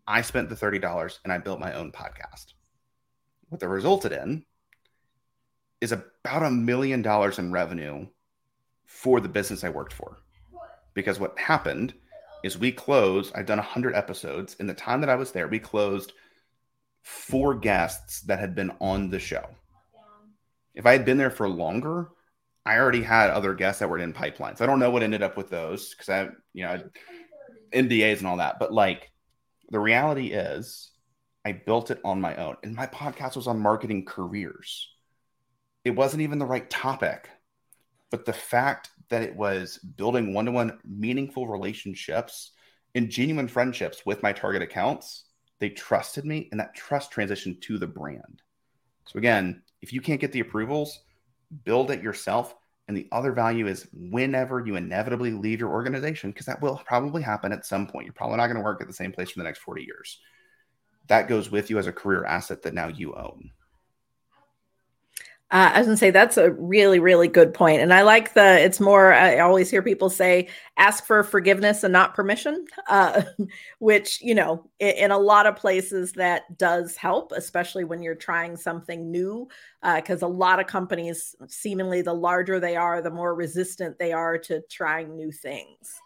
I 0.08 0.22
spent 0.22 0.48
the 0.48 0.56
$30 0.56 1.20
and 1.26 1.34
I 1.34 1.38
built 1.38 1.60
my 1.60 1.74
own 1.74 1.92
podcast. 1.92 2.54
What 3.50 3.60
that 3.60 3.68
resulted 3.68 4.14
in 4.14 4.46
is 5.82 5.92
about 5.92 6.44
a 6.44 6.50
million 6.50 7.02
dollars 7.02 7.40
in 7.40 7.52
revenue 7.52 8.08
for 8.86 9.20
the 9.20 9.28
business 9.28 9.66
I 9.66 9.70
worked 9.70 9.94
for. 9.94 10.18
Because 10.94 11.20
what 11.20 11.38
happened 11.38 11.94
is 12.42 12.58
we 12.58 12.72
closed, 12.72 13.34
I've 13.36 13.46
done 13.46 13.58
100 13.58 13.96
episodes. 13.96 14.56
In 14.62 14.68
the 14.68 14.74
time 14.74 15.02
that 15.02 15.10
I 15.10 15.16
was 15.16 15.34
there, 15.34 15.50
we 15.50 15.60
closed 15.60 16.14
four 17.04 17.56
guests 17.56 18.22
that 18.22 18.40
had 18.40 18.56
been 18.56 18.72
on 18.80 19.10
the 19.10 19.20
show. 19.20 19.46
If 20.74 20.86
I 20.86 20.92
had 20.92 21.06
been 21.06 21.18
there 21.18 21.32
for 21.32 21.50
longer, 21.50 22.10
I 22.66 22.78
already 22.78 23.02
had 23.02 23.30
other 23.30 23.54
guests 23.54 23.80
that 23.80 23.90
were 23.90 23.98
in 23.98 24.14
pipelines. 24.14 24.62
I 24.62 24.66
don't 24.66 24.80
know 24.80 24.92
what 24.92 25.04
ended 25.04 25.24
up 25.24 25.38
with 25.38 25.50
those 25.50 25.90
because 25.90 26.10
I, 26.10 26.30
you 26.54 26.64
know, 26.66 26.82
NDAs 27.74 28.20
and 28.20 28.28
all 28.28 28.38
that. 28.38 28.60
But 28.60 28.74
like 28.74 29.12
the 29.72 29.80
reality 29.80 30.28
is, 30.28 30.92
I 31.46 31.54
built 31.54 31.90
it 31.90 32.00
on 32.04 32.22
my 32.22 32.36
own, 32.36 32.58
and 32.64 32.76
my 32.76 32.86
podcast 32.88 33.36
was 33.36 33.48
on 33.48 33.60
marketing 33.60 34.06
careers. 34.06 34.90
It 35.86 35.92
wasn't 35.92 36.22
even 36.22 36.38
the 36.38 36.46
right 36.46 36.70
topic, 36.70 37.30
but 38.12 38.26
the 38.26 38.34
fact 38.34 38.90
that 39.10 39.24
it 39.24 39.36
was 39.36 39.78
building 39.78 40.34
one 40.34 40.46
to 40.46 40.52
one 40.52 40.80
meaningful 40.84 41.48
relationships 41.48 42.52
and 42.94 43.10
genuine 43.10 43.48
friendships 43.48 44.06
with 44.06 44.22
my 44.22 44.34
target 44.34 44.62
accounts, 44.62 45.26
they 45.60 45.70
trusted 45.70 46.26
me, 46.26 46.48
and 46.52 46.60
that 46.60 46.76
trust 46.76 47.12
transitioned 47.12 47.62
to 47.62 47.78
the 47.78 47.88
brand. 47.88 48.42
So, 49.06 49.18
again, 49.18 49.62
if 49.82 49.94
you 49.94 50.02
can't 50.02 50.22
get 50.22 50.32
the 50.32 50.40
approvals, 50.40 51.00
build 51.64 51.92
it 51.92 52.02
yourself. 52.02 52.56
And 52.88 52.98
the 52.98 53.08
other 53.12 53.34
value 53.34 53.68
is 53.68 53.88
whenever 53.94 54.66
you 54.66 54.76
inevitably 54.76 55.32
leave 55.32 55.60
your 55.60 55.70
organization, 55.70 56.32
because 56.32 56.48
that 56.48 56.62
will 56.62 56.82
probably 56.86 57.22
happen 57.22 57.52
at 57.52 57.66
some 57.66 57.86
point. 57.86 58.06
You're 58.06 58.14
probably 58.14 58.38
not 58.38 58.48
going 58.48 58.58
to 58.58 58.64
work 58.64 58.82
at 58.82 58.88
the 58.88 58.94
same 58.94 59.12
place 59.12 59.30
for 59.30 59.40
the 59.40 59.44
next 59.44 59.60
40 59.60 59.84
years. 59.84 60.20
That 61.08 61.28
goes 61.28 61.52
with 61.52 61.70
you 61.70 61.78
as 61.78 61.86
a 61.86 61.92
career 61.92 62.26
asset 62.26 62.64
that 62.64 62.74
now 62.74 62.88
you 62.88 63.14
own. 63.16 63.52
Uh, 65.52 65.72
I 65.74 65.80
was 65.80 65.88
gonna 65.88 65.98
say 65.98 66.12
that's 66.12 66.38
a 66.38 66.52
really, 66.52 67.00
really 67.00 67.28
good 67.28 67.56
point, 67.56 67.82
and 67.82 67.92
I 67.92 68.04
like 68.04 68.36
the. 68.36 68.60
It's 68.60 68.80
more. 68.80 69.14
I 69.14 69.40
always 69.40 69.68
hear 69.72 69.82
people 69.82 70.12
say, 70.12 70.48
"Ask 70.78 71.08
for 71.08 71.24
forgiveness 71.24 71.84
and 71.84 71.92
not 71.92 72.14
permission," 72.14 72.68
uh, 72.88 73.24
which 73.80 74.22
you 74.22 74.36
know, 74.36 74.70
in, 74.78 74.90
in, 74.90 75.12
a 75.12 75.18
lot 75.18 75.48
of 75.48 75.56
places 75.56 76.14
that 76.14 76.56
does 76.60 76.96
help, 76.96 77.32
especially 77.36 77.84
when 77.84 78.04
you're 78.04 78.14
trying 78.14 78.58
something 78.58 79.10
new, 79.10 79.48
because 79.96 80.22
uh, 80.22 80.28
a 80.28 80.30
lot 80.30 80.60
of 80.60 80.68
companies, 80.68 81.36
seemingly, 81.48 82.04
the 82.04 82.14
larger 82.14 82.60
they 82.60 82.76
are, 82.76 83.02
the 83.02 83.10
more 83.10 83.34
resistant 83.34 83.98
they 83.98 84.14
are 84.14 84.38
to 84.38 84.62
trying 84.70 85.16
new 85.16 85.32
things. 85.32 86.00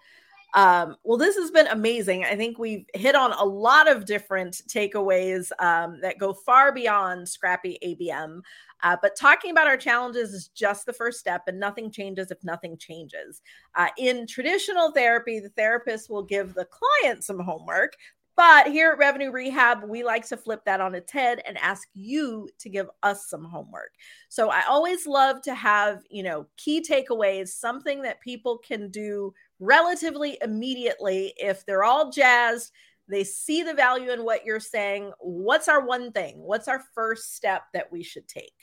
Um, 0.53 0.97
well, 1.03 1.17
this 1.17 1.35
has 1.35 1.49
been 1.49 1.67
amazing. 1.67 2.25
I 2.25 2.35
think 2.35 2.59
we've 2.59 2.85
hit 2.93 3.15
on 3.15 3.33
a 3.33 3.43
lot 3.43 3.89
of 3.89 4.05
different 4.05 4.61
takeaways 4.67 5.51
um, 5.59 5.99
that 6.01 6.19
go 6.19 6.33
far 6.33 6.71
beyond 6.71 7.27
scrappy 7.27 7.79
ABM. 7.83 8.41
Uh, 8.83 8.97
but 9.01 9.15
talking 9.17 9.51
about 9.51 9.67
our 9.67 9.77
challenges 9.77 10.33
is 10.33 10.49
just 10.49 10.85
the 10.85 10.93
first 10.93 11.19
step, 11.19 11.43
and 11.47 11.59
nothing 11.59 11.89
changes 11.89 12.29
if 12.29 12.43
nothing 12.43 12.77
changes. 12.77 13.41
Uh, 13.75 13.87
in 13.97 14.27
traditional 14.27 14.91
therapy, 14.91 15.39
the 15.39 15.49
therapist 15.49 16.09
will 16.09 16.23
give 16.23 16.53
the 16.53 16.65
client 16.65 17.23
some 17.23 17.39
homework. 17.39 17.93
But 18.35 18.67
here 18.67 18.91
at 18.91 18.97
Revenue 18.97 19.31
Rehab, 19.31 19.83
we 19.87 20.03
like 20.03 20.27
to 20.29 20.37
flip 20.37 20.65
that 20.65 20.81
on 20.81 20.95
its 20.95 21.11
head 21.11 21.41
and 21.45 21.55
ask 21.59 21.87
you 21.93 22.49
to 22.59 22.69
give 22.69 22.89
us 23.03 23.29
some 23.29 23.43
homework. 23.43 23.91
So 24.27 24.49
I 24.49 24.63
always 24.67 25.05
love 25.05 25.43
to 25.43 25.53
have, 25.53 26.01
you 26.09 26.23
know, 26.23 26.47
key 26.57 26.81
takeaways, 26.81 27.49
something 27.49 28.01
that 28.01 28.21
people 28.21 28.57
can 28.57 28.89
do 28.89 29.33
relatively 29.59 30.39
immediately 30.41 31.33
if 31.37 31.65
they're 31.65 31.83
all 31.83 32.11
jazzed 32.11 32.71
they 33.07 33.23
see 33.23 33.63
the 33.63 33.73
value 33.73 34.11
in 34.11 34.23
what 34.23 34.45
you're 34.45 34.59
saying 34.59 35.11
what's 35.19 35.67
our 35.67 35.85
one 35.85 36.11
thing 36.11 36.35
what's 36.37 36.67
our 36.67 36.81
first 36.93 37.35
step 37.35 37.63
that 37.73 37.91
we 37.91 38.03
should 38.03 38.27
take 38.27 38.53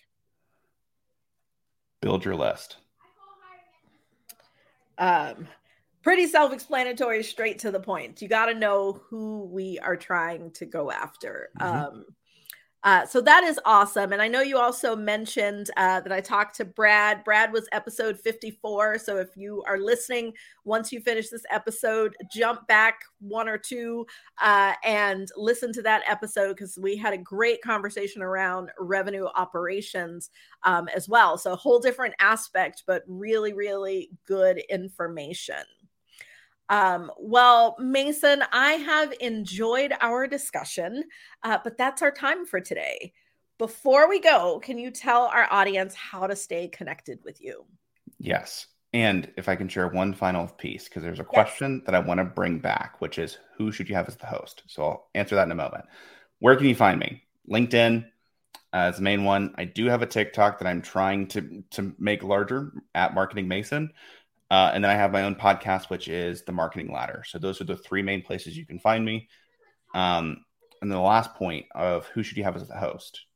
build 2.01 2.25
your 2.25 2.37
list. 2.37 2.77
Um 4.99 5.49
pretty 6.03 6.27
self-explanatory 6.27 7.23
straight 7.23 7.59
to 7.59 7.71
the 7.71 7.81
point. 7.81 8.23
You 8.23 8.29
got 8.29 8.47
to 8.47 8.55
know 8.55 9.03
who 9.09 9.45
we 9.53 9.79
are 9.81 9.97
trying 9.97 10.51
to 10.53 10.65
go 10.65 10.91
after. 10.91 11.51
Mm-hmm. 11.59 11.77
um 11.77 12.05
uh, 12.83 13.05
so 13.05 13.21
that 13.21 13.45
is 13.45 13.61
awesome. 13.67 14.13
And 14.13 14.23
I 14.23 14.29
know 14.29 14.41
you 14.41 14.57
also 14.57 14.97
mentioned 14.97 15.71
uh, 15.77 16.01
that 16.01 16.13
I 16.13 16.21
talked 16.21 16.57
to 16.57 16.65
Brad. 16.65 17.23
Brad 17.25 17.53
was 17.53 17.69
episode 17.73 18.19
54. 18.19 18.99
So 18.99 19.19
if 19.19 19.37
you 19.37 19.63
are 19.67 19.79
listening, 19.79 20.33
once 20.65 20.91
you 20.91 21.01
finish 21.01 21.29
this 21.29 21.45
episode, 21.51 22.17
jump 22.33 22.67
back 22.69 23.01
one 23.21 23.49
or 23.49 23.59
two 23.59 24.07
uh, 24.41 24.73
and 24.83 25.29
listen 25.37 25.75
to 25.75 25.83
that 25.83 26.03
episode 26.09 26.57
because 26.57 26.79
we 26.81 26.97
had 26.97 27.13
a 27.13 27.19
great 27.19 27.61
conversation 27.61 28.23
around 28.23 28.71
revenue 28.79 29.27
operations 29.37 30.31
um, 30.63 30.89
as 30.95 31.07
well. 31.07 31.37
So 31.37 31.53
a 31.53 31.57
whole 31.57 31.81
different 31.81 32.15
aspect, 32.19 32.85
but 32.87 33.03
really, 33.07 33.53
really 33.53 34.11
good 34.27 34.63
information. 34.71 35.65
Um, 36.71 37.11
well, 37.19 37.77
Mason, 37.81 38.45
I 38.53 38.75
have 38.75 39.13
enjoyed 39.21 39.93
our 40.01 40.29
discussion, 40.29 41.05
uh, 41.43 41.59
but 41.63 41.77
that's 41.77 42.01
our 42.01 42.13
time 42.13 42.47
for 42.47 42.61
today. 42.61 43.13
Before 43.59 44.09
we 44.09 44.21
go, 44.21 44.61
can 44.61 44.79
you 44.79 44.93
tell 44.93 45.25
our 45.25 45.49
audience 45.51 45.95
how 45.95 46.29
to 46.29 46.37
stay 46.37 46.69
connected 46.69 47.19
with 47.25 47.43
you? 47.43 47.67
Yes. 48.19 48.69
And 48.93 49.31
if 49.37 49.49
I 49.49 49.57
can 49.57 49.69
share 49.69 49.89
one 49.89 50.15
final 50.15 50.47
piece, 50.47 50.85
because 50.85 51.03
there's 51.03 51.21
a 51.21 51.25
question 51.25 51.77
yes. 51.77 51.83
that 51.87 51.95
I 51.95 51.99
want 51.99 52.19
to 52.19 52.25
bring 52.25 52.61
back, 52.61 53.01
which 53.01 53.19
is 53.19 53.39
who 53.59 53.73
should 53.73 53.89
you 53.89 53.97
have 53.97 54.09
as 54.09 54.17
the 54.17 54.27
host? 54.27 54.63
So 54.69 54.85
I'll 54.85 55.11
answer 55.15 55.35
that 55.35 55.47
in 55.47 55.53
a 55.53 55.57
moment. 55.57 55.85
Where 56.39 56.57
can 56.57 56.67
you 56.67 56.75
find 56.75 56.99
me? 56.99 57.25
LinkedIn 57.51 58.07
uh, 58.73 58.91
is 58.91 58.97
the 58.97 59.03
main 59.03 59.25
one. 59.25 59.55
I 59.59 59.65
do 59.65 59.87
have 59.87 60.03
a 60.03 60.07
TikTok 60.07 60.59
that 60.59 60.69
I'm 60.69 60.83
trying 60.83 61.27
to 61.29 61.65
to 61.73 61.93
make 61.99 62.23
larger 62.23 62.73
at 62.95 63.15
Marketing 63.15 63.49
Mason. 63.49 63.93
Uh, 64.51 64.73
and 64.75 64.83
then 64.83 64.91
I 64.91 64.95
have 64.95 65.13
my 65.13 65.23
own 65.23 65.37
podcast, 65.37 65.91
which 65.91 66.09
is 66.09 66.43
the 66.43 66.53
Marketing 66.53 66.93
Ladder. 66.93 67.23
So 67.25 67.39
those 67.39 67.61
are 67.61 67.65
the 67.65 67.77
three 67.77 68.03
main 68.03 68.23
places 68.23 68.57
you 68.57 68.67
can 68.67 68.81
find 68.81 69.05
me. 69.05 69.29
Um, 69.95 70.45
and 70.83 70.91
then 70.91 70.97
the 70.97 71.01
last 71.01 71.35
point 71.35 71.67
of 71.75 72.07
who 72.07 72.23
should 72.23 72.37
you 72.37 72.45
have 72.45 72.57
as 72.57 72.67
the 72.67 72.77
host? 72.77 73.27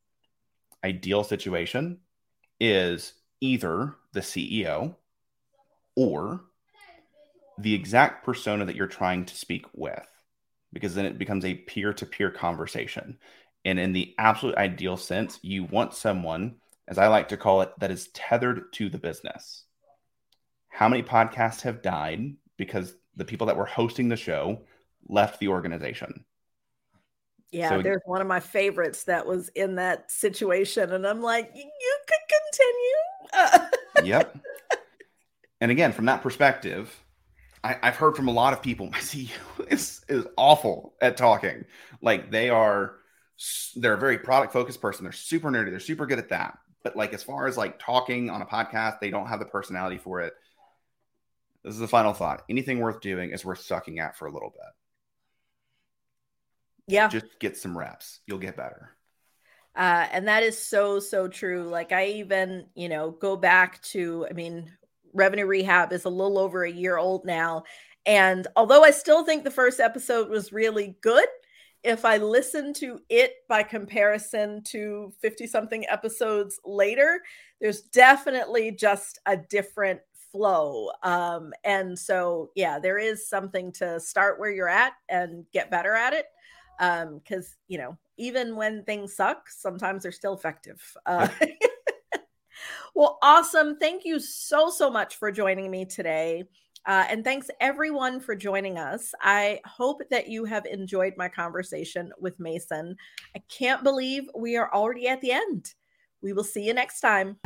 Ideal 0.82 1.22
situation 1.22 1.98
is 2.58 3.12
either 3.40 3.94
the 4.12 4.20
CEO 4.20 4.96
or 5.94 6.40
the 7.58 7.74
exact 7.74 8.24
persona 8.24 8.64
that 8.64 8.74
you're 8.74 8.86
trying 8.88 9.24
to 9.26 9.36
speak 9.36 9.66
with, 9.72 10.06
because 10.72 10.94
then 10.96 11.06
it 11.06 11.18
becomes 11.18 11.44
a 11.44 11.54
peer 11.54 11.92
to 11.92 12.06
peer 12.06 12.30
conversation. 12.30 13.18
And 13.64 13.78
in 13.78 13.92
the 13.92 14.14
absolute 14.18 14.56
ideal 14.56 14.96
sense, 14.96 15.38
you 15.42 15.64
want 15.64 15.94
someone, 15.94 16.56
as 16.88 16.98
I 16.98 17.06
like 17.06 17.28
to 17.28 17.36
call 17.36 17.62
it, 17.62 17.72
that 17.78 17.92
is 17.92 18.08
tethered 18.08 18.72
to 18.74 18.88
the 18.88 18.98
business 18.98 19.63
how 20.74 20.88
many 20.88 21.04
podcasts 21.04 21.62
have 21.62 21.82
died 21.82 22.34
because 22.56 22.96
the 23.14 23.24
people 23.24 23.46
that 23.46 23.56
were 23.56 23.64
hosting 23.64 24.08
the 24.08 24.16
show 24.16 24.60
left 25.08 25.38
the 25.38 25.46
organization? 25.46 26.24
Yeah, 27.52 27.68
so, 27.68 27.82
there's 27.82 28.02
one 28.06 28.20
of 28.20 28.26
my 28.26 28.40
favorites 28.40 29.04
that 29.04 29.24
was 29.24 29.50
in 29.50 29.76
that 29.76 30.10
situation, 30.10 30.92
and 30.92 31.06
I'm 31.06 31.22
like, 31.22 31.52
you 31.54 31.98
could 32.08 33.54
continue. 33.54 34.08
yep. 34.10 34.36
And 35.60 35.70
again, 35.70 35.92
from 35.92 36.06
that 36.06 36.22
perspective, 36.22 36.92
I, 37.62 37.78
have 37.80 37.94
heard 37.94 38.16
from 38.16 38.26
a 38.26 38.32
lot 38.32 38.52
of 38.52 38.60
people. 38.60 38.90
My 38.90 38.98
CEO 38.98 39.30
is 39.70 40.04
is 40.08 40.26
awful 40.36 40.94
at 41.00 41.16
talking. 41.16 41.66
Like 42.02 42.32
they 42.32 42.50
are, 42.50 42.96
they're 43.76 43.94
a 43.94 43.98
very 43.98 44.18
product 44.18 44.52
focused 44.52 44.80
person. 44.80 45.04
They're 45.04 45.12
super 45.12 45.52
nerdy. 45.52 45.70
They're 45.70 45.78
super 45.78 46.06
good 46.06 46.18
at 46.18 46.30
that. 46.30 46.58
But 46.82 46.96
like 46.96 47.14
as 47.14 47.22
far 47.22 47.46
as 47.46 47.56
like 47.56 47.78
talking 47.78 48.28
on 48.28 48.42
a 48.42 48.46
podcast, 48.46 48.98
they 48.98 49.10
don't 49.10 49.28
have 49.28 49.38
the 49.38 49.46
personality 49.46 49.98
for 49.98 50.20
it. 50.20 50.34
This 51.64 51.74
is 51.74 51.80
the 51.80 51.88
final 51.88 52.12
thought. 52.12 52.44
Anything 52.50 52.78
worth 52.78 53.00
doing 53.00 53.30
is 53.30 53.44
worth 53.44 53.60
sucking 53.60 53.98
at 53.98 54.16
for 54.16 54.26
a 54.26 54.32
little 54.32 54.50
bit. 54.50 54.60
Yeah. 56.86 57.08
Just 57.08 57.38
get 57.38 57.56
some 57.56 57.76
reps. 57.76 58.20
You'll 58.26 58.38
get 58.38 58.56
better. 58.56 58.90
Uh, 59.74 60.06
and 60.12 60.28
that 60.28 60.42
is 60.42 60.58
so, 60.58 61.00
so 61.00 61.26
true. 61.26 61.64
Like 61.64 61.90
I 61.90 62.06
even, 62.06 62.66
you 62.74 62.88
know, 62.88 63.10
go 63.10 63.36
back 63.36 63.80
to, 63.82 64.26
I 64.30 64.34
mean, 64.34 64.70
revenue 65.14 65.46
rehab 65.46 65.92
is 65.92 66.04
a 66.04 66.10
little 66.10 66.38
over 66.38 66.64
a 66.64 66.70
year 66.70 66.98
old 66.98 67.24
now. 67.24 67.64
And 68.06 68.46
although 68.54 68.84
I 68.84 68.90
still 68.90 69.24
think 69.24 69.42
the 69.42 69.50
first 69.50 69.80
episode 69.80 70.28
was 70.28 70.52
really 70.52 70.96
good, 71.00 71.26
if 71.82 72.04
I 72.04 72.18
listen 72.18 72.72
to 72.74 73.00
it 73.08 73.34
by 73.48 73.62
comparison 73.62 74.62
to 74.64 75.12
50 75.20 75.46
something 75.46 75.84
episodes 75.88 76.60
later, 76.64 77.22
there's 77.60 77.82
definitely 77.82 78.72
just 78.72 79.18
a 79.26 79.36
different 79.36 80.00
flow. 80.34 80.90
Um, 81.04 81.52
and 81.62 81.96
so, 81.96 82.50
yeah, 82.56 82.80
there 82.80 82.98
is 82.98 83.28
something 83.28 83.70
to 83.74 84.00
start 84.00 84.40
where 84.40 84.50
you're 84.50 84.68
at 84.68 84.94
and 85.08 85.44
get 85.52 85.70
better 85.70 85.94
at 85.94 86.12
it. 86.12 86.26
Because, 86.76 87.46
um, 87.46 87.58
you 87.68 87.78
know, 87.78 87.96
even 88.16 88.56
when 88.56 88.82
things 88.82 89.14
suck, 89.14 89.48
sometimes 89.48 90.02
they're 90.02 90.10
still 90.10 90.34
effective. 90.34 90.82
Uh, 91.06 91.28
well, 92.96 93.18
awesome. 93.22 93.76
Thank 93.76 94.04
you 94.04 94.18
so, 94.18 94.70
so 94.70 94.90
much 94.90 95.14
for 95.14 95.30
joining 95.30 95.70
me 95.70 95.84
today. 95.84 96.42
Uh, 96.84 97.04
and 97.08 97.22
thanks 97.22 97.48
everyone 97.60 98.18
for 98.18 98.34
joining 98.34 98.76
us. 98.76 99.14
I 99.22 99.60
hope 99.64 100.02
that 100.10 100.28
you 100.28 100.44
have 100.46 100.66
enjoyed 100.66 101.14
my 101.16 101.28
conversation 101.28 102.10
with 102.18 102.40
Mason. 102.40 102.96
I 103.36 103.42
can't 103.48 103.84
believe 103.84 104.24
we 104.36 104.56
are 104.56 104.74
already 104.74 105.06
at 105.06 105.20
the 105.20 105.30
end. 105.30 105.74
We 106.22 106.32
will 106.32 106.44
see 106.44 106.64
you 106.64 106.74
next 106.74 107.00
time. 107.00 107.36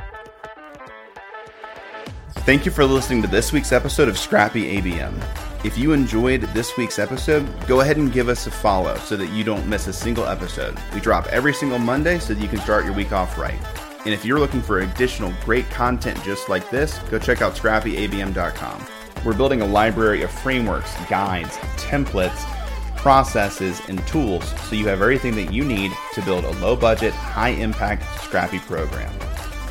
Thank 2.49 2.65
you 2.65 2.73
for 2.73 2.87
listening 2.87 3.21
to 3.21 3.29
this 3.29 3.53
week's 3.53 3.73
episode 3.73 4.09
of 4.09 4.17
Scrappy 4.17 4.81
ABM. 4.81 5.13
If 5.67 5.77
you 5.77 5.93
enjoyed 5.93 6.41
this 6.55 6.79
week's 6.79 6.99
episode, 6.99 7.47
go 7.67 7.83
ahead 7.83 7.99
and 7.99 8.11
give 8.11 8.31
us 8.31 8.47
a 8.47 8.51
follow 8.51 8.97
so 9.01 9.19
that 9.19 9.29
you 9.33 9.45
don't 9.45 9.69
miss 9.69 9.87
a 9.87 9.93
single 9.93 10.25
episode. 10.25 10.75
We 10.95 11.01
drop 11.01 11.27
every 11.27 11.53
single 11.53 11.79
Monday 11.79 12.19
so 12.19 12.33
that 12.33 12.41
you 12.41 12.49
can 12.49 12.59
start 12.61 12.87
your 12.87 12.95
week 12.95 13.13
off 13.13 13.37
right. 13.37 13.61
And 14.07 14.15
if 14.15 14.25
you're 14.25 14.39
looking 14.39 14.63
for 14.63 14.79
additional 14.79 15.31
great 15.45 15.69
content 15.69 16.25
just 16.25 16.49
like 16.49 16.71
this, 16.71 16.99
go 17.11 17.19
check 17.19 17.43
out 17.43 17.55
scrappyabm.com. 17.55 18.87
We're 19.27 19.37
building 19.37 19.61
a 19.61 19.67
library 19.67 20.23
of 20.23 20.31
frameworks, 20.31 20.97
guides, 21.11 21.55
templates, 21.77 22.47
processes, 22.97 23.83
and 23.89 23.99
tools 24.07 24.59
so 24.63 24.75
you 24.75 24.89
have 24.89 25.03
everything 25.03 25.37
that 25.37 25.53
you 25.53 25.67
need 25.67 25.93
to 26.15 26.23
build 26.23 26.45
a 26.45 26.53
low 26.61 26.77
budget, 26.77 27.13
high 27.13 27.51
impact 27.51 28.05
Scrappy 28.23 28.59
program. 28.61 29.13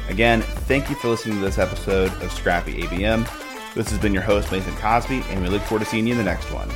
Again, 0.09 0.41
thank 0.41 0.89
you 0.89 0.95
for 0.95 1.09
listening 1.09 1.37
to 1.39 1.43
this 1.43 1.57
episode 1.57 2.11
of 2.23 2.31
Scrappy 2.31 2.81
ABM. 2.81 3.27
This 3.73 3.89
has 3.89 3.99
been 3.99 4.13
your 4.13 4.23
host, 4.23 4.51
Mason 4.51 4.73
Cosby, 4.75 5.21
and 5.29 5.41
we 5.41 5.49
look 5.49 5.61
forward 5.63 5.83
to 5.83 5.89
seeing 5.89 6.07
you 6.07 6.13
in 6.13 6.17
the 6.17 6.23
next 6.23 6.49
one. 6.51 6.69